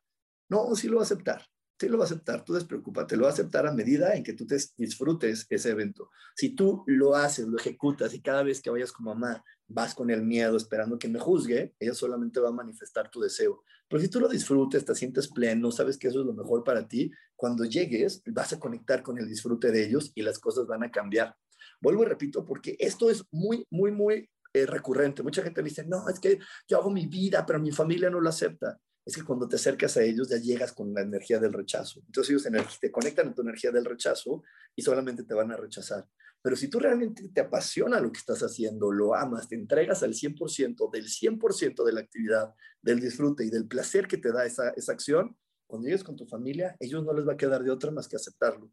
No, 0.50 0.76
sí 0.76 0.88
lo 0.88 0.98
va 0.98 1.02
a 1.02 1.06
aceptar, 1.06 1.42
sí 1.80 1.88
lo 1.88 1.98
va 1.98 2.06
a 2.06 2.08
aceptar, 2.08 2.44
tú 2.44 2.54
despreocúpate, 2.54 3.16
lo 3.16 3.24
va 3.24 3.30
a 3.30 3.34
aceptar 3.34 3.68
a 3.68 3.72
medida 3.72 4.16
en 4.16 4.24
que 4.24 4.34
tú 4.34 4.46
te 4.46 4.58
disfrutes 4.78 5.46
ese 5.50 5.70
evento. 5.70 6.10
Si 6.36 6.50
tú 6.50 6.84
lo 6.88 7.16
haces, 7.16 7.48
lo 7.48 7.58
ejecutas 7.58 8.14
y 8.14 8.22
cada 8.22 8.44
vez 8.44 8.62
que 8.62 8.70
vayas 8.70 8.92
con 8.92 9.06
mamá 9.06 9.44
vas 9.68 9.94
con 9.94 10.10
el 10.10 10.24
miedo 10.24 10.56
esperando 10.56 10.98
que 10.98 11.08
me 11.08 11.20
juzgue, 11.20 11.76
ella 11.80 11.94
solamente 11.94 12.40
va 12.40 12.50
a 12.50 12.54
manifestar 12.54 13.12
tu 13.12 13.20
deseo. 13.20 13.64
Pero 13.90 14.02
si 14.02 14.08
tú 14.08 14.20
lo 14.20 14.28
disfrutes, 14.28 14.86
te 14.86 14.96
sientes 14.96 15.28
pleno, 15.28 15.72
sabes 15.72 15.98
que 15.98 16.08
eso 16.08 16.22
es 16.22 16.26
lo 16.26 16.34
mejor 16.34 16.64
para 16.64 16.88
ti, 16.88 17.12
cuando 17.36 17.66
llegues 17.66 18.24
vas 18.26 18.54
a 18.54 18.60
conectar 18.60 19.04
con 19.04 19.18
el 19.18 19.28
disfrute 19.28 19.72
de 19.72 19.86
ellos 19.86 20.12
y 20.16 20.22
las 20.22 20.40
cosas 20.40 20.68
van 20.68 20.84
a 20.84 20.92
cambiar. 20.92 21.36
Vuelvo 21.80 22.04
y 22.04 22.08
repito, 22.08 22.46
porque 22.46 22.76
esto 22.80 23.10
es 23.10 23.24
muy, 23.32 23.66
muy, 23.70 23.92
muy 23.92 24.30
eh, 24.54 24.66
recurrente. 24.66 25.22
Mucha 25.22 25.44
gente 25.44 25.62
me 25.62 25.70
dice, 25.70 25.86
no, 25.86 26.10
es 26.10 26.20
que 26.20 26.40
yo 26.68 26.80
hago 26.80 26.90
mi 26.90 27.06
vida, 27.06 27.46
pero 27.46 27.60
mi 27.60 27.72
familia 27.72 28.10
no 28.10 28.20
lo 28.20 28.30
acepta. 28.30 28.80
Es 29.08 29.16
que 29.16 29.24
cuando 29.24 29.48
te 29.48 29.56
acercas 29.56 29.96
a 29.96 30.04
ellos 30.04 30.28
ya 30.28 30.36
llegas 30.36 30.74
con 30.74 30.94
la 30.94 31.00
energía 31.00 31.40
del 31.40 31.54
rechazo. 31.54 32.02
Entonces 32.06 32.46
ellos 32.46 32.78
te 32.82 32.92
conectan 32.92 33.30
a 33.30 33.34
tu 33.34 33.42
energía 33.42 33.72
del 33.72 33.86
rechazo 33.86 34.44
y 34.76 34.82
solamente 34.82 35.24
te 35.24 35.34
van 35.34 35.50
a 35.50 35.56
rechazar. 35.56 36.06
Pero 36.42 36.58
si 36.58 36.68
tú 36.68 36.78
realmente 36.78 37.30
te 37.30 37.40
apasiona 37.40 38.02
lo 38.02 38.12
que 38.12 38.20
estás 38.20 38.44
haciendo, 38.44 38.92
lo 38.92 39.16
amas, 39.16 39.48
te 39.48 39.56
entregas 39.56 40.04
al 40.04 40.14
100% 40.14 40.92
del 40.92 41.06
100% 41.06 41.86
de 41.86 41.94
la 41.94 42.02
actividad, 42.02 42.54
del 42.82 43.00
disfrute 43.00 43.46
y 43.46 43.50
del 43.50 43.66
placer 43.66 44.10
que 44.10 44.18
te 44.18 44.34
da 44.34 44.46
esa, 44.46 44.72
esa 44.72 44.92
acción, 44.92 45.38
cuando 45.68 45.88
llegues 45.88 46.04
con 46.04 46.18
tu 46.18 46.26
familia, 46.28 46.76
ellos 46.80 47.06
no 47.06 47.14
les 47.14 47.26
va 47.26 47.34
a 47.34 47.38
quedar 47.38 47.64
de 47.64 47.72
otra 47.72 47.92
más 47.92 48.10
que 48.10 48.18
aceptarlo. 48.18 48.70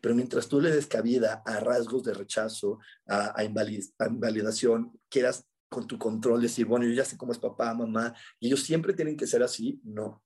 Pero 0.00 0.16
mientras 0.16 0.48
tú 0.48 0.60
le 0.60 0.72
des 0.72 0.88
cabida 0.88 1.42
a 1.46 1.60
rasgos 1.60 2.02
de 2.02 2.12
rechazo, 2.12 2.80
a, 3.06 3.38
a, 3.38 3.44
invalidación, 3.44 4.98
quieras 5.08 5.46
con 5.70 5.86
tu 5.86 5.98
control 5.98 6.42
decir, 6.42 6.66
bueno, 6.66 6.84
yo 6.84 6.92
ya 6.92 7.04
sé 7.04 7.16
cómo 7.16 7.32
es 7.32 7.38
papá, 7.38 7.72
mamá, 7.72 8.12
y 8.38 8.48
ellos 8.48 8.62
siempre 8.62 8.92
tienen 8.92 9.16
que 9.16 9.26
ser 9.26 9.42
así, 9.42 9.80
no. 9.84 10.22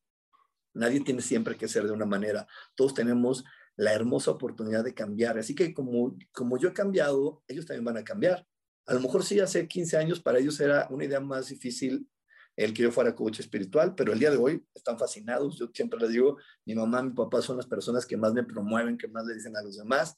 Nadie 0.73 1.01
tiene 1.01 1.21
siempre 1.21 1.57
que 1.57 1.69
ser 1.69 1.85
de 1.85 1.93
una 1.93 2.07
manera. 2.07 2.49
Todos 2.75 2.95
tenemos 2.95 3.45
la 3.77 3.93
hermosa 3.93 4.33
oportunidad 4.33 4.83
de 4.83 4.95
cambiar. 4.95 5.39
Así 5.39 5.55
que 5.55 5.73
como, 5.73 6.17
como 6.33 6.59
yo 6.59 6.71
he 6.71 6.73
cambiado, 6.73 7.45
ellos 7.47 7.67
también 7.67 7.85
van 7.85 7.99
a 7.99 8.05
cambiar. 8.05 8.45
A 8.87 8.95
lo 8.95 9.01
mejor 9.01 9.25
sí, 9.25 9.39
hace 9.39 9.69
15 9.69 9.97
años 9.97 10.21
para 10.21 10.39
ellos 10.39 10.59
era 10.59 10.89
una 10.91 11.05
idea 11.05 11.21
más 11.21 11.49
difícil 11.49 12.09
el 12.57 12.73
que 12.73 12.85
yo 12.85 12.93
fuera 12.93 13.15
coach 13.15 13.41
espiritual, 13.41 13.95
pero 13.95 14.13
el 14.13 14.19
día 14.19 14.31
de 14.31 14.37
hoy 14.37 14.65
están 14.75 14.99
fascinados. 14.99 15.59
Yo 15.59 15.69
siempre 15.73 16.01
les 16.01 16.11
digo, 16.11 16.39
mi 16.65 16.75
mamá, 16.75 17.03
mi 17.03 17.13
papá 17.13 17.43
son 17.43 17.57
las 17.57 17.67
personas 17.67 18.07
que 18.07 18.17
más 18.17 18.33
me 18.33 18.45
promueven, 18.45 18.97
que 18.97 19.09
más 19.09 19.27
le 19.27 19.35
dicen 19.35 19.57
a 19.57 19.63
los 19.63 19.77
demás, 19.77 20.17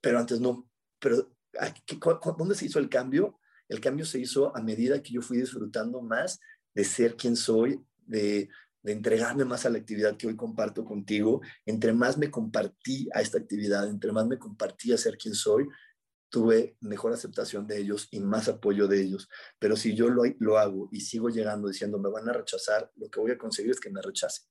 pero 0.00 0.18
antes 0.18 0.40
no. 0.40 0.68
Pero 0.98 1.32
¿dónde 2.36 2.54
se 2.54 2.66
hizo 2.66 2.78
el 2.78 2.88
cambio? 2.88 3.38
El 3.68 3.80
cambio 3.80 4.04
se 4.04 4.18
hizo 4.18 4.56
a 4.56 4.62
medida 4.62 5.02
que 5.02 5.12
yo 5.12 5.22
fui 5.22 5.38
disfrutando 5.38 6.00
más 6.00 6.40
de 6.74 6.84
ser 6.84 7.16
quien 7.16 7.36
soy, 7.36 7.80
de, 8.06 8.48
entregarme 8.84 9.44
más 9.44 9.66
a 9.66 9.70
la 9.70 9.78
actividad 9.78 10.16
que 10.16 10.28
hoy 10.28 10.36
comparto 10.36 10.84
contigo, 10.84 11.40
entre 11.64 11.92
más 11.92 12.16
me 12.18 12.30
compartí 12.30 13.08
a 13.12 13.20
esta 13.20 13.36
actividad, 13.36 13.88
entre 13.88 14.12
más 14.12 14.28
me 14.28 14.38
compartí 14.38 14.92
a 14.92 14.96
ser 14.96 15.18
quien 15.18 15.34
soy, 15.34 15.66
tuve 16.28 16.76
mejor 16.80 17.12
aceptación 17.12 17.66
de 17.66 17.78
ellos 17.78 18.06
y 18.12 18.20
más 18.20 18.46
apoyo 18.46 18.86
de 18.86 19.02
ellos. 19.02 19.28
Pero 19.58 19.74
si 19.74 19.96
yo 19.96 20.08
lo, 20.08 20.22
lo 20.38 20.58
hago 20.58 20.88
y 20.92 21.00
sigo 21.00 21.30
llegando 21.30 21.66
diciendo 21.66 21.98
me 21.98 22.10
van 22.10 22.28
a 22.28 22.32
rechazar, 22.32 22.88
lo 22.94 23.08
que 23.10 23.18
voy 23.18 23.32
a 23.32 23.38
conseguir 23.38 23.72
es 23.72 23.80
que 23.80 23.90
me 23.90 24.00
rechacen. 24.00 24.46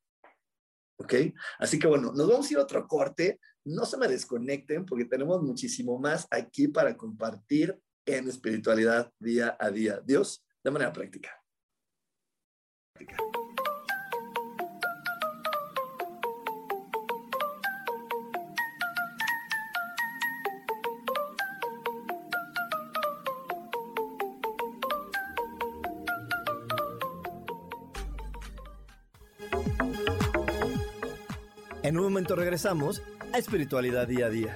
¿Ok? 0.98 1.14
Así 1.60 1.80
que 1.80 1.88
bueno, 1.88 2.12
nos 2.14 2.28
vamos 2.28 2.50
a 2.50 2.52
ir 2.52 2.58
a 2.58 2.64
otro 2.64 2.86
corte. 2.88 3.40
No 3.64 3.86
se 3.86 3.98
me 3.98 4.10
desconecten 4.10 4.86
porque 4.86 5.06
tenemos 5.06 5.42
muchísimo 5.44 5.98
más 5.98 6.28
aquí 6.30 6.68
para 6.68 6.98
compartir 6.98 7.80
en 8.06 8.28
espiritualidad 8.28 9.12
día 9.20 9.58
a 9.60 9.72
día. 9.72 10.02
Dios, 10.04 10.44
de 10.64 10.72
manera 10.72 10.94
práctica. 10.94 11.42
En 31.84 31.98
un 32.00 32.04
momento 32.06 32.36
regresamos 32.36 33.04
a 33.32 33.38
Espiritualidad 33.38 34.08
Día 34.08 34.26
a 34.26 34.30
Día. 34.30 34.56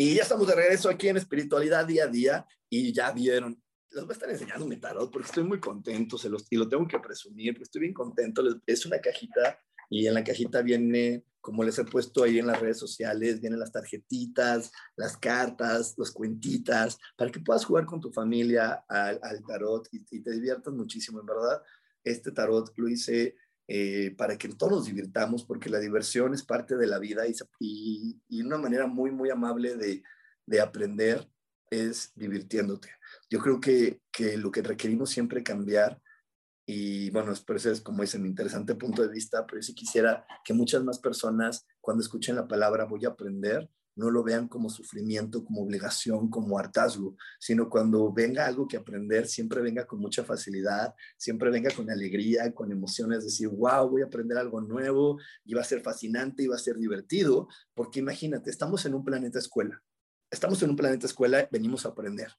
Y 0.00 0.14
ya 0.14 0.22
estamos 0.22 0.46
de 0.46 0.54
regreso 0.54 0.88
aquí 0.88 1.08
en 1.08 1.18
Espiritualidad 1.18 1.84
Día 1.84 2.04
a 2.04 2.06
Día 2.06 2.46
y 2.70 2.90
ya 2.90 3.12
vieron, 3.12 3.62
les 3.90 4.02
voy 4.02 4.12
a 4.12 4.14
estar 4.14 4.30
enseñando 4.30 4.66
mi 4.66 4.78
tarot 4.78 5.12
porque 5.12 5.26
estoy 5.28 5.44
muy 5.44 5.60
contento 5.60 6.16
se 6.16 6.30
los, 6.30 6.46
y 6.48 6.56
lo 6.56 6.66
tengo 6.66 6.88
que 6.88 6.98
presumir, 6.98 7.52
porque 7.52 7.64
estoy 7.64 7.82
bien 7.82 7.92
contento. 7.92 8.42
Es 8.64 8.86
una 8.86 8.98
cajita 8.98 9.58
y 9.90 10.06
en 10.06 10.14
la 10.14 10.24
cajita 10.24 10.62
viene, 10.62 11.26
como 11.38 11.64
les 11.64 11.78
he 11.78 11.84
puesto 11.84 12.22
ahí 12.22 12.38
en 12.38 12.46
las 12.46 12.58
redes 12.58 12.78
sociales, 12.78 13.42
vienen 13.42 13.60
las 13.60 13.72
tarjetitas, 13.72 14.72
las 14.96 15.18
cartas, 15.18 15.92
los 15.98 16.12
cuentitas, 16.12 16.96
para 17.14 17.30
que 17.30 17.40
puedas 17.40 17.66
jugar 17.66 17.84
con 17.84 18.00
tu 18.00 18.10
familia 18.10 18.82
al, 18.88 19.20
tarot 19.46 19.86
y, 19.92 20.02
y 20.12 20.22
te 20.22 20.30
diviertas 20.30 20.72
muchísimo, 20.72 21.20
en 21.20 21.26
verdad. 21.26 21.62
Este 22.02 22.32
tarot 22.32 22.72
lo 22.78 22.88
hice 22.88 23.36
eh, 23.72 24.12
para 24.18 24.36
que 24.36 24.48
todos 24.48 24.72
nos 24.72 24.86
divirtamos, 24.86 25.44
porque 25.44 25.70
la 25.70 25.78
diversión 25.78 26.34
es 26.34 26.42
parte 26.42 26.76
de 26.76 26.88
la 26.88 26.98
vida 26.98 27.22
y, 27.60 28.18
y, 28.28 28.42
una 28.42 28.58
manera 28.58 28.88
muy, 28.88 29.12
muy 29.12 29.30
amable 29.30 29.76
de, 29.76 30.02
de, 30.44 30.60
aprender 30.60 31.30
es 31.70 32.10
divirtiéndote. 32.16 32.90
Yo 33.30 33.38
creo 33.38 33.60
que, 33.60 34.00
que 34.10 34.36
lo 34.36 34.50
que 34.50 34.62
requerimos 34.62 35.10
siempre 35.10 35.44
cambiar, 35.44 36.02
y 36.66 37.10
bueno, 37.10 37.30
eso 37.30 37.70
es 37.70 37.80
como 37.80 38.02
ese 38.02 38.18
mi 38.18 38.28
interesante 38.28 38.74
punto 38.74 39.02
de 39.02 39.14
vista, 39.14 39.46
pero 39.46 39.60
yo 39.60 39.66
sí 39.66 39.72
quisiera 39.72 40.26
que 40.44 40.52
muchas 40.52 40.82
más 40.82 40.98
personas 40.98 41.64
cuando 41.80 42.02
escuchen 42.02 42.34
la 42.34 42.48
palabra 42.48 42.86
voy 42.86 43.04
a 43.04 43.10
aprender, 43.10 43.70
no 43.96 44.10
lo 44.10 44.22
vean 44.22 44.48
como 44.48 44.70
sufrimiento, 44.70 45.44
como 45.44 45.62
obligación, 45.62 46.30
como 46.30 46.58
hartazgo, 46.58 47.16
sino 47.38 47.68
cuando 47.68 48.12
venga 48.12 48.46
algo 48.46 48.66
que 48.66 48.76
aprender, 48.76 49.26
siempre 49.26 49.60
venga 49.60 49.86
con 49.86 50.00
mucha 50.00 50.24
facilidad, 50.24 50.94
siempre 51.16 51.50
venga 51.50 51.70
con 51.74 51.90
alegría, 51.90 52.52
con 52.52 52.72
emociones, 52.72 53.24
decir, 53.24 53.48
wow, 53.48 53.88
voy 53.88 54.02
a 54.02 54.06
aprender 54.06 54.38
algo 54.38 54.60
nuevo, 54.60 55.18
y 55.44 55.54
va 55.54 55.60
a 55.60 55.64
ser 55.64 55.82
fascinante, 55.82 56.42
y 56.42 56.46
va 56.46 56.56
a 56.56 56.58
ser 56.58 56.76
divertido, 56.76 57.48
porque 57.74 58.00
imagínate, 58.00 58.50
estamos 58.50 58.84
en 58.86 58.94
un 58.94 59.04
planeta 59.04 59.38
escuela, 59.38 59.82
estamos 60.30 60.62
en 60.62 60.70
un 60.70 60.76
planeta 60.76 61.06
escuela, 61.06 61.48
venimos 61.50 61.84
a 61.86 61.90
aprender. 61.90 62.32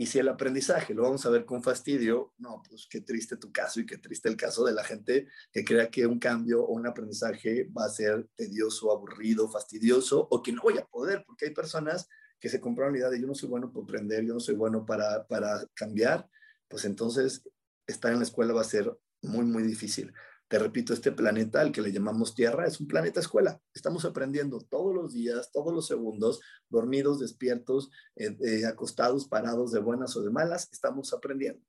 Y 0.00 0.06
si 0.06 0.20
el 0.20 0.28
aprendizaje 0.28 0.94
lo 0.94 1.02
vamos 1.02 1.26
a 1.26 1.30
ver 1.30 1.44
con 1.44 1.60
fastidio, 1.60 2.32
no, 2.38 2.62
pues 2.68 2.86
qué 2.88 3.00
triste 3.00 3.36
tu 3.36 3.50
caso 3.50 3.80
y 3.80 3.86
qué 3.86 3.98
triste 3.98 4.28
el 4.28 4.36
caso 4.36 4.64
de 4.64 4.72
la 4.72 4.84
gente 4.84 5.26
que 5.50 5.64
crea 5.64 5.90
que 5.90 6.06
un 6.06 6.20
cambio 6.20 6.64
o 6.64 6.72
un 6.72 6.86
aprendizaje 6.86 7.68
va 7.76 7.86
a 7.86 7.88
ser 7.88 8.28
tedioso, 8.36 8.92
aburrido, 8.92 9.50
fastidioso 9.50 10.28
o 10.30 10.40
que 10.40 10.52
no 10.52 10.62
voy 10.62 10.78
a 10.78 10.86
poder, 10.86 11.24
porque 11.26 11.46
hay 11.46 11.50
personas 11.50 12.08
que 12.38 12.48
se 12.48 12.60
compraron 12.60 12.92
la 12.92 13.00
idea 13.00 13.10
de 13.10 13.20
yo 13.20 13.26
no 13.26 13.34
soy 13.34 13.48
bueno 13.48 13.72
para 13.72 13.82
aprender, 13.82 14.24
yo 14.24 14.34
no 14.34 14.38
soy 14.38 14.54
bueno 14.54 14.86
para, 14.86 15.26
para 15.26 15.66
cambiar, 15.74 16.30
pues 16.68 16.84
entonces 16.84 17.42
estar 17.88 18.12
en 18.12 18.18
la 18.18 18.24
escuela 18.24 18.54
va 18.54 18.60
a 18.60 18.64
ser 18.64 18.96
muy, 19.20 19.46
muy 19.46 19.64
difícil. 19.64 20.14
Te 20.48 20.58
repito, 20.58 20.94
este 20.94 21.12
planeta 21.12 21.60
al 21.60 21.72
que 21.72 21.82
le 21.82 21.92
llamamos 21.92 22.34
Tierra 22.34 22.66
es 22.66 22.80
un 22.80 22.88
planeta 22.88 23.20
escuela. 23.20 23.60
Estamos 23.74 24.06
aprendiendo 24.06 24.60
todos 24.60 24.94
los 24.94 25.12
días, 25.12 25.52
todos 25.52 25.74
los 25.74 25.86
segundos, 25.86 26.40
dormidos, 26.70 27.20
despiertos, 27.20 27.90
eh, 28.16 28.34
eh, 28.42 28.64
acostados, 28.64 29.28
parados, 29.28 29.72
de 29.72 29.80
buenas 29.80 30.16
o 30.16 30.22
de 30.22 30.30
malas, 30.30 30.70
estamos 30.72 31.12
aprendiendo. 31.12 31.62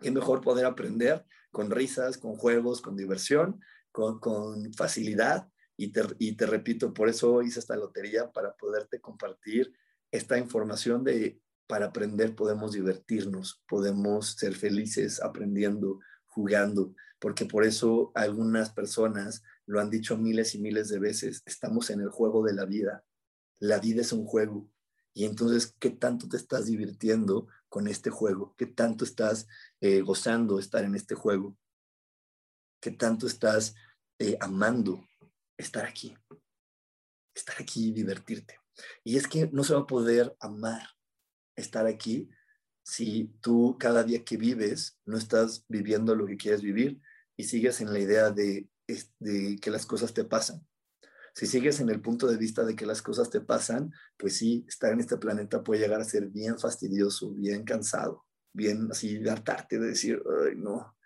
Es 0.00 0.12
mejor 0.12 0.40
poder 0.42 0.64
aprender 0.64 1.24
con 1.50 1.72
risas, 1.72 2.18
con 2.18 2.36
juegos, 2.36 2.80
con 2.80 2.96
diversión, 2.96 3.60
con, 3.90 4.20
con 4.20 4.72
facilidad. 4.74 5.48
Y 5.76 5.88
te, 5.88 6.02
y 6.20 6.36
te 6.36 6.46
repito, 6.46 6.94
por 6.94 7.08
eso 7.08 7.42
hice 7.42 7.58
esta 7.58 7.74
lotería 7.74 8.30
para 8.30 8.54
poderte 8.54 9.00
compartir 9.00 9.74
esta 10.12 10.38
información 10.38 11.02
de 11.02 11.40
para 11.66 11.86
aprender 11.86 12.36
podemos 12.36 12.72
divertirnos, 12.72 13.62
podemos 13.66 14.32
ser 14.32 14.54
felices 14.54 15.22
aprendiendo, 15.22 16.00
jugando 16.26 16.94
porque 17.22 17.46
por 17.46 17.64
eso 17.64 18.10
algunas 18.16 18.70
personas 18.70 19.44
lo 19.64 19.80
han 19.80 19.90
dicho 19.90 20.18
miles 20.18 20.56
y 20.56 20.58
miles 20.58 20.88
de 20.88 20.98
veces, 20.98 21.44
estamos 21.46 21.88
en 21.90 22.00
el 22.00 22.08
juego 22.08 22.42
de 22.42 22.52
la 22.52 22.64
vida. 22.64 23.04
La 23.60 23.78
vida 23.78 24.00
es 24.00 24.12
un 24.12 24.26
juego. 24.26 24.68
Y 25.14 25.24
entonces, 25.24 25.76
¿qué 25.78 25.90
tanto 25.90 26.28
te 26.28 26.36
estás 26.36 26.66
divirtiendo 26.66 27.46
con 27.68 27.86
este 27.86 28.10
juego? 28.10 28.56
¿Qué 28.58 28.66
tanto 28.66 29.04
estás 29.04 29.46
eh, 29.80 30.00
gozando 30.00 30.58
estar 30.58 30.82
en 30.82 30.96
este 30.96 31.14
juego? 31.14 31.56
¿Qué 32.80 32.90
tanto 32.90 33.28
estás 33.28 33.76
eh, 34.18 34.36
amando 34.40 35.06
estar 35.56 35.86
aquí? 35.86 36.16
Estar 37.36 37.54
aquí 37.60 37.90
y 37.90 37.92
divertirte. 37.92 38.58
Y 39.04 39.16
es 39.16 39.28
que 39.28 39.48
no 39.52 39.62
se 39.62 39.74
va 39.74 39.82
a 39.82 39.86
poder 39.86 40.36
amar 40.40 40.88
estar 41.54 41.86
aquí 41.86 42.28
si 42.82 43.32
tú 43.40 43.76
cada 43.78 44.02
día 44.02 44.24
que 44.24 44.36
vives 44.36 44.98
no 45.04 45.16
estás 45.16 45.64
viviendo 45.68 46.16
lo 46.16 46.26
que 46.26 46.36
quieres 46.36 46.62
vivir, 46.62 47.00
y 47.42 47.44
sigues 47.44 47.80
en 47.80 47.92
la 47.92 47.98
idea 47.98 48.30
de, 48.30 48.68
que 49.60 49.70
las 49.70 49.84
cosas 49.84 50.14
te 50.14 50.22
pasan. 50.22 50.64
Si 51.34 51.46
sigues 51.46 51.80
en 51.80 51.88
el 51.88 52.00
punto 52.00 52.28
de 52.28 52.36
vista 52.36 52.62
de 52.64 52.76
que 52.76 52.86
las 52.86 53.02
cosas 53.02 53.30
te 53.30 53.40
pasan, 53.40 53.92
pues 54.16 54.36
sí, 54.36 54.64
estar 54.68 54.92
en 54.92 55.00
este 55.00 55.16
planeta 55.16 55.64
puede 55.64 55.80
llegar 55.80 56.00
a 56.00 56.04
ser 56.04 56.28
bien 56.28 56.56
fastidioso, 56.56 57.32
bien 57.32 57.64
cansado, 57.64 58.24
bien 58.52 58.86
así 58.92 59.18
de 59.18 59.28
hartarte 59.28 59.80
de 59.80 59.88
decir, 59.88 60.22
Ay, 60.46 60.54
no, 60.54 60.96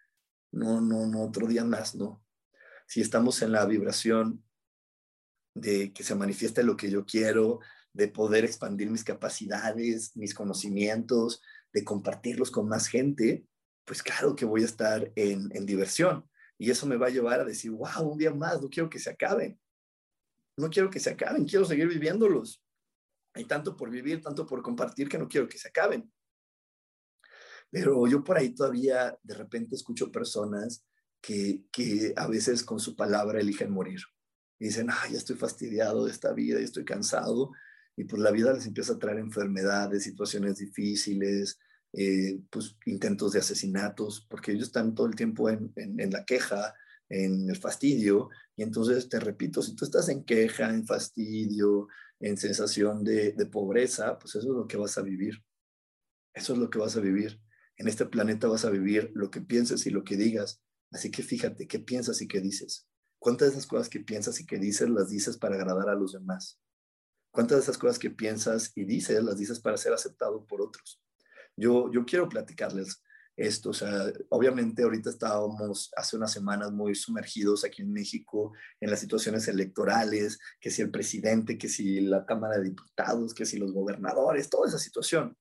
no, 0.52 0.82
no, 0.82 1.06
no, 1.06 1.22
otro 1.22 1.46
día 1.46 1.64
más, 1.64 1.94
no. 1.94 2.22
Si 2.86 3.00
estamos 3.00 3.40
en 3.40 3.52
la 3.52 3.64
vibración 3.64 4.44
de 5.54 5.90
que 5.94 6.04
se 6.04 6.14
manifieste 6.16 6.62
lo 6.64 6.76
que 6.76 6.90
yo 6.90 7.06
quiero, 7.06 7.60
de 7.94 8.08
poder 8.08 8.44
expandir 8.44 8.90
mis 8.90 9.04
capacidades, 9.04 10.14
mis 10.16 10.34
conocimientos, 10.34 11.40
de 11.72 11.82
compartirlos 11.82 12.50
con 12.50 12.68
más 12.68 12.88
gente, 12.88 13.46
pues 13.86 14.02
claro 14.02 14.34
que 14.34 14.44
voy 14.44 14.62
a 14.62 14.66
estar 14.66 15.10
en, 15.14 15.48
diversión. 15.64 16.28
Y 16.58 16.70
eso 16.70 16.86
me 16.86 16.96
va 16.96 17.06
a 17.06 17.10
llevar 17.10 17.40
a 17.40 17.44
decir, 17.44 17.70
wow, 17.70 18.02
un 18.02 18.18
día 18.18 18.34
más, 18.34 18.60
no 18.60 18.68
quiero 18.68 18.90
que 18.90 18.98
se 18.98 19.10
acaben. 19.10 19.58
No 20.56 20.68
quiero 20.68 20.90
que 20.90 21.00
se 21.00 21.10
acaben, 21.10 21.46
quiero 21.46 21.64
seguir 21.64 21.86
viviéndolos. 21.86 22.62
Hay 23.34 23.44
tanto 23.44 23.76
por 23.76 23.90
vivir, 23.90 24.20
tanto 24.22 24.44
por 24.46 24.62
compartir 24.62 25.08
que 25.08 25.18
no 25.18 25.28
quiero 25.28 25.48
que 25.48 25.58
se 25.58 25.68
acaben. 25.68 26.10
Pero 27.70 28.06
yo 28.08 28.24
por 28.24 28.38
ahí 28.38 28.54
todavía 28.54 29.16
de 29.22 29.34
repente 29.34 29.76
escucho 29.76 30.10
personas 30.10 30.84
que, 31.20 31.62
que 31.70 32.12
a 32.16 32.26
veces 32.26 32.64
con 32.64 32.80
su 32.80 32.96
palabra 32.96 33.40
eligen 33.40 33.70
morir. 33.70 34.00
Dicen, 34.58 34.88
ay, 34.90 35.12
ya 35.12 35.18
estoy 35.18 35.36
fastidiado 35.36 36.06
de 36.06 36.12
esta 36.12 36.32
vida, 36.32 36.58
ya 36.58 36.64
estoy 36.64 36.84
cansado. 36.84 37.52
Y 37.96 38.04
pues 38.04 38.20
la 38.20 38.30
vida 38.30 38.52
les 38.52 38.66
empieza 38.66 38.94
a 38.94 38.98
traer 38.98 39.18
enfermedades, 39.18 40.02
situaciones 40.02 40.56
difíciles, 40.56 41.58
eh, 41.98 42.38
pues, 42.50 42.76
intentos 42.84 43.32
de 43.32 43.38
asesinatos, 43.38 44.26
porque 44.28 44.52
ellos 44.52 44.66
están 44.66 44.94
todo 44.94 45.06
el 45.06 45.14
tiempo 45.14 45.48
en, 45.48 45.72
en, 45.76 46.10
la 46.10 46.26
queja, 46.26 46.74
en 47.08 47.48
el 47.48 47.56
fastidio, 47.56 48.28
y 48.54 48.62
entonces 48.62 49.08
te 49.08 49.18
repito, 49.18 49.62
si 49.62 49.74
tú 49.74 49.86
estás 49.86 50.10
en 50.10 50.22
queja, 50.24 50.68
en 50.68 50.86
fastidio, 50.86 51.88
en 52.20 52.36
sensación 52.36 53.02
de, 53.02 53.32
de 53.32 53.46
pobreza, 53.46 54.18
pues 54.18 54.34
eso 54.34 54.46
es 54.46 54.54
lo 54.54 54.66
que 54.66 54.76
vas 54.76 54.98
a 54.98 55.02
vivir. 55.02 55.42
Eso 56.34 56.52
es 56.52 56.58
lo 56.58 56.68
que 56.68 56.78
vas 56.78 56.98
a 56.98 57.00
vivir. 57.00 57.40
En 57.78 57.88
este 57.88 58.04
planeta 58.04 58.46
vas 58.46 58.66
a 58.66 58.70
vivir 58.70 59.10
lo 59.14 59.30
que 59.30 59.40
pienses 59.40 59.86
y 59.86 59.90
lo 59.90 60.04
que 60.04 60.16
digas. 60.16 60.62
Así 60.90 61.10
que 61.10 61.22
fíjate, 61.22 61.66
¿qué 61.66 61.78
piensas 61.78 62.20
y 62.20 62.28
qué 62.28 62.42
dices? 62.42 62.86
¿Cuántas 63.18 63.48
de 63.48 63.52
esas 63.54 63.66
cosas 63.66 63.88
que 63.88 64.00
piensas 64.00 64.38
y 64.38 64.44
que 64.44 64.58
dices 64.58 64.90
las 64.90 65.08
dices 65.08 65.38
para 65.38 65.56
agradar 65.56 65.88
a 65.88 65.94
los 65.94 66.12
demás? 66.12 66.60
¿Cuántas 67.30 67.56
de 67.56 67.62
esas 67.62 67.78
cosas 67.78 67.98
que 67.98 68.10
piensas 68.10 68.72
y 68.74 68.84
dices 68.84 69.24
las 69.24 69.38
dices 69.38 69.60
para 69.60 69.78
ser 69.78 69.94
aceptado 69.94 70.44
por 70.44 70.60
otros? 70.60 71.00
Yo, 71.56 71.90
yo 71.92 72.04
quiero 72.04 72.28
platicarles 72.28 73.02
esto. 73.36 73.70
O 73.70 73.74
sea, 73.74 74.12
obviamente 74.30 74.82
ahorita 74.82 75.10
estábamos 75.10 75.90
hace 75.96 76.16
unas 76.16 76.32
semanas 76.32 76.72
muy 76.72 76.94
sumergidos 76.94 77.64
aquí 77.64 77.82
en 77.82 77.92
México 77.92 78.52
en 78.80 78.90
las 78.90 79.00
situaciones 79.00 79.46
electorales, 79.48 80.38
que 80.60 80.70
si 80.70 80.82
el 80.82 80.90
presidente, 80.90 81.58
que 81.58 81.68
si 81.68 82.00
la 82.00 82.24
Cámara 82.24 82.58
de 82.58 82.64
Diputados, 82.64 83.34
que 83.34 83.46
si 83.46 83.58
los 83.58 83.72
gobernadores, 83.72 84.50
toda 84.50 84.68
esa 84.68 84.78
situación. 84.78 85.36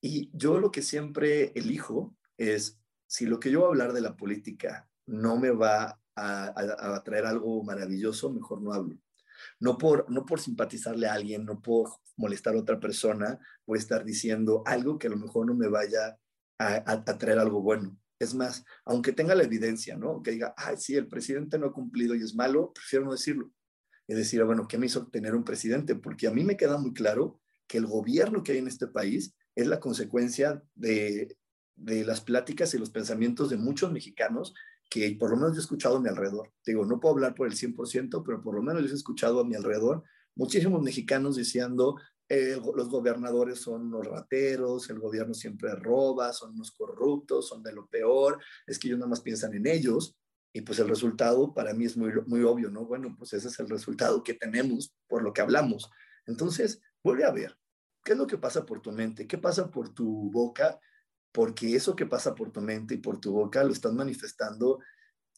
Y 0.00 0.30
yo 0.34 0.60
lo 0.60 0.70
que 0.70 0.82
siempre 0.82 1.52
elijo 1.54 2.14
es, 2.36 2.78
si 3.06 3.26
lo 3.26 3.40
que 3.40 3.50
yo 3.50 3.60
voy 3.60 3.66
a 3.66 3.70
hablar 3.70 3.92
de 3.92 4.02
la 4.02 4.16
política 4.16 4.88
no 5.06 5.38
me 5.38 5.50
va 5.50 6.00
a, 6.16 6.94
a, 6.96 7.02
traer 7.02 7.26
algo 7.26 7.62
maravilloso, 7.62 8.32
mejor 8.32 8.62
no 8.62 8.72
hablo. 8.72 8.96
No 9.60 9.78
por, 9.78 10.10
no 10.10 10.26
por 10.26 10.40
simpatizarle 10.40 11.06
a 11.06 11.14
alguien, 11.14 11.44
no 11.44 11.60
por 11.60 11.90
molestar 12.16 12.54
a 12.54 12.60
otra 12.60 12.80
persona, 12.80 13.38
voy 13.66 13.78
estar 13.78 14.04
diciendo 14.04 14.62
algo 14.66 14.98
que 14.98 15.06
a 15.06 15.10
lo 15.10 15.16
mejor 15.16 15.46
no 15.46 15.54
me 15.54 15.68
vaya 15.68 16.18
a, 16.58 17.04
traer 17.18 17.38
algo 17.38 17.62
bueno. 17.62 17.98
Es 18.18 18.34
más, 18.34 18.64
aunque 18.84 19.12
tenga 19.12 19.34
la 19.34 19.44
evidencia, 19.44 19.96
¿no? 19.96 20.22
Que 20.22 20.30
diga, 20.30 20.54
ay, 20.56 20.76
sí, 20.78 20.94
el 20.94 21.06
presidente 21.06 21.58
no 21.58 21.66
ha 21.66 21.72
cumplido 21.72 22.14
y 22.14 22.22
es 22.22 22.34
malo, 22.34 22.72
prefiero 22.72 23.04
no 23.04 23.12
decirlo. 23.12 23.50
Y 24.08 24.14
decir, 24.14 24.42
bueno, 24.44 24.66
¿qué 24.66 24.78
me 24.78 24.86
hizo 24.86 25.08
tener 25.08 25.34
un 25.34 25.44
presidente? 25.44 25.96
Porque 25.96 26.26
a 26.26 26.30
mí 26.30 26.44
me 26.44 26.56
queda 26.56 26.78
muy 26.78 26.94
claro 26.94 27.40
que 27.66 27.78
el 27.78 27.86
gobierno 27.86 28.42
que 28.42 28.52
hay 28.52 28.58
en 28.58 28.68
este 28.68 28.86
país 28.86 29.34
es 29.54 29.66
la 29.66 29.80
consecuencia 29.80 30.62
de, 30.74 31.36
de 31.74 32.04
las 32.04 32.20
pláticas 32.20 32.72
y 32.72 32.78
los 32.78 32.90
pensamientos 32.90 33.50
de 33.50 33.56
muchos 33.56 33.92
mexicanos 33.92 34.54
que 34.88 35.16
por 35.18 35.30
lo 35.30 35.36
menos 35.36 35.52
yo 35.52 35.58
he 35.58 35.62
escuchado 35.62 35.96
a 35.96 36.00
mi 36.00 36.08
alrededor. 36.08 36.52
Digo, 36.64 36.84
no 36.84 37.00
puedo 37.00 37.14
hablar 37.14 37.34
por 37.34 37.46
el 37.46 37.54
100%, 37.54 38.22
pero 38.24 38.40
por 38.40 38.54
lo 38.54 38.62
menos 38.62 38.82
yo 38.84 38.90
he 38.90 38.94
escuchado 38.94 39.40
a 39.40 39.44
mi 39.44 39.54
alrededor 39.54 40.04
muchísimos 40.36 40.82
mexicanos 40.82 41.36
diciendo, 41.36 41.96
eh, 42.28 42.60
los 42.74 42.88
gobernadores 42.88 43.60
son 43.60 43.86
unos 43.86 44.06
rateros, 44.06 44.88
el 44.90 45.00
gobierno 45.00 45.34
siempre 45.34 45.74
roba, 45.74 46.32
son 46.32 46.52
unos 46.52 46.70
corruptos, 46.72 47.48
son 47.48 47.62
de 47.62 47.72
lo 47.72 47.86
peor, 47.86 48.38
es 48.66 48.78
que 48.78 48.88
ellos 48.88 48.98
nada 48.98 49.10
más 49.10 49.20
piensan 49.20 49.54
en 49.54 49.66
ellos 49.66 50.16
y 50.52 50.62
pues 50.62 50.78
el 50.78 50.88
resultado 50.88 51.52
para 51.52 51.74
mí 51.74 51.84
es 51.84 51.96
muy, 51.96 52.12
muy 52.26 52.42
obvio, 52.42 52.70
¿no? 52.70 52.84
Bueno, 52.84 53.14
pues 53.18 53.32
ese 53.32 53.48
es 53.48 53.58
el 53.58 53.68
resultado 53.68 54.22
que 54.22 54.34
tenemos 54.34 54.94
por 55.06 55.22
lo 55.22 55.32
que 55.32 55.42
hablamos. 55.42 55.90
Entonces, 56.26 56.80
vuelve 57.02 57.24
a 57.24 57.30
ver, 57.30 57.56
¿qué 58.04 58.12
es 58.12 58.18
lo 58.18 58.26
que 58.26 58.38
pasa 58.38 58.64
por 58.64 58.80
tu 58.80 58.92
mente? 58.92 59.26
¿Qué 59.26 59.38
pasa 59.38 59.70
por 59.70 59.92
tu 59.92 60.30
boca? 60.30 60.80
Porque 61.36 61.76
eso 61.76 61.94
que 61.94 62.06
pasa 62.06 62.34
por 62.34 62.50
tu 62.50 62.62
mente 62.62 62.94
y 62.94 62.96
por 62.96 63.20
tu 63.20 63.30
boca 63.30 63.62
lo 63.62 63.74
estás 63.74 63.92
manifestando 63.92 64.78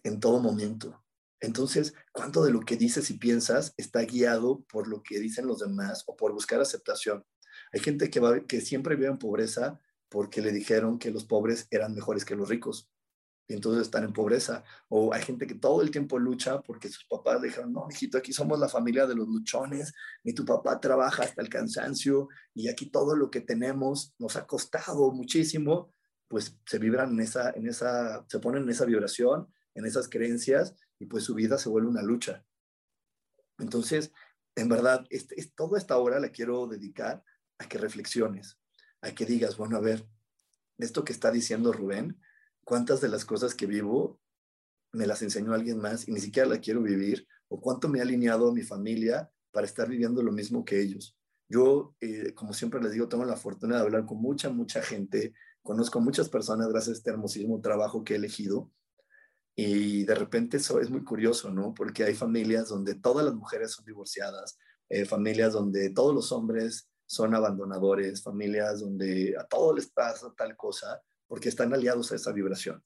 en 0.05 0.21
todo 0.21 0.39
momento. 0.39 1.05
Entonces, 1.41 1.93
¿cuánto 2.13 2.45
de 2.45 2.53
lo 2.53 2.61
que 2.61 2.77
dices 2.77 3.11
y 3.11 3.15
piensas 3.15 3.75
está 3.77 4.03
guiado 4.03 4.61
por 4.71 4.87
lo 4.87 5.03
que 5.03 5.19
dicen 5.19 5.49
los 5.49 5.59
demás 5.59 6.05
o 6.07 6.15
por 6.15 6.33
buscar 6.33 6.61
aceptación? 6.61 7.25
Hay 7.73 7.81
gente 7.81 8.11
que, 8.11 8.21
va, 8.21 8.39
que 8.47 8.61
siempre 8.61 8.95
vive 8.95 9.09
en 9.09 9.19
pobreza 9.19 9.81
porque 10.09 10.41
le 10.41 10.53
dijeron 10.53 11.01
que 11.01 11.11
los 11.11 11.25
pobres 11.25 11.67
eran 11.73 11.97
mejores 11.97 12.25
que 12.25 12.37
los 12.37 12.49
ricos 12.49 12.89
y 13.49 13.55
entonces 13.55 13.83
están 13.83 14.05
en 14.05 14.13
pobreza. 14.13 14.63
O 14.89 15.13
hay 15.13 15.23
gente 15.23 15.47
que 15.47 15.55
todo 15.55 15.81
el 15.81 15.91
tiempo 15.91 16.19
lucha 16.19 16.61
porque 16.61 16.89
sus 16.91 17.05
papás 17.07 17.41
dijeron, 17.41 17.73
no, 17.73 17.89
hijito, 17.91 18.19
aquí 18.19 18.33
somos 18.33 18.59
la 18.61 18.69
familia 18.69 19.07
de 19.07 19.15
los 19.15 19.27
luchones, 19.27 19.95
y 20.23 20.35
tu 20.35 20.45
papá 20.45 20.79
trabaja 20.79 21.23
hasta 21.23 21.41
el 21.41 21.49
cansancio 21.49 22.29
y 22.55 22.69
aquí 22.69 22.91
todo 22.91 23.17
lo 23.17 23.31
que 23.31 23.41
tenemos 23.41 24.15
nos 24.19 24.37
ha 24.37 24.47
costado 24.47 25.11
muchísimo, 25.13 25.95
pues 26.29 26.59
se 26.67 26.79
vibran 26.79 27.13
en 27.13 27.21
esa, 27.21 27.51
en 27.51 27.67
esa, 27.67 28.25
se 28.29 28.39
ponen 28.39 28.65
en 28.65 28.69
esa 28.69 28.85
vibración, 28.85 29.49
en 29.75 29.87
esas 29.87 30.09
creencias 30.09 30.77
y 30.99 31.07
pues 31.07 31.25
su 31.25 31.35
vida 31.35 31.57
se 31.57 31.71
vuelve 31.71 31.89
una 31.89 32.03
lucha. 32.03 32.45
Entonces, 33.59 34.13
en 34.57 34.69
verdad, 34.69 35.07
este, 35.09 35.41
es, 35.41 35.55
toda 35.55 35.79
esta 35.79 35.97
hora 35.97 36.21
la 36.21 36.29
quiero 36.29 36.67
dedicar 36.67 37.25
a 37.59 37.67
que 37.67 37.79
reflexiones, 37.79 38.59
a 39.01 39.13
que 39.13 39.25
digas, 39.25 39.57
bueno, 39.57 39.79
a 39.79 39.81
ver, 39.81 40.07
esto 40.77 41.03
que 41.03 41.13
está 41.13 41.31
diciendo 41.31 41.73
Rubén, 41.73 42.21
¿cuántas 42.69 43.01
de 43.01 43.09
las 43.09 43.25
cosas 43.25 43.55
que 43.55 43.65
vivo 43.65 44.21
me 44.93 45.07
las 45.07 45.23
enseñó 45.23 45.55
alguien 45.55 45.79
más 45.79 46.07
y 46.07 46.13
ni 46.13 46.21
siquiera 46.21 46.47
la 46.47 46.61
quiero 46.61 46.83
vivir? 46.83 47.27
¿O 47.49 47.63
cuánto 47.63 47.89
me 47.89 47.99
ha 47.99 48.03
alineado 48.03 48.51
a 48.51 48.53
mi 48.53 48.61
familia 48.61 49.31
para 49.51 49.67
estar 49.67 49.89
viviendo 49.89 50.23
lo 50.23 50.33
mismo 50.33 50.67
que 50.67 50.79
ellos? 50.79 51.17
Yo, 51.49 51.95
eh, 52.01 52.35
como 52.35 52.53
siempre 52.53 52.79
les 52.83 52.93
digo, 52.93 53.09
tengo 53.09 53.25
la 53.25 53.37
fortuna 53.37 53.77
de 53.77 53.83
hablar 53.83 54.05
con 54.05 54.19
mucha, 54.21 54.51
mucha 54.51 54.83
gente, 54.83 55.33
conozco 55.63 55.99
muchas 55.99 56.29
personas 56.29 56.69
gracias 56.69 56.97
a 56.97 56.99
este 56.99 57.11
hermosísimo 57.11 57.59
trabajo 57.63 58.05
que 58.05 58.13
he 58.13 58.17
elegido 58.17 58.71
y 59.57 60.05
de 60.05 60.15
repente 60.15 60.59
eso 60.59 60.79
es 60.79 60.91
muy 60.91 61.03
curioso, 61.03 61.51
¿no? 61.51 61.73
Porque 61.73 62.05
hay 62.05 62.15
familias 62.15 62.69
donde 62.69 62.97
todas 62.97 63.25
las 63.25 63.35
mujeres 63.35 63.73
son 63.73 63.87
divorciadas, 63.87 64.59
eh, 64.91 65.07
familias 65.07 65.55
donde 65.55 65.89
todos 65.89 66.15
los 66.15 66.33
hombres 66.33 66.91
son 67.07 67.35
abandonadores, 67.35 68.23
familias 68.23 68.81
donde 68.81 69.35
a 69.39 69.45
todos 69.45 69.75
les 69.75 69.91
pasa 69.91 70.31
tal 70.37 70.55
cosa, 70.55 71.01
porque 71.29 71.49
están 71.49 71.73
aliados 71.73 72.11
a 72.11 72.17
esa 72.17 72.33
vibración. 72.33 72.83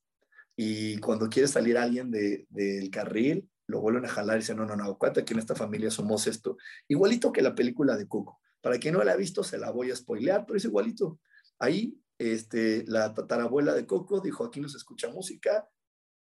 Y 0.54 0.98
cuando 0.98 1.30
quiere 1.30 1.48
salir 1.48 1.78
alguien 1.78 2.10
del 2.10 2.46
de, 2.50 2.90
carril, 2.90 3.48
lo 3.66 3.80
vuelven 3.80 4.04
a 4.04 4.08
jalar 4.08 4.36
y 4.36 4.40
dicen, 4.40 4.58
no, 4.58 4.66
no, 4.66 4.76
no, 4.76 4.98
cuenta 4.98 5.24
que 5.24 5.32
en 5.32 5.38
esta 5.38 5.54
familia 5.54 5.90
somos 5.90 6.26
esto. 6.26 6.58
Igualito 6.88 7.32
que 7.32 7.40
la 7.40 7.54
película 7.54 7.96
de 7.96 8.06
Coco. 8.06 8.40
Para 8.60 8.78
quien 8.78 8.94
no 8.94 9.02
la 9.02 9.12
ha 9.12 9.16
visto, 9.16 9.42
se 9.42 9.56
la 9.56 9.70
voy 9.70 9.90
a 9.90 9.96
spoilear, 9.96 10.44
pero 10.44 10.58
es 10.58 10.64
igualito. 10.64 11.18
Ahí, 11.58 11.98
este, 12.18 12.84
la 12.86 13.14
tatarabuela 13.14 13.72
de 13.72 13.86
Coco 13.86 14.20
dijo, 14.20 14.44
aquí 14.44 14.60
nos 14.60 14.74
escucha 14.74 15.08
música, 15.08 15.66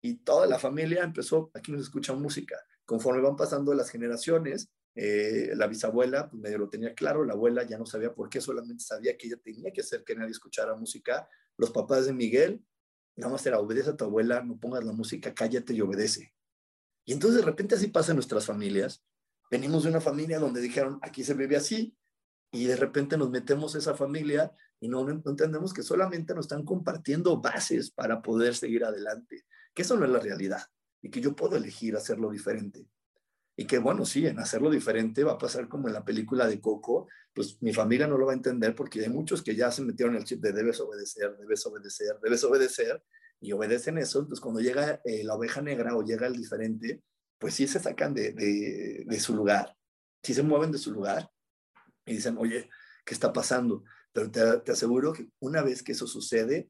y 0.01 0.15
toda 0.15 0.47
la 0.47 0.59
familia 0.59 1.03
empezó, 1.03 1.51
aquí 1.53 1.71
nos 1.71 1.81
escucha 1.81 2.13
música. 2.13 2.55
Conforme 2.85 3.21
van 3.21 3.35
pasando 3.35 3.73
las 3.73 3.89
generaciones, 3.89 4.71
eh, 4.95 5.51
la 5.55 5.67
bisabuela 5.67 6.29
pues 6.29 6.41
medio 6.41 6.57
lo 6.57 6.69
tenía 6.69 6.93
claro, 6.93 7.23
la 7.23 7.33
abuela 7.33 7.63
ya 7.63 7.77
no 7.77 7.85
sabía 7.85 8.13
por 8.13 8.29
qué, 8.29 8.41
solamente 8.41 8.83
sabía 8.83 9.17
que 9.17 9.27
ella 9.27 9.37
tenía 9.43 9.71
que 9.71 9.81
hacer 9.81 10.03
que 10.03 10.15
nadie 10.15 10.31
escuchara 10.31 10.75
música. 10.75 11.27
Los 11.59 11.69
papás 11.69 12.07
de 12.07 12.13
Miguel, 12.13 12.65
nada 13.15 13.31
más 13.31 13.45
era 13.45 13.59
obedece 13.59 13.91
a 13.91 13.95
tu 13.95 14.05
abuela, 14.05 14.41
no 14.41 14.57
pongas 14.57 14.83
la 14.83 14.93
música, 14.93 15.35
cállate 15.35 15.73
y 15.73 15.81
obedece. 15.81 16.33
Y 17.05 17.13
entonces 17.13 17.41
de 17.41 17.45
repente 17.45 17.75
así 17.75 17.87
pasa 17.87 18.11
en 18.11 18.15
nuestras 18.15 18.47
familias. 18.47 19.03
Venimos 19.51 19.83
de 19.83 19.89
una 19.89 20.01
familia 20.01 20.39
donde 20.39 20.61
dijeron, 20.61 20.97
aquí 21.03 21.23
se 21.23 21.35
vive 21.35 21.55
así, 21.55 21.95
y 22.51 22.65
de 22.65 22.75
repente 22.75 23.17
nos 23.17 23.29
metemos 23.29 23.75
esa 23.75 23.93
familia 23.93 24.51
y 24.79 24.87
no, 24.87 25.03
no 25.03 25.21
entendemos 25.29 25.73
que 25.73 25.83
solamente 25.83 26.33
nos 26.33 26.45
están 26.45 26.65
compartiendo 26.65 27.39
bases 27.39 27.91
para 27.91 28.23
poder 28.23 28.55
seguir 28.55 28.83
adelante 28.83 29.45
que 29.73 29.83
eso 29.83 29.97
no 29.97 30.05
es 30.05 30.11
la 30.11 30.19
realidad 30.19 30.61
y 31.01 31.09
que 31.09 31.21
yo 31.21 31.35
puedo 31.35 31.55
elegir 31.55 31.95
hacerlo 31.95 32.31
diferente. 32.31 32.85
Y 33.59 33.67
que 33.67 33.77
bueno, 33.77 34.05
sí, 34.05 34.25
en 34.25 34.39
hacerlo 34.39 34.69
diferente 34.69 35.21
va 35.25 35.33
a 35.33 35.37
pasar 35.37 35.67
como 35.67 35.89
en 35.89 35.93
la 35.93 36.05
película 36.05 36.47
de 36.47 36.61
Coco, 36.61 37.09
pues 37.33 37.61
mi 37.61 37.73
familia 37.73 38.07
no 38.07 38.17
lo 38.17 38.25
va 38.25 38.31
a 38.31 38.35
entender 38.37 38.73
porque 38.73 39.01
hay 39.01 39.09
muchos 39.09 39.43
que 39.43 39.53
ya 39.53 39.69
se 39.69 39.81
metieron 39.81 40.15
el 40.15 40.23
chip 40.23 40.39
de 40.39 40.53
debes 40.53 40.79
obedecer, 40.79 41.35
debes 41.35 41.65
obedecer, 41.65 42.15
debes 42.23 42.41
obedecer 42.45 43.03
y 43.41 43.51
obedecen 43.51 43.97
eso. 43.97 44.19
Entonces 44.19 44.39
cuando 44.39 44.61
llega 44.61 45.01
eh, 45.03 45.25
la 45.25 45.33
oveja 45.33 45.61
negra 45.61 45.93
o 45.93 46.03
llega 46.03 46.27
el 46.27 46.37
diferente, 46.37 47.03
pues 47.37 47.53
sí 47.53 47.67
se 47.67 47.81
sacan 47.81 48.13
de, 48.13 48.31
de, 48.31 49.19
su 49.19 49.35
lugar, 49.35 49.75
sí 50.23 50.33
se 50.33 50.41
mueven 50.41 50.71
de 50.71 50.77
su 50.77 50.93
lugar 50.93 51.29
y 52.05 52.13
dicen, 52.13 52.37
oye, 52.37 52.69
¿qué 53.03 53.13
está 53.13 53.33
pasando? 53.33 53.83
Pero 54.13 54.31
te, 54.31 54.59
te 54.59 54.71
aseguro 54.71 55.11
que 55.11 55.27
una 55.39 55.63
vez 55.63 55.83
que 55.83 55.91
eso 55.91 56.07
sucede, 56.07 56.69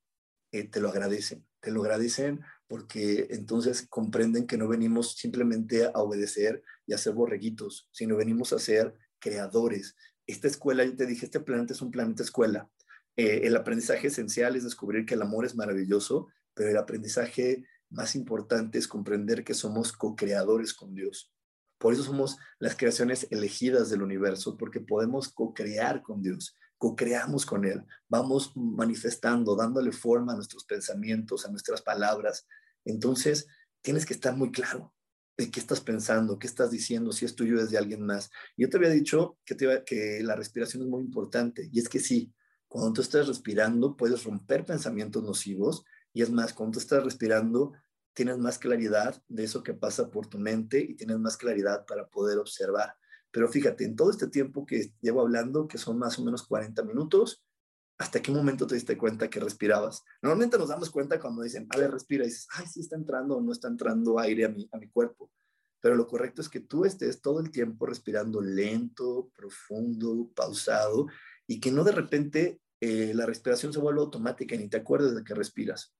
eh, 0.51 0.67
te 0.67 0.79
lo 0.79 0.89
agradecen, 0.89 1.45
te 1.59 1.69
lo 1.69 1.83
agradecen 1.83 2.39
porque 2.69 3.25
entonces 3.31 3.87
comprenden 3.89 4.45
que 4.45 4.55
no 4.55 4.67
venimos 4.67 5.15
simplemente 5.15 5.85
a 5.85 5.93
obedecer 5.95 6.63
y 6.85 6.93
a 6.93 6.99
ser 6.99 7.13
borreguitos, 7.13 7.89
sino 7.91 8.15
venimos 8.15 8.53
a 8.53 8.59
ser 8.59 8.93
creadores. 9.17 9.95
Esta 10.27 10.47
escuela, 10.47 10.85
yo 10.85 10.95
te 10.95 11.07
dije, 11.07 11.25
este 11.25 11.39
planeta 11.39 11.73
es 11.73 11.81
un 11.81 11.89
planeta 11.89 12.21
escuela. 12.21 12.69
Eh, 13.17 13.41
el 13.45 13.55
aprendizaje 13.57 14.07
esencial 14.07 14.55
es 14.55 14.63
descubrir 14.63 15.07
que 15.07 15.15
el 15.15 15.23
amor 15.23 15.45
es 15.45 15.55
maravilloso, 15.55 16.27
pero 16.53 16.69
el 16.69 16.77
aprendizaje 16.77 17.65
más 17.89 18.15
importante 18.15 18.77
es 18.77 18.87
comprender 18.87 19.43
que 19.43 19.55
somos 19.55 19.91
co-creadores 19.91 20.75
con 20.75 20.93
Dios. 20.93 21.33
Por 21.79 21.93
eso 21.93 22.03
somos 22.03 22.37
las 22.59 22.75
creaciones 22.75 23.25
elegidas 23.31 23.89
del 23.89 24.03
universo, 24.03 24.57
porque 24.57 24.79
podemos 24.79 25.29
co-crear 25.29 26.03
con 26.03 26.21
Dios 26.21 26.55
co-creamos 26.79 27.45
con 27.45 27.65
Él, 27.65 27.85
vamos 28.07 28.53
manifestando, 28.55 29.55
dándole 29.55 29.91
forma 29.91 30.31
a 30.31 30.35
nuestros 30.35 30.63
pensamientos, 30.63 31.45
a 31.45 31.51
nuestras 31.51 31.81
palabras. 31.81 32.47
Entonces, 32.85 33.47
tienes 33.81 34.05
que 34.05 34.13
estar 34.13 34.35
muy 34.35 34.51
claro 34.51 34.93
de 35.37 35.51
qué 35.51 35.59
estás 35.59 35.81
pensando, 35.81 36.39
qué 36.39 36.47
estás 36.47 36.71
diciendo, 36.71 37.11
si 37.11 37.25
es 37.25 37.35
tuyo 37.35 37.61
es 37.61 37.69
de 37.69 37.77
alguien 37.77 38.01
más. 38.01 38.31
Yo 38.57 38.69
te 38.69 38.77
había 38.77 38.89
dicho 38.89 39.37
que, 39.45 39.55
que 39.85 40.21
la 40.23 40.35
respiración 40.35 40.83
es 40.83 40.89
muy 40.89 41.03
importante, 41.03 41.69
y 41.71 41.79
es 41.79 41.89
que 41.89 41.99
sí, 41.99 42.33
cuando 42.67 42.93
tú 42.93 43.01
estás 43.01 43.27
respirando, 43.27 43.95
puedes 43.95 44.23
romper 44.23 44.65
pensamientos 44.65 45.23
nocivos, 45.23 45.83
y 46.13 46.21
es 46.21 46.31
más, 46.31 46.53
cuando 46.53 46.73
tú 46.73 46.79
estás 46.79 47.03
respirando, 47.03 47.73
tienes 48.13 48.37
más 48.37 48.57
claridad 48.57 49.21
de 49.27 49.43
eso 49.43 49.63
que 49.63 49.73
pasa 49.73 50.09
por 50.09 50.27
tu 50.27 50.39
mente 50.39 50.79
y 50.79 50.95
tienes 50.95 51.19
más 51.19 51.37
claridad 51.37 51.85
para 51.85 52.07
poder 52.07 52.37
observar. 52.37 52.95
Pero 53.31 53.47
fíjate, 53.47 53.85
en 53.85 53.95
todo 53.95 54.09
este 54.09 54.27
tiempo 54.27 54.65
que 54.65 54.93
llevo 55.01 55.21
hablando, 55.21 55.67
que 55.67 55.77
son 55.77 55.99
más 55.99 56.17
o 56.19 56.23
menos 56.23 56.45
40 56.47 56.83
minutos, 56.83 57.43
¿hasta 57.97 58.21
qué 58.21 58.31
momento 58.31 58.65
te 58.65 58.75
diste 58.75 58.97
cuenta 58.97 59.29
que 59.29 59.39
respirabas? 59.39 60.03
Normalmente 60.21 60.57
nos 60.57 60.69
damos 60.69 60.89
cuenta 60.89 61.19
cuando 61.19 61.43
dicen, 61.43 61.67
a 61.69 61.77
ver, 61.77 61.91
respira, 61.91 62.23
y 62.23 62.27
dices, 62.27 62.47
ay, 62.51 62.65
sí 62.65 62.79
está 62.79 62.95
entrando 62.95 63.37
o 63.37 63.41
no 63.41 63.51
está 63.51 63.67
entrando 63.67 64.19
aire 64.19 64.45
a 64.45 64.49
mi, 64.49 64.67
a 64.71 64.77
mi 64.77 64.89
cuerpo. 64.89 65.31
Pero 65.81 65.95
lo 65.95 66.07
correcto 66.07 66.41
es 66.41 66.49
que 66.49 66.59
tú 66.59 66.85
estés 66.85 67.21
todo 67.21 67.39
el 67.39 67.51
tiempo 67.51 67.85
respirando 67.85 68.41
lento, 68.41 69.31
profundo, 69.35 70.29
pausado, 70.35 71.07
y 71.47 71.59
que 71.59 71.71
no 71.71 71.83
de 71.83 71.91
repente 71.91 72.61
eh, 72.81 73.13
la 73.13 73.25
respiración 73.25 73.73
se 73.73 73.79
vuelve 73.79 74.01
automática 74.01 74.55
y 74.55 74.57
ni 74.57 74.69
te 74.69 74.77
acuerdas 74.77 75.15
de 75.15 75.23
que 75.23 75.35
respiras. 75.35 75.93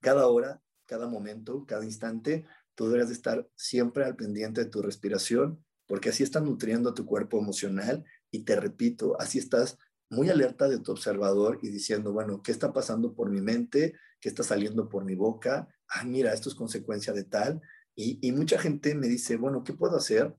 Cada 0.00 0.26
hora, 0.26 0.60
cada 0.86 1.08
momento, 1.08 1.64
cada 1.66 1.84
instante, 1.84 2.46
tú 2.74 2.84
deberías 2.84 3.08
de 3.08 3.14
estar 3.14 3.48
siempre 3.54 4.04
al 4.04 4.16
pendiente 4.16 4.64
de 4.64 4.70
tu 4.70 4.82
respiración, 4.82 5.64
porque 5.92 6.08
así 6.08 6.22
estás 6.22 6.42
nutriendo 6.42 6.88
a 6.88 6.94
tu 6.94 7.04
cuerpo 7.04 7.38
emocional 7.38 8.02
y 8.30 8.44
te 8.46 8.58
repito, 8.58 9.14
así 9.20 9.38
estás 9.38 9.76
muy 10.08 10.30
alerta 10.30 10.66
de 10.66 10.78
tu 10.78 10.90
observador 10.90 11.58
y 11.60 11.68
diciendo, 11.68 12.14
bueno, 12.14 12.42
¿qué 12.42 12.50
está 12.50 12.72
pasando 12.72 13.12
por 13.14 13.28
mi 13.28 13.42
mente? 13.42 13.92
¿Qué 14.18 14.30
está 14.30 14.42
saliendo 14.42 14.88
por 14.88 15.04
mi 15.04 15.14
boca? 15.14 15.68
Ah, 15.88 16.04
mira, 16.04 16.32
esto 16.32 16.48
es 16.48 16.54
consecuencia 16.54 17.12
de 17.12 17.24
tal. 17.24 17.60
Y, 17.94 18.26
y 18.26 18.32
mucha 18.32 18.58
gente 18.58 18.94
me 18.94 19.06
dice, 19.06 19.36
bueno, 19.36 19.64
¿qué 19.64 19.74
puedo 19.74 19.94
hacer 19.94 20.34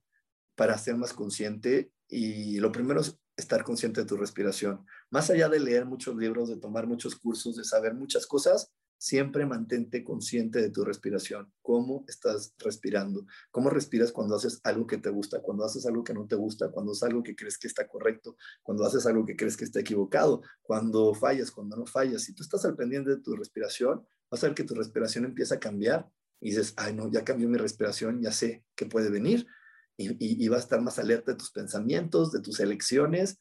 para 0.55 0.75
ser 0.79 0.97
más 0.97 1.13
consciente? 1.13 1.91
Y 2.07 2.57
lo 2.57 2.71
primero 2.71 3.01
es 3.01 3.19
estar 3.37 3.63
consciente 3.63 4.01
de 4.01 4.07
tu 4.07 4.17
respiración. 4.17 4.83
Más 5.11 5.29
allá 5.29 5.49
de 5.49 5.59
leer 5.59 5.85
muchos 5.85 6.15
libros, 6.15 6.49
de 6.49 6.57
tomar 6.57 6.87
muchos 6.87 7.15
cursos, 7.15 7.57
de 7.57 7.63
saber 7.63 7.93
muchas 7.93 8.25
cosas, 8.25 8.73
siempre 8.97 9.45
mantente 9.45 10.03
consciente 10.03 10.61
de 10.61 10.69
tu 10.69 10.83
respiración. 10.85 11.51
¿Cómo 11.61 12.05
estás 12.07 12.53
respirando? 12.59 13.25
¿Cómo 13.51 13.69
respiras 13.69 14.11
cuando 14.11 14.35
haces 14.35 14.61
algo 14.63 14.87
que 14.87 14.97
te 14.97 15.09
gusta, 15.09 15.41
cuando 15.41 15.65
haces 15.65 15.85
algo 15.85 16.03
que 16.03 16.13
no 16.13 16.25
te 16.25 16.35
gusta, 16.35 16.71
cuando 16.71 16.91
haces 16.91 17.03
algo 17.03 17.23
que 17.23 17.35
crees 17.35 17.57
que 17.57 17.67
está 17.67 17.87
correcto, 17.87 18.37
cuando 18.61 18.85
haces 18.85 19.05
algo 19.05 19.25
que 19.25 19.35
crees 19.35 19.57
que 19.57 19.65
está 19.65 19.79
equivocado, 19.79 20.41
cuando 20.61 21.13
fallas, 21.13 21.51
cuando 21.51 21.75
no 21.75 21.85
fallas? 21.85 22.23
Si 22.23 22.33
tú 22.33 22.43
estás 22.43 22.63
al 22.65 22.75
pendiente 22.75 23.09
de 23.09 23.21
tu 23.21 23.35
respiración, 23.35 24.05
vas 24.31 24.43
a 24.43 24.47
ver 24.47 24.55
que 24.55 24.63
tu 24.63 24.75
respiración 24.75 25.25
empieza 25.25 25.55
a 25.55 25.59
cambiar 25.59 26.09
y 26.39 26.49
dices, 26.49 26.73
ay 26.77 26.93
no, 26.93 27.11
ya 27.11 27.23
cambió 27.23 27.47
mi 27.47 27.57
respiración, 27.57 28.21
ya 28.21 28.31
sé 28.31 28.65
qué 28.75 28.85
puede 28.85 29.09
venir 29.09 29.47
y, 29.97 30.43
y, 30.43 30.47
va 30.47 30.57
a 30.57 30.59
estar 30.59 30.81
más 30.81 30.97
alerta 30.97 31.31
de 31.31 31.37
tus 31.37 31.51
pensamientos, 31.51 32.31
de 32.31 32.41
tus 32.41 32.59
elecciones 32.59 33.37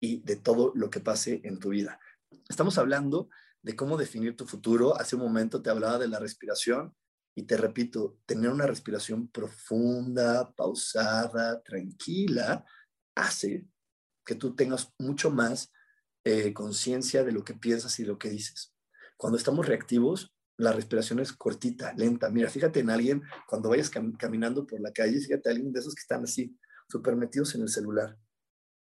y 0.00 0.22
de 0.22 0.36
todo 0.36 0.72
lo 0.74 0.88
que 0.90 1.00
pase 1.00 1.40
en 1.44 1.58
tu 1.58 1.70
vida. 1.70 2.00
Estamos 2.48 2.78
hablando 2.78 3.28
de 3.62 3.76
cómo 3.76 3.96
definir 3.96 4.36
tu 4.36 4.46
futuro. 4.46 4.96
Hace 4.96 5.16
un 5.16 5.22
momento 5.22 5.62
te 5.62 5.70
hablaba 5.70 5.98
de 5.98 6.08
la 6.08 6.18
respiración 6.18 6.94
y 7.34 7.44
te 7.44 7.56
repito, 7.56 8.18
tener 8.26 8.50
una 8.50 8.66
respiración 8.66 9.28
profunda, 9.28 10.52
pausada, 10.52 11.62
tranquila, 11.62 12.64
hace 13.14 13.66
que 14.24 14.34
tú 14.34 14.54
tengas 14.54 14.92
mucho 14.98 15.30
más 15.30 15.72
eh, 16.24 16.52
conciencia 16.52 17.24
de 17.24 17.32
lo 17.32 17.44
que 17.44 17.54
piensas 17.54 17.98
y 18.00 18.04
lo 18.04 18.18
que 18.18 18.30
dices. 18.30 18.74
Cuando 19.16 19.38
estamos 19.38 19.66
reactivos, 19.66 20.34
la 20.56 20.72
respiración 20.72 21.20
es 21.20 21.32
cortita, 21.32 21.94
lenta. 21.94 22.28
Mira, 22.28 22.50
fíjate 22.50 22.80
en 22.80 22.90
alguien, 22.90 23.22
cuando 23.48 23.70
vayas 23.70 23.90
caminando 23.90 24.66
por 24.66 24.80
la 24.80 24.92
calle, 24.92 25.18
fíjate 25.18 25.48
a 25.48 25.52
alguien 25.52 25.72
de 25.72 25.80
esos 25.80 25.94
que 25.94 26.00
están 26.00 26.24
así, 26.24 26.54
súper 26.88 27.16
metidos 27.16 27.54
en 27.54 27.62
el 27.62 27.68
celular. 27.68 28.18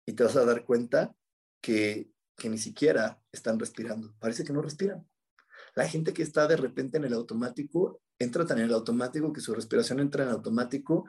Y 0.05 0.13
te 0.13 0.23
vas 0.23 0.35
a 0.35 0.45
dar 0.45 0.65
cuenta 0.65 1.15
que, 1.61 2.09
que 2.37 2.49
ni 2.49 2.57
siquiera 2.57 3.21
están 3.31 3.59
respirando. 3.59 4.13
Parece 4.19 4.43
que 4.43 4.53
no 4.53 4.61
respiran. 4.61 5.07
La 5.75 5.87
gente 5.87 6.13
que 6.13 6.23
está 6.23 6.47
de 6.47 6.57
repente 6.57 6.97
en 6.97 7.05
el 7.05 7.13
automático, 7.13 8.01
entra 8.19 8.45
tan 8.45 8.59
en 8.59 8.65
el 8.65 8.73
automático 8.73 9.33
que 9.33 9.41
su 9.41 9.53
respiración 9.53 9.99
entra 9.99 10.23
en 10.23 10.29
automático 10.29 11.05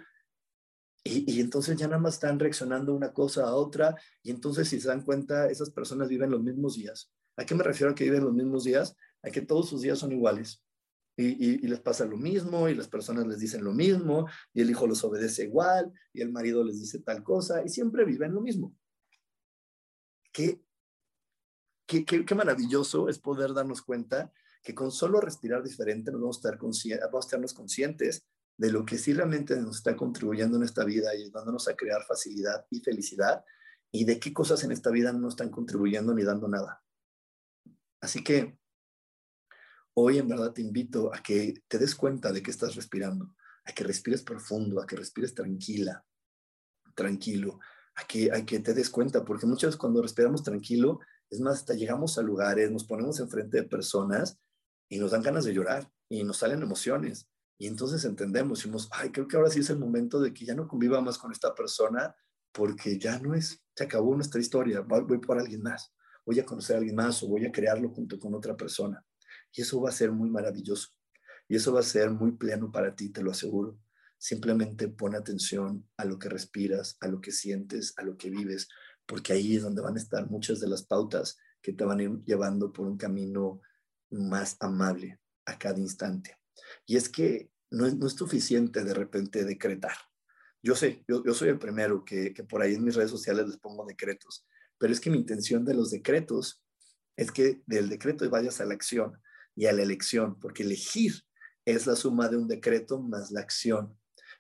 y, 1.04 1.32
y, 1.32 1.40
entonces 1.40 1.76
ya 1.76 1.86
nada 1.86 2.00
más 2.00 2.14
están 2.14 2.38
reaccionando 2.38 2.94
una 2.94 3.12
cosa 3.12 3.44
a 3.44 3.54
otra 3.54 3.94
y 4.22 4.30
entonces 4.30 4.68
si 4.68 4.80
se 4.80 4.88
dan 4.88 5.02
cuenta, 5.02 5.48
esas 5.48 5.70
personas 5.70 6.08
viven 6.08 6.30
los 6.30 6.42
mismos 6.42 6.74
días. 6.74 7.12
¿A 7.36 7.46
qué 7.46 7.54
me 7.54 7.62
refiero 7.62 7.92
a 7.92 7.94
que 7.94 8.04
viven 8.04 8.24
los 8.24 8.34
mismos 8.34 8.64
días? 8.64 8.96
a 9.22 9.30
que 9.30 9.40
todos 9.40 9.68
sus 9.68 9.82
días 9.82 9.98
son 9.98 10.12
iguales. 10.12 10.62
Y, 11.16 11.66
les 11.66 11.80
pasa 11.80 12.04
lo 12.04 12.16
mismo, 12.16 12.68
y 12.68 12.76
las 12.76 12.86
personas 12.86 13.26
les 13.26 13.40
dicen 13.40 13.64
lo 13.64 13.72
mismo, 13.72 14.28
y 14.54 14.60
el 14.60 14.70
hijo 14.70 14.86
los 14.86 15.02
obedece 15.02 15.44
igual, 15.44 15.92
y 16.12 16.22
el 16.22 16.30
marido 16.30 16.62
les 16.62 16.78
dice 16.78 17.00
tal 17.00 17.24
cosa, 17.24 17.64
y 17.64 17.68
siempre 17.68 18.04
viven 18.04 18.34
lo 18.34 18.40
mismo. 18.40 18.72
Qué, 20.32 20.62
qué, 21.88 22.04
qué, 22.04 22.34
maravilloso 22.36 23.08
es 23.08 23.18
poder 23.18 23.52
darnos 23.52 23.82
cuenta 23.82 24.32
que 24.62 24.74
con 24.74 24.92
solo 24.92 25.20
respirar 25.20 25.64
diferente 25.64 26.12
nos 26.12 26.20
vamos 26.20 26.36
a, 26.36 26.50
estar 26.50 26.58
vamos 26.60 26.86
a 26.86 27.26
estarnos 27.26 27.54
conscientes 27.54 28.28
de 28.56 28.70
lo 28.70 28.84
que 28.84 28.98
sí 28.98 29.12
realmente 29.12 29.56
nos 29.56 29.78
está 29.78 29.96
contribuyendo 29.96 30.56
en 30.58 30.62
esta 30.62 30.84
vida 30.84 31.14
y 31.14 31.22
ayudándonos 31.22 31.66
a 31.66 31.74
crear 31.74 32.04
facilidad 32.06 32.66
y 32.70 32.80
felicidad, 32.80 33.44
y 33.90 34.04
de 34.04 34.20
qué 34.20 34.32
cosas 34.32 34.62
en 34.64 34.70
esta 34.70 34.90
vida 34.90 35.12
no 35.12 35.28
están 35.28 35.50
contribuyendo 35.50 36.14
ni 36.14 36.22
dando 36.22 36.46
nada. 36.46 36.82
Así 38.00 38.22
que 38.22 38.58
Hoy 40.00 40.18
en 40.18 40.28
verdad 40.28 40.52
te 40.52 40.62
invito 40.62 41.12
a 41.12 41.20
que 41.20 41.64
te 41.66 41.76
des 41.76 41.96
cuenta 41.96 42.30
de 42.30 42.40
que 42.40 42.52
estás 42.52 42.76
respirando, 42.76 43.34
a 43.64 43.72
que 43.72 43.82
respires 43.82 44.22
profundo, 44.22 44.80
a 44.80 44.86
que 44.86 44.94
respires 44.94 45.34
tranquila, 45.34 46.04
tranquilo, 46.94 47.58
a 47.96 48.04
que, 48.04 48.30
a 48.30 48.46
que 48.46 48.60
te 48.60 48.74
des 48.74 48.90
cuenta, 48.90 49.24
porque 49.24 49.46
muchas 49.46 49.70
veces 49.70 49.76
cuando 49.76 50.00
respiramos 50.00 50.44
tranquilo, 50.44 51.00
es 51.30 51.40
más, 51.40 51.58
hasta 51.58 51.74
llegamos 51.74 52.18
a 52.18 52.22
lugares, 52.22 52.70
nos 52.70 52.84
ponemos 52.84 53.20
enfrente 53.20 53.58
de 53.58 53.68
personas 53.68 54.38
y 54.88 54.98
nos 54.98 55.10
dan 55.10 55.22
ganas 55.22 55.44
de 55.44 55.52
llorar 55.52 55.90
y 56.08 56.24
nos 56.24 56.38
salen 56.38 56.62
emociones. 56.62 57.28
Y 57.58 57.66
entonces 57.66 58.04
entendemos, 58.04 58.58
decimos, 58.58 58.88
ay, 58.92 59.10
creo 59.10 59.26
que 59.26 59.36
ahora 59.36 59.50
sí 59.50 59.60
es 59.60 59.70
el 59.70 59.78
momento 59.78 60.20
de 60.20 60.32
que 60.32 60.44
ya 60.44 60.54
no 60.54 60.68
conviva 60.68 61.00
más 61.00 61.18
con 61.18 61.32
esta 61.32 61.54
persona 61.54 62.14
porque 62.52 62.98
ya 62.98 63.18
no 63.18 63.34
es, 63.34 63.62
se 63.74 63.84
acabó 63.84 64.14
nuestra 64.14 64.40
historia, 64.40 64.80
voy 64.80 65.18
por 65.18 65.38
alguien 65.38 65.62
más, 65.62 65.92
voy 66.24 66.40
a 66.40 66.46
conocer 66.46 66.76
a 66.76 66.78
alguien 66.78 66.96
más 66.96 67.22
o 67.22 67.28
voy 67.28 67.44
a 67.44 67.52
crearlo 67.52 67.90
junto 67.90 68.18
con 68.18 68.34
otra 68.34 68.56
persona. 68.56 69.04
Y 69.52 69.62
eso 69.62 69.80
va 69.80 69.90
a 69.90 69.92
ser 69.92 70.12
muy 70.12 70.30
maravilloso. 70.30 70.88
Y 71.48 71.56
eso 71.56 71.72
va 71.72 71.80
a 71.80 71.84
ser 71.84 72.10
muy 72.10 72.32
pleno 72.32 72.70
para 72.70 72.94
ti, 72.94 73.10
te 73.10 73.22
lo 73.22 73.30
aseguro. 73.30 73.78
Simplemente 74.18 74.88
pon 74.88 75.14
atención 75.14 75.88
a 75.96 76.04
lo 76.04 76.18
que 76.18 76.28
respiras, 76.28 76.96
a 77.00 77.08
lo 77.08 77.20
que 77.20 77.32
sientes, 77.32 77.94
a 77.96 78.02
lo 78.02 78.16
que 78.16 78.30
vives, 78.30 78.68
porque 79.08 79.32
ahí 79.32 79.56
es 79.56 79.62
donde 79.62 79.80
van 79.80 79.94
a 79.94 79.98
estar 79.98 80.30
muchas 80.30 80.60
de 80.60 80.68
las 80.68 80.82
pautas 80.82 81.38
que 81.62 81.72
te 81.72 81.84
van 81.84 81.98
a 81.98 82.02
ir 82.04 82.22
llevando 82.24 82.72
por 82.72 82.86
un 82.86 82.98
camino 82.98 83.62
más 84.10 84.56
amable 84.60 85.18
a 85.46 85.58
cada 85.58 85.78
instante. 85.78 86.36
Y 86.86 86.96
es 86.96 87.08
que 87.08 87.50
no 87.70 87.86
es, 87.86 88.12
suficiente 88.12 88.84
de 88.84 88.94
repente 88.94 89.44
decretar. 89.44 89.96
Yo 90.62 90.74
sé, 90.74 91.04
yo, 91.08 91.24
yo 91.24 91.32
soy 91.32 91.48
el 91.48 91.58
primero 91.58 92.04
que, 92.04 92.34
que 92.34 92.44
por 92.44 92.60
ahí 92.60 92.74
en 92.74 92.84
mis 92.84 92.94
redes 92.94 93.10
sociales 93.10 93.48
les 93.48 93.56
pongo 93.56 93.86
decretos, 93.86 94.46
pero 94.76 94.92
es 94.92 95.00
que 95.00 95.10
mi 95.10 95.18
intención 95.18 95.64
de 95.64 95.74
los 95.74 95.90
decretos 95.90 96.62
es 97.16 97.32
que 97.32 97.62
del 97.66 97.88
decreto 97.88 98.28
vayas 98.28 98.60
a 98.60 98.66
la 98.66 98.74
acción 98.74 99.20
y 99.56 99.66
a 99.66 99.72
la 99.72 99.82
elección, 99.82 100.38
porque 100.38 100.62
elegir 100.62 101.14
es 101.64 101.86
la 101.86 101.96
suma 101.96 102.28
de 102.28 102.36
un 102.36 102.46
decreto 102.46 103.00
más 103.00 103.30
la 103.30 103.40
acción. 103.40 103.97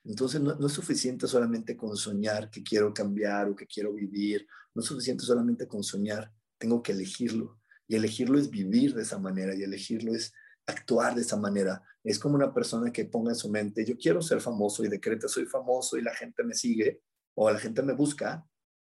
Entonces 0.08 0.40
no, 0.40 0.66
es 0.66 0.72
suficiente 0.72 1.26
solamente 1.26 1.76
con 1.76 1.94
soñar 1.94 2.50
que 2.50 2.62
quiero 2.62 2.94
cambiar 2.94 3.50
o 3.50 3.54
que 3.54 3.66
quiero 3.66 3.92
vivir, 3.92 4.46
no 4.74 4.80
es 4.80 4.88
suficiente 4.88 5.22
solamente 5.22 5.68
con 5.68 5.84
soñar, 5.84 6.32
tengo 6.56 6.82
que 6.82 6.92
elegirlo. 6.92 7.60
Y 7.86 7.94
elegirlo 7.94 8.38
es 8.38 8.48
vivir 8.48 8.94
de 8.94 9.02
esa 9.02 9.18
manera 9.18 9.54
y 9.54 9.62
elegirlo 9.62 10.14
es 10.14 10.32
actuar 10.66 11.14
de 11.14 11.20
esa 11.20 11.36
manera. 11.36 11.82
Es 12.02 12.18
como 12.18 12.36
una 12.36 12.54
persona 12.54 12.90
que 12.90 13.04
ponga 13.04 13.32
en 13.32 13.36
su 13.36 13.50
mente, 13.50 13.84
yo 13.84 13.98
quiero 13.98 14.22
ser 14.22 14.40
famoso 14.40 14.82
y 14.82 14.88
decreta, 14.88 15.28
soy 15.28 15.44
famoso 15.44 15.98
y 15.98 16.02
la 16.02 16.14
gente 16.14 16.42
me 16.42 16.54
sigue 16.54 17.02
o 17.34 17.50
la 17.50 17.58
gente 17.58 17.82
me 17.82 17.92
busca, 17.92 18.46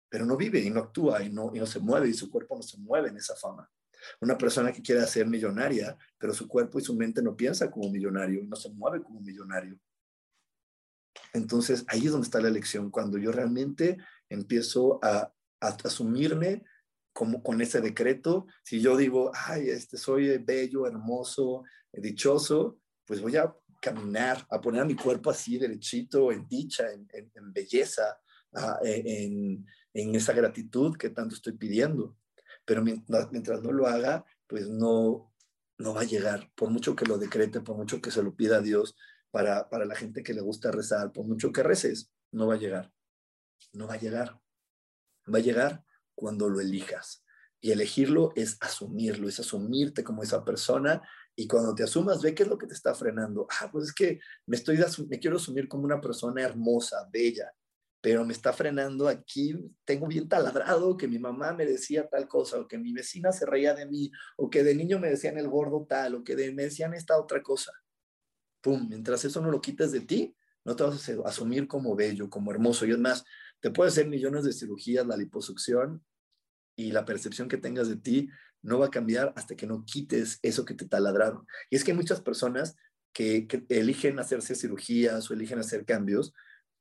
pero 0.08 0.26
no 0.26 0.38
vive 0.38 0.62
y 0.62 0.70
no 0.70 0.80
actúa 0.80 1.22
y 1.22 1.30
no, 1.30 1.52
y 1.54 1.60
no 1.60 1.66
se 1.66 1.80
mueve 1.80 2.08
y 2.08 2.14
su 2.14 2.32
cuerpo 2.32 2.56
no 2.56 2.64
se 2.64 2.78
mueve 2.78 3.10
en 3.10 3.18
esa 3.18 3.36
fama. 3.36 3.70
Una 4.22 4.38
persona 4.38 4.72
que 4.72 4.82
quiere 4.82 5.06
ser 5.06 5.28
millonaria, 5.28 5.98
pero 6.18 6.34
su 6.34 6.48
cuerpo 6.48 6.80
y 6.80 6.82
su 6.82 6.96
mente 6.96 7.22
no 7.22 7.36
piensa 7.36 7.70
como 7.70 7.92
millonario, 7.92 8.42
no 8.46 8.56
se 8.56 8.70
mueve 8.70 9.04
como 9.04 9.20
millonario. 9.20 9.78
Entonces, 11.34 11.86
ahí 11.88 12.06
es 12.06 12.12
donde 12.12 12.26
está 12.26 12.42
la 12.42 12.50
elección, 12.50 12.90
cuando 12.90 13.18
yo 13.18 13.32
realmente 13.32 13.98
empiezo 14.30 15.00
a, 15.04 15.34
asumirme 15.62 16.64
como 17.12 17.44
con 17.44 17.62
ese 17.62 17.82
decreto. 17.82 18.48
Si 18.64 18.80
yo 18.80 18.96
digo, 18.96 19.32
ay, 19.34 19.70
este, 19.70 19.98
soy 19.98 20.38
bello, 20.38 20.88
hermoso, 20.88 21.64
dichoso, 21.92 22.80
pues 23.06 23.22
voy 23.22 23.36
a 23.36 23.54
caminar, 23.82 24.46
a 24.50 24.62
poner 24.62 24.82
a 24.82 24.86
mi 24.86 24.96
cuerpo 24.96 25.30
así 25.30 25.58
derechito, 25.58 26.32
en 26.32 26.48
dicha, 26.48 26.86
en, 26.94 27.54
belleza, 27.54 28.20
en, 28.84 29.66
en 29.94 30.16
esa 30.16 30.32
gratitud 30.32 30.96
que 30.96 31.10
tanto 31.10 31.36
estoy 31.36 31.54
pidiendo 31.54 32.16
pero 32.70 32.84
mientras, 32.84 33.64
no 33.64 33.72
lo 33.72 33.88
haga, 33.88 34.24
pues 34.46 34.70
no, 34.70 35.34
no 35.80 35.94
va 35.96 36.02
a 36.02 36.04
llegar, 36.04 36.52
por 36.54 36.70
mucho 36.70 36.96
que 36.96 37.04
lo 37.04 37.18
decrete, 37.18 37.62
por 37.62 37.76
mucho 37.76 38.00
que 38.00 38.12
se 38.12 38.22
lo 38.22 38.36
pida 38.36 38.58
a 38.58 38.62
Dios, 38.62 38.96
para, 39.32 39.70
para 39.70 39.86
la 39.86 39.96
gente 39.96 40.24
que 40.24 40.34
le 40.34 40.42
gusta 40.42 40.72
rezar, 40.72 41.12
por 41.12 41.26
mucho 41.26 41.52
que 41.52 41.64
reces, 41.64 42.12
no 42.32 42.48
va 42.48 42.56
a 42.56 42.58
llegar, 42.58 42.92
no 43.74 43.88
va 43.88 43.96
a 43.96 44.00
llegar, 44.00 44.40
va 45.34 45.38
a 45.40 45.42
llegar 45.42 45.84
cuando 46.16 46.50
lo 46.50 46.60
elijas. 46.60 47.24
Y 47.62 47.72
elegirlo 47.72 48.32
es 48.36 48.58
asumirlo, 48.62 49.28
es 49.28 49.40
asumirte 49.40 50.04
como 50.04 50.24
esa 50.24 50.46
persona 50.46 51.02
y 51.36 51.48
cuando 51.48 51.74
te 51.74 51.84
asumas, 51.84 52.22
ve 52.22 52.36
qué 52.36 52.44
es 52.44 52.50
lo 52.50 52.58
que 52.58 52.68
te 52.68 52.74
está 52.74 52.94
frenando. 52.94 53.48
Ah, 53.62 53.70
pues 53.72 53.86
es 53.86 53.94
que 53.94 54.20
me, 54.46 54.58
estoy, 54.58 54.78
me 55.08 55.20
quiero 55.20 55.38
asumir 55.38 55.70
como 55.70 55.86
una 55.86 56.02
persona 56.02 56.42
hermosa, 56.42 57.08
bella, 57.12 57.50
pero 58.02 58.26
me 58.26 58.34
está 58.34 58.52
frenando 58.52 59.08
aquí, 59.08 59.56
tengo 59.86 60.08
bien 60.08 60.28
taladrado 60.28 60.98
que 60.98 61.08
mi 61.08 61.20
mamá 61.20 61.54
me 61.54 61.66
decía 61.66 62.10
tal 62.10 62.28
cosa, 62.28 62.60
o 62.60 62.68
que 62.68 62.78
mi 62.78 62.92
vecina 62.92 63.32
se 63.32 63.46
reía 63.46 63.74
de 63.74 63.86
mí, 63.86 64.12
o 64.38 64.50
que 64.50 64.64
de 64.64 64.76
niño 64.76 65.00
me 65.00 65.10
decían 65.10 65.38
el 65.38 65.48
gordo 65.48 65.86
tal, 65.88 66.16
o 66.16 66.24
que 66.24 66.36
de, 66.36 66.54
me 66.54 66.64
decían 66.64 66.94
esta 66.94 67.18
otra 67.18 67.42
cosa. 67.42 67.72
Pum, 68.62 68.88
mientras 68.90 69.24
eso 69.26 69.42
no 69.42 69.52
lo 69.52 69.62
quites 69.62 69.92
de 69.92 70.02
ti, 70.02 70.36
no 70.66 70.76
te 70.76 70.84
vas 70.84 71.10
a 71.10 71.14
asumir 71.26 71.68
como 71.68 71.96
bello, 71.96 72.30
como 72.30 72.52
hermoso. 72.52 72.86
Y 72.86 72.92
es 72.92 73.00
más, 73.00 73.24
te 73.60 73.72
puede 73.72 73.90
hacer 73.90 74.08
millones 74.08 74.44
de 74.44 74.54
cirugías, 74.54 75.06
la 75.08 75.18
liposucción, 75.18 76.04
y 76.80 76.94
la 76.94 77.04
percepción 77.04 77.50
que 77.50 77.58
tengas 77.58 77.90
de 77.90 77.98
ti 77.98 78.30
no 78.62 78.80
va 78.80 78.86
a 78.86 78.92
cambiar 78.92 79.34
hasta 79.36 79.56
que 79.56 79.68
no 79.68 79.84
quites 79.86 80.40
eso 80.42 80.64
que 80.64 80.74
te 80.74 80.88
taladraron. 80.88 81.46
Y 81.70 81.76
es 81.76 81.84
que 81.84 81.92
hay 81.92 81.98
muchas 81.98 82.22
personas 82.22 82.78
que, 83.12 83.48
eligen 83.68 84.18
hacerse 84.18 84.56
cirugías 84.56 85.30
o 85.30 85.34
eligen 85.34 85.60
hacer 85.60 85.84
cambios 85.84 86.34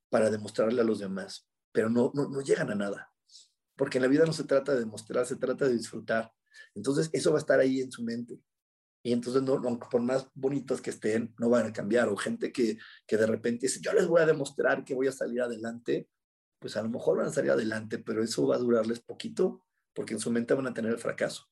para 0.08 0.30
demostrarle 0.30 0.80
a 0.82 0.84
los 0.84 1.00
demás, 1.00 1.48
pero 1.72 1.90
no, 1.90 2.12
no, 2.14 2.28
no 2.28 2.40
llegan 2.42 2.70
a 2.70 2.76
nada. 2.76 3.12
Porque 3.76 3.98
en 3.98 4.02
la 4.02 4.08
vida 4.08 4.24
no 4.24 4.32
se 4.32 4.44
trata 4.44 4.72
de 4.72 4.80
demostrar, 4.80 5.26
se 5.26 5.36
trata 5.36 5.66
de 5.66 5.76
disfrutar. 5.76 6.32
Entonces, 6.74 7.10
eso 7.12 7.32
va 7.32 7.38
a 7.38 7.40
estar 7.40 7.58
ahí 7.58 7.80
en 7.80 7.90
su 7.90 8.04
mente. 8.04 8.40
Y 9.02 9.12
entonces, 9.12 9.42
no, 9.42 9.60
por 9.78 10.00
más 10.02 10.28
bonitos 10.34 10.80
que 10.80 10.90
estén, 10.90 11.34
no 11.38 11.48
van 11.48 11.66
a 11.66 11.72
cambiar. 11.72 12.08
O 12.08 12.16
gente 12.16 12.52
que, 12.52 12.78
que 13.06 13.16
de 13.16 13.26
repente 13.26 13.66
dice, 13.66 13.80
yo 13.80 13.92
les 13.92 14.06
voy 14.06 14.20
a 14.20 14.26
demostrar 14.26 14.84
que 14.84 14.94
voy 14.94 15.06
a 15.06 15.12
salir 15.12 15.40
adelante, 15.40 16.08
pues 16.58 16.76
a 16.76 16.82
lo 16.82 16.88
mejor 16.88 17.18
van 17.18 17.28
a 17.28 17.32
salir 17.32 17.50
adelante, 17.50 17.98
pero 17.98 18.22
eso 18.22 18.46
va 18.46 18.56
a 18.56 18.58
durarles 18.58 19.00
poquito, 19.00 19.64
porque 19.94 20.14
en 20.14 20.20
su 20.20 20.30
mente 20.30 20.54
van 20.54 20.66
a 20.66 20.74
tener 20.74 20.92
el 20.92 20.98
fracaso. 20.98 21.44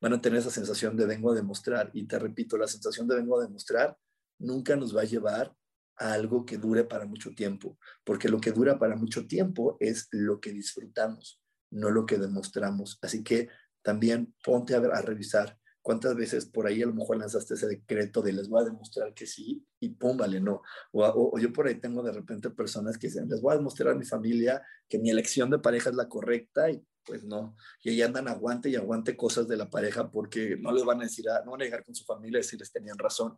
Van 0.00 0.12
a 0.12 0.20
tener 0.20 0.40
esa 0.40 0.50
sensación 0.50 0.96
de 0.96 1.06
vengo 1.06 1.32
a 1.32 1.34
demostrar. 1.34 1.90
Y 1.94 2.06
te 2.06 2.18
repito, 2.18 2.58
la 2.58 2.66
sensación 2.66 3.08
de 3.08 3.16
vengo 3.16 3.38
a 3.38 3.42
demostrar 3.42 3.96
nunca 4.38 4.76
nos 4.76 4.94
va 4.94 5.02
a 5.02 5.04
llevar 5.04 5.54
a 5.96 6.12
algo 6.12 6.44
que 6.44 6.58
dure 6.58 6.84
para 6.84 7.06
mucho 7.06 7.34
tiempo, 7.34 7.78
porque 8.04 8.28
lo 8.28 8.40
que 8.40 8.50
dura 8.50 8.78
para 8.78 8.96
mucho 8.96 9.26
tiempo 9.26 9.76
es 9.78 10.08
lo 10.10 10.40
que 10.40 10.52
disfrutamos, 10.52 11.40
no 11.70 11.90
lo 11.90 12.06
que 12.06 12.18
demostramos. 12.18 12.98
Así 13.02 13.22
que 13.22 13.48
también 13.82 14.34
ponte 14.42 14.74
a 14.74 15.02
revisar 15.02 15.58
cuántas 15.82 16.14
veces 16.16 16.46
por 16.46 16.66
ahí 16.66 16.82
a 16.82 16.86
lo 16.86 16.94
mejor 16.94 17.18
lanzaste 17.18 17.54
ese 17.54 17.66
decreto 17.66 18.22
de 18.22 18.32
les 18.32 18.48
voy 18.48 18.62
a 18.62 18.64
demostrar 18.64 19.12
que 19.12 19.26
sí 19.26 19.66
y 19.80 19.90
pum, 19.90 20.16
vale, 20.16 20.40
no. 20.40 20.62
O, 20.92 21.04
o, 21.34 21.38
yo 21.38 21.52
por 21.52 21.66
ahí 21.66 21.74
tengo 21.74 22.02
de 22.02 22.12
repente 22.12 22.50
personas 22.50 22.96
que 22.96 23.08
dicen, 23.08 23.28
les 23.28 23.40
voy 23.40 23.52
a 23.52 23.56
demostrar 23.58 23.90
a 23.90 23.98
mi 23.98 24.04
familia 24.04 24.62
que 24.88 24.98
mi 24.98 25.10
elección 25.10 25.50
de 25.50 25.58
pareja 25.58 25.90
es 25.90 25.96
la 25.96 26.08
correcta 26.08 26.70
y 26.70 26.82
pues 27.04 27.24
no. 27.24 27.56
Y 27.82 27.90
ahí 27.90 28.02
andan 28.02 28.28
aguante 28.28 28.68
y 28.70 28.76
aguante 28.76 29.16
cosas 29.16 29.48
de 29.48 29.56
la 29.56 29.68
pareja 29.68 30.10
porque 30.10 30.56
no 30.56 30.72
les 30.72 30.84
van 30.84 31.00
a 31.00 31.04
decir, 31.04 31.24
no 31.44 31.50
van 31.52 31.62
a 31.62 31.64
llegar 31.64 31.84
con 31.84 31.94
su 31.94 32.04
familia 32.04 32.38
y 32.38 32.42
decirles 32.42 32.72
tenían 32.72 32.98
razón. 32.98 33.36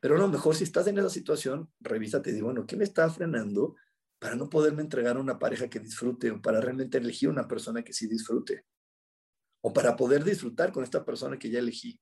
Pero 0.00 0.16
a 0.16 0.18
lo 0.18 0.28
mejor 0.28 0.54
si 0.54 0.64
estás 0.64 0.86
en 0.86 0.98
esa 0.98 1.10
situación, 1.10 1.70
revísate 1.80 2.30
y 2.30 2.34
digo, 2.34 2.46
bueno, 2.46 2.66
¿qué 2.66 2.76
me 2.76 2.84
está 2.84 3.08
frenando 3.08 3.76
para 4.18 4.36
no 4.36 4.48
poderme 4.48 4.82
entregar 4.82 5.16
a 5.16 5.20
una 5.20 5.38
pareja 5.38 5.68
que 5.68 5.80
disfrute 5.80 6.30
o 6.30 6.40
para 6.40 6.60
realmente 6.60 6.98
elegir 6.98 7.28
una 7.28 7.46
persona 7.46 7.82
que 7.82 7.92
sí 7.92 8.06
disfrute? 8.06 8.64
O 9.62 9.72
para 9.72 9.96
poder 9.96 10.24
disfrutar 10.24 10.72
con 10.72 10.84
esta 10.84 11.04
persona 11.04 11.38
que 11.38 11.50
ya 11.50 11.58
elegí. 11.58 11.98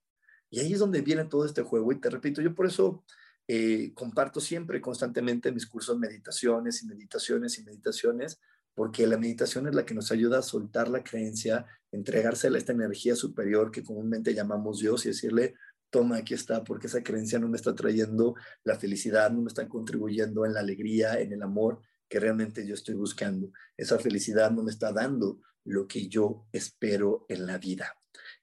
Y 0.49 0.59
ahí 0.59 0.73
es 0.73 0.79
donde 0.79 1.01
viene 1.01 1.25
todo 1.25 1.45
este 1.45 1.61
juego. 1.61 1.91
Y 1.91 1.99
te 1.99 2.09
repito, 2.09 2.41
yo 2.41 2.53
por 2.53 2.65
eso 2.65 3.05
eh, 3.47 3.93
comparto 3.93 4.39
siempre, 4.39 4.81
constantemente 4.81 5.51
mis 5.51 5.65
cursos 5.65 5.97
meditaciones 5.97 6.83
y 6.83 6.87
meditaciones 6.87 7.57
y 7.57 7.63
meditaciones, 7.63 8.39
porque 8.73 9.07
la 9.07 9.17
meditación 9.17 9.67
es 9.67 9.75
la 9.75 9.85
que 9.85 9.93
nos 9.93 10.11
ayuda 10.11 10.39
a 10.39 10.43
soltar 10.43 10.89
la 10.89 11.03
creencia, 11.03 11.65
entregársela 11.91 12.57
a 12.57 12.59
esta 12.59 12.71
energía 12.71 13.15
superior 13.15 13.71
que 13.71 13.83
comúnmente 13.83 14.33
llamamos 14.33 14.79
Dios 14.79 15.05
y 15.05 15.09
decirle, 15.09 15.55
toma, 15.89 16.17
aquí 16.17 16.33
está, 16.33 16.63
porque 16.63 16.87
esa 16.87 17.03
creencia 17.03 17.39
no 17.39 17.49
me 17.49 17.57
está 17.57 17.75
trayendo 17.75 18.35
la 18.63 18.79
felicidad, 18.79 19.31
no 19.31 19.41
me 19.41 19.49
está 19.49 19.67
contribuyendo 19.67 20.45
en 20.45 20.53
la 20.53 20.61
alegría, 20.61 21.19
en 21.19 21.33
el 21.33 21.41
amor 21.43 21.81
que 22.07 22.19
realmente 22.19 22.65
yo 22.65 22.73
estoy 22.73 22.95
buscando. 22.95 23.51
Esa 23.77 23.99
felicidad 23.99 24.51
no 24.51 24.63
me 24.63 24.71
está 24.71 24.91
dando 24.91 25.39
lo 25.65 25.87
que 25.87 26.07
yo 26.07 26.47
espero 26.51 27.25
en 27.29 27.45
la 27.45 27.57
vida. 27.57 27.95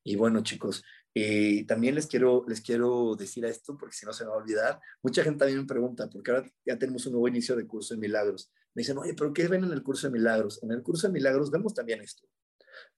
Y 0.02 0.16
bueno, 0.16 0.42
chicos, 0.42 0.82
eh, 1.14 1.64
también 1.66 1.94
les 1.94 2.06
quiero, 2.06 2.44
les 2.46 2.60
quiero 2.60 3.16
decir 3.16 3.44
a 3.44 3.48
esto, 3.48 3.76
porque 3.76 3.96
si 3.96 4.06
no 4.06 4.12
se 4.12 4.24
me 4.24 4.30
va 4.30 4.36
a 4.36 4.38
olvidar, 4.38 4.80
mucha 5.02 5.24
gente 5.24 5.40
también 5.40 5.60
me 5.60 5.66
pregunta, 5.66 6.08
porque 6.08 6.30
ahora 6.30 6.50
ya 6.64 6.78
tenemos 6.78 7.04
un 7.06 7.12
nuevo 7.12 7.28
inicio 7.28 7.56
de 7.56 7.66
curso 7.66 7.94
de 7.94 8.00
milagros. 8.00 8.52
Me 8.74 8.82
dicen, 8.82 8.98
oye, 8.98 9.14
pero 9.14 9.32
¿qué 9.32 9.48
ven 9.48 9.64
en 9.64 9.72
el 9.72 9.82
curso 9.82 10.06
de 10.06 10.12
milagros? 10.12 10.62
En 10.62 10.70
el 10.70 10.82
curso 10.82 11.08
de 11.08 11.12
milagros 11.12 11.50
vemos 11.50 11.74
también 11.74 12.00
esto. 12.00 12.28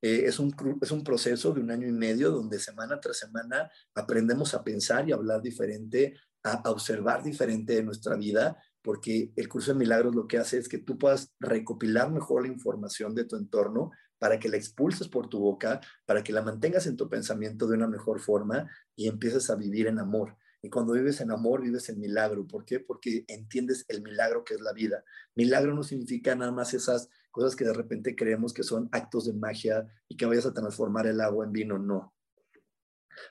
Eh, 0.02 0.24
es, 0.26 0.38
un, 0.38 0.54
es 0.82 0.90
un 0.90 1.04
proceso 1.04 1.52
de 1.52 1.60
un 1.60 1.70
año 1.70 1.88
y 1.88 1.92
medio 1.92 2.30
donde 2.30 2.58
semana 2.58 3.00
tras 3.00 3.18
semana 3.18 3.70
aprendemos 3.94 4.54
a 4.54 4.62
pensar 4.62 5.08
y 5.08 5.12
a 5.12 5.14
hablar 5.14 5.40
diferente, 5.40 6.14
a, 6.42 6.70
observar 6.70 7.22
diferente 7.22 7.74
de 7.74 7.82
nuestra 7.82 8.16
vida, 8.16 8.62
porque 8.82 9.32
el 9.36 9.48
curso 9.48 9.72
de 9.72 9.78
milagros 9.78 10.14
lo 10.14 10.26
que 10.26 10.38
hace 10.38 10.58
es 10.58 10.68
que 10.68 10.78
tú 10.78 10.98
puedas 10.98 11.32
recopilar 11.38 12.10
mejor 12.10 12.42
la 12.42 12.48
información 12.48 13.14
de 13.14 13.24
tu 13.24 13.36
entorno 13.36 13.90
para 14.20 14.38
que 14.38 14.48
la 14.48 14.58
expulses 14.58 15.08
por 15.08 15.28
tu 15.28 15.40
boca, 15.40 15.80
para 16.04 16.22
que 16.22 16.32
la 16.32 16.42
mantengas 16.42 16.86
en 16.86 16.96
tu 16.96 17.08
pensamiento 17.08 17.66
de 17.66 17.76
una 17.76 17.88
mejor 17.88 18.20
forma 18.20 18.70
y 18.94 19.08
empieces 19.08 19.50
a 19.50 19.56
vivir 19.56 19.88
en 19.88 19.98
amor. 19.98 20.36
Y 20.62 20.68
cuando 20.68 20.92
vives 20.92 21.22
en 21.22 21.30
amor, 21.30 21.62
vives 21.62 21.88
en 21.88 21.98
milagro. 21.98 22.46
¿Por 22.46 22.66
qué? 22.66 22.80
Porque 22.80 23.24
entiendes 23.28 23.86
el 23.88 24.02
milagro 24.02 24.44
que 24.44 24.54
es 24.54 24.60
la 24.60 24.74
vida. 24.74 25.02
Milagro 25.34 25.74
no 25.74 25.82
significa 25.82 26.34
nada 26.34 26.52
más 26.52 26.74
esas 26.74 27.08
cosas 27.30 27.56
que 27.56 27.64
de 27.64 27.72
repente 27.72 28.14
creemos 28.14 28.52
que 28.52 28.62
son 28.62 28.90
actos 28.92 29.24
de 29.24 29.32
magia 29.32 29.86
y 30.06 30.18
que 30.18 30.26
vayas 30.26 30.44
a 30.44 30.52
transformar 30.52 31.06
el 31.06 31.22
agua 31.22 31.46
en 31.46 31.52
vino. 31.52 31.78
No. 31.78 32.14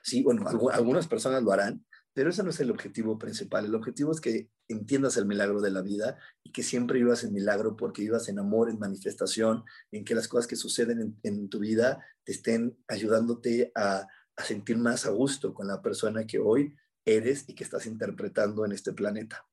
Sí, 0.02 0.24
bueno, 0.24 0.44
algunas 0.72 1.06
personas 1.06 1.42
lo 1.44 1.52
harán, 1.52 1.86
pero 2.12 2.30
ese 2.30 2.42
no 2.42 2.50
es 2.50 2.60
el 2.60 2.70
objetivo 2.70 3.18
principal. 3.18 3.64
El 3.64 3.74
objetivo 3.74 4.12
es 4.12 4.20
que 4.20 4.50
entiendas 4.68 5.16
el 5.16 5.26
milagro 5.26 5.60
de 5.60 5.70
la 5.70 5.82
vida 5.82 6.18
y 6.42 6.52
que 6.52 6.62
siempre 6.62 6.98
vivas 6.98 7.24
en 7.24 7.32
milagro 7.32 7.76
porque 7.76 8.02
vivas 8.02 8.28
en 8.28 8.38
amor, 8.38 8.70
en 8.70 8.78
manifestación, 8.78 9.64
en 9.92 10.04
que 10.04 10.14
las 10.14 10.28
cosas 10.28 10.46
que 10.46 10.56
suceden 10.56 11.18
en, 11.22 11.48
tu 11.48 11.60
vida 11.60 12.04
te 12.24 12.32
estén 12.32 12.76
ayudándote 12.88 13.72
a, 13.74 14.06
a 14.36 14.44
sentir 14.44 14.76
más 14.76 15.06
a 15.06 15.10
gusto 15.10 15.54
con 15.54 15.68
la 15.68 15.82
persona 15.82 16.26
que 16.26 16.38
hoy 16.38 16.74
eres 17.04 17.48
y 17.48 17.54
que 17.54 17.64
estás 17.64 17.86
interpretando 17.86 18.64
en 18.64 18.72
este 18.72 18.92
planeta. 18.92 19.46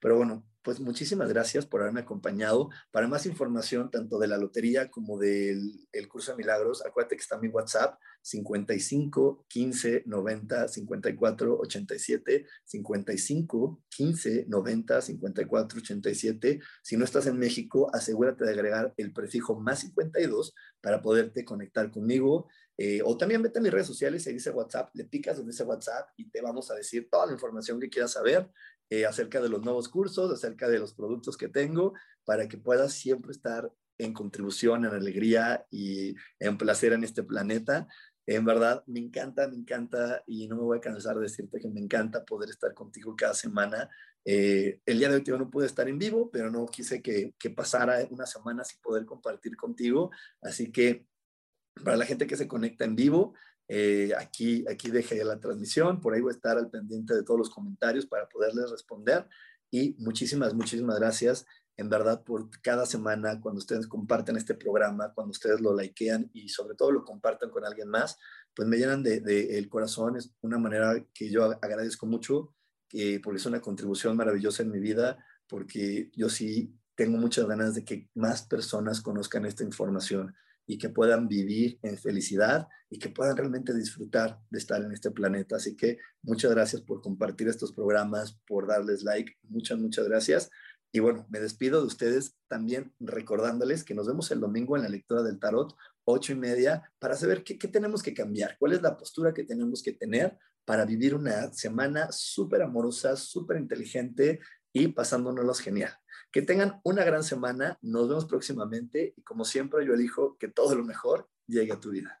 Pero 0.00 0.16
bueno, 0.16 0.46
pues 0.66 0.80
muchísimas 0.80 1.28
gracias 1.28 1.64
por 1.64 1.80
haberme 1.80 2.00
acompañado. 2.00 2.70
Para 2.90 3.06
más 3.06 3.24
información, 3.24 3.88
tanto 3.88 4.18
de 4.18 4.26
la 4.26 4.36
lotería 4.36 4.90
como 4.90 5.16
del 5.16 5.86
el 5.92 6.08
curso 6.08 6.32
de 6.32 6.38
milagros, 6.38 6.84
acuérdate 6.84 7.14
que 7.14 7.22
está 7.22 7.38
mi 7.38 7.46
WhatsApp 7.46 8.00
55 8.22 9.46
15 9.48 10.02
90 10.06 10.66
54 10.66 11.58
87, 11.60 12.46
55 12.64 13.84
15 13.88 14.46
90 14.48 15.02
54 15.02 15.78
87. 15.78 16.60
Si 16.82 16.96
no 16.96 17.04
estás 17.04 17.28
en 17.28 17.38
México, 17.38 17.88
asegúrate 17.94 18.44
de 18.44 18.50
agregar 18.50 18.92
el 18.96 19.12
prefijo 19.12 19.54
más 19.60 19.78
52 19.82 20.52
para 20.80 21.00
poderte 21.00 21.44
conectar 21.44 21.92
conmigo. 21.92 22.48
Eh, 22.78 23.00
o 23.04 23.16
también 23.16 23.40
vete 23.40 23.58
a 23.58 23.62
mis 23.62 23.72
redes 23.72 23.86
sociales 23.86 24.26
y 24.26 24.32
dice 24.32 24.50
WhatsApp, 24.50 24.90
le 24.94 25.04
picas 25.04 25.36
donde 25.36 25.52
dice 25.52 25.62
WhatsApp 25.62 26.10
y 26.16 26.28
te 26.28 26.42
vamos 26.42 26.70
a 26.70 26.74
decir 26.74 27.08
toda 27.08 27.26
la 27.26 27.32
información 27.32 27.80
que 27.80 27.88
quieras 27.88 28.12
saber 28.12 28.50
eh, 28.90 29.06
acerca 29.06 29.40
de 29.40 29.48
los 29.48 29.62
nuevos 29.62 29.88
cursos, 29.88 30.32
acerca 30.32 30.68
de 30.68 30.78
los 30.78 30.94
productos 30.94 31.36
que 31.36 31.48
tengo, 31.48 31.94
para 32.24 32.48
que 32.48 32.58
puedas 32.58 32.92
siempre 32.92 33.32
estar 33.32 33.70
en 33.98 34.12
contribución, 34.12 34.84
en 34.84 34.94
alegría 34.94 35.66
y 35.70 36.14
en 36.38 36.58
placer 36.58 36.92
en 36.92 37.04
este 37.04 37.22
planeta. 37.22 37.88
En 38.26 38.44
verdad, 38.44 38.82
me 38.86 39.00
encanta, 39.00 39.48
me 39.48 39.56
encanta 39.56 40.22
y 40.26 40.48
no 40.48 40.56
me 40.56 40.62
voy 40.62 40.78
a 40.78 40.80
cansar 40.80 41.16
de 41.16 41.22
decirte 41.22 41.60
que 41.60 41.68
me 41.68 41.80
encanta 41.80 42.24
poder 42.24 42.50
estar 42.50 42.74
contigo 42.74 43.14
cada 43.16 43.34
semana. 43.34 43.88
Eh, 44.24 44.80
el 44.84 44.98
día 44.98 45.08
de 45.08 45.16
hoy 45.16 45.38
no 45.38 45.48
pude 45.50 45.66
estar 45.66 45.88
en 45.88 45.98
vivo, 45.98 46.30
pero 46.32 46.50
no 46.50 46.66
quise 46.66 47.00
que, 47.00 47.34
que 47.38 47.50
pasara 47.50 48.06
una 48.10 48.26
semana 48.26 48.64
sin 48.64 48.80
poder 48.80 49.06
compartir 49.06 49.56
contigo. 49.56 50.10
Así 50.42 50.72
que 50.72 51.06
para 51.84 51.96
la 51.96 52.06
gente 52.06 52.26
que 52.26 52.36
se 52.36 52.48
conecta 52.48 52.84
en 52.84 52.96
vivo, 52.96 53.34
eh, 53.68 54.12
aquí, 54.18 54.64
aquí 54.68 54.90
dejé 54.90 55.24
la 55.24 55.40
transmisión, 55.40 56.00
por 56.00 56.14
ahí 56.14 56.20
voy 56.20 56.30
a 56.30 56.36
estar 56.36 56.56
al 56.56 56.70
pendiente 56.70 57.14
de 57.14 57.22
todos 57.22 57.38
los 57.38 57.50
comentarios 57.50 58.06
para 58.06 58.28
poderles 58.28 58.70
responder. 58.70 59.28
Y 59.70 59.96
muchísimas, 59.98 60.54
muchísimas 60.54 60.98
gracias 60.98 61.46
en 61.76 61.88
verdad 61.90 62.24
por 62.24 62.48
cada 62.62 62.86
semana 62.86 63.40
cuando 63.40 63.58
ustedes 63.58 63.86
comparten 63.86 64.36
este 64.36 64.54
programa, 64.54 65.12
cuando 65.12 65.32
ustedes 65.32 65.60
lo 65.60 65.76
likean 65.76 66.30
y 66.32 66.48
sobre 66.48 66.74
todo 66.74 66.90
lo 66.90 67.04
compartan 67.04 67.50
con 67.50 67.64
alguien 67.64 67.88
más, 67.88 68.18
pues 68.54 68.66
me 68.66 68.78
llenan 68.78 69.02
de, 69.02 69.58
el 69.58 69.68
corazón. 69.68 70.16
Es 70.16 70.32
una 70.40 70.58
manera 70.58 70.94
que 71.12 71.30
yo 71.30 71.44
agradezco 71.44 72.06
mucho, 72.06 72.54
que 72.88 73.20
porque 73.20 73.38
es 73.38 73.46
una 73.46 73.60
contribución 73.60 74.16
maravillosa 74.16 74.62
en 74.62 74.70
mi 74.70 74.78
vida, 74.78 75.18
porque 75.46 76.10
yo 76.14 76.30
sí 76.30 76.74
tengo 76.94 77.18
muchas 77.18 77.46
ganas 77.46 77.74
de 77.74 77.84
que 77.84 78.08
más 78.14 78.46
personas 78.46 79.02
conozcan 79.02 79.44
esta 79.44 79.62
información 79.62 80.34
y 80.66 80.78
que 80.78 80.88
puedan 80.88 81.28
vivir 81.28 81.78
en 81.82 81.96
felicidad 81.96 82.68
y 82.90 82.98
que 82.98 83.08
puedan 83.08 83.36
realmente 83.36 83.74
disfrutar 83.74 84.40
de 84.50 84.58
estar 84.58 84.82
en 84.82 84.92
este 84.92 85.10
planeta. 85.10 85.56
Así 85.56 85.76
que 85.76 85.98
muchas 86.22 86.50
gracias 86.50 86.82
por 86.82 87.00
compartir 87.00 87.48
estos 87.48 87.72
programas, 87.72 88.40
por 88.46 88.66
darles 88.66 89.02
like. 89.02 89.32
Muchas, 89.44 89.78
muchas 89.78 90.06
gracias. 90.08 90.50
Y 90.92 91.00
bueno, 91.00 91.26
me 91.28 91.40
despido 91.40 91.80
de 91.80 91.86
ustedes 91.86 92.36
también 92.48 92.94
recordándoles 93.00 93.84
que 93.84 93.94
nos 93.94 94.06
vemos 94.06 94.30
el 94.30 94.40
domingo 94.40 94.76
en 94.76 94.82
la 94.82 94.88
lectura 94.88 95.22
del 95.22 95.38
tarot, 95.38 95.74
ocho 96.04 96.32
y 96.32 96.36
media, 96.36 96.90
para 96.98 97.16
saber 97.16 97.44
qué, 97.44 97.58
qué 97.58 97.68
tenemos 97.68 98.02
que 98.02 98.14
cambiar, 98.14 98.56
cuál 98.58 98.72
es 98.72 98.82
la 98.82 98.96
postura 98.96 99.34
que 99.34 99.44
tenemos 99.44 99.82
que 99.82 99.92
tener 99.92 100.38
para 100.64 100.84
vivir 100.84 101.14
una 101.14 101.52
semana 101.52 102.10
súper 102.12 102.62
amorosa, 102.62 103.16
súper 103.16 103.58
inteligente 103.58 104.40
y 104.72 104.88
pasándonos 104.88 105.60
genial. 105.60 105.92
Que 106.36 106.42
tengan 106.42 106.82
una 106.84 107.02
gran 107.02 107.24
semana, 107.24 107.78
nos 107.80 108.10
vemos 108.10 108.26
próximamente 108.26 109.14
y 109.16 109.22
como 109.22 109.46
siempre 109.46 109.86
yo 109.86 109.94
elijo 109.94 110.36
que 110.36 110.48
todo 110.48 110.74
lo 110.74 110.84
mejor 110.84 111.30
llegue 111.46 111.72
a 111.72 111.80
tu 111.80 111.92
vida. 111.92 112.20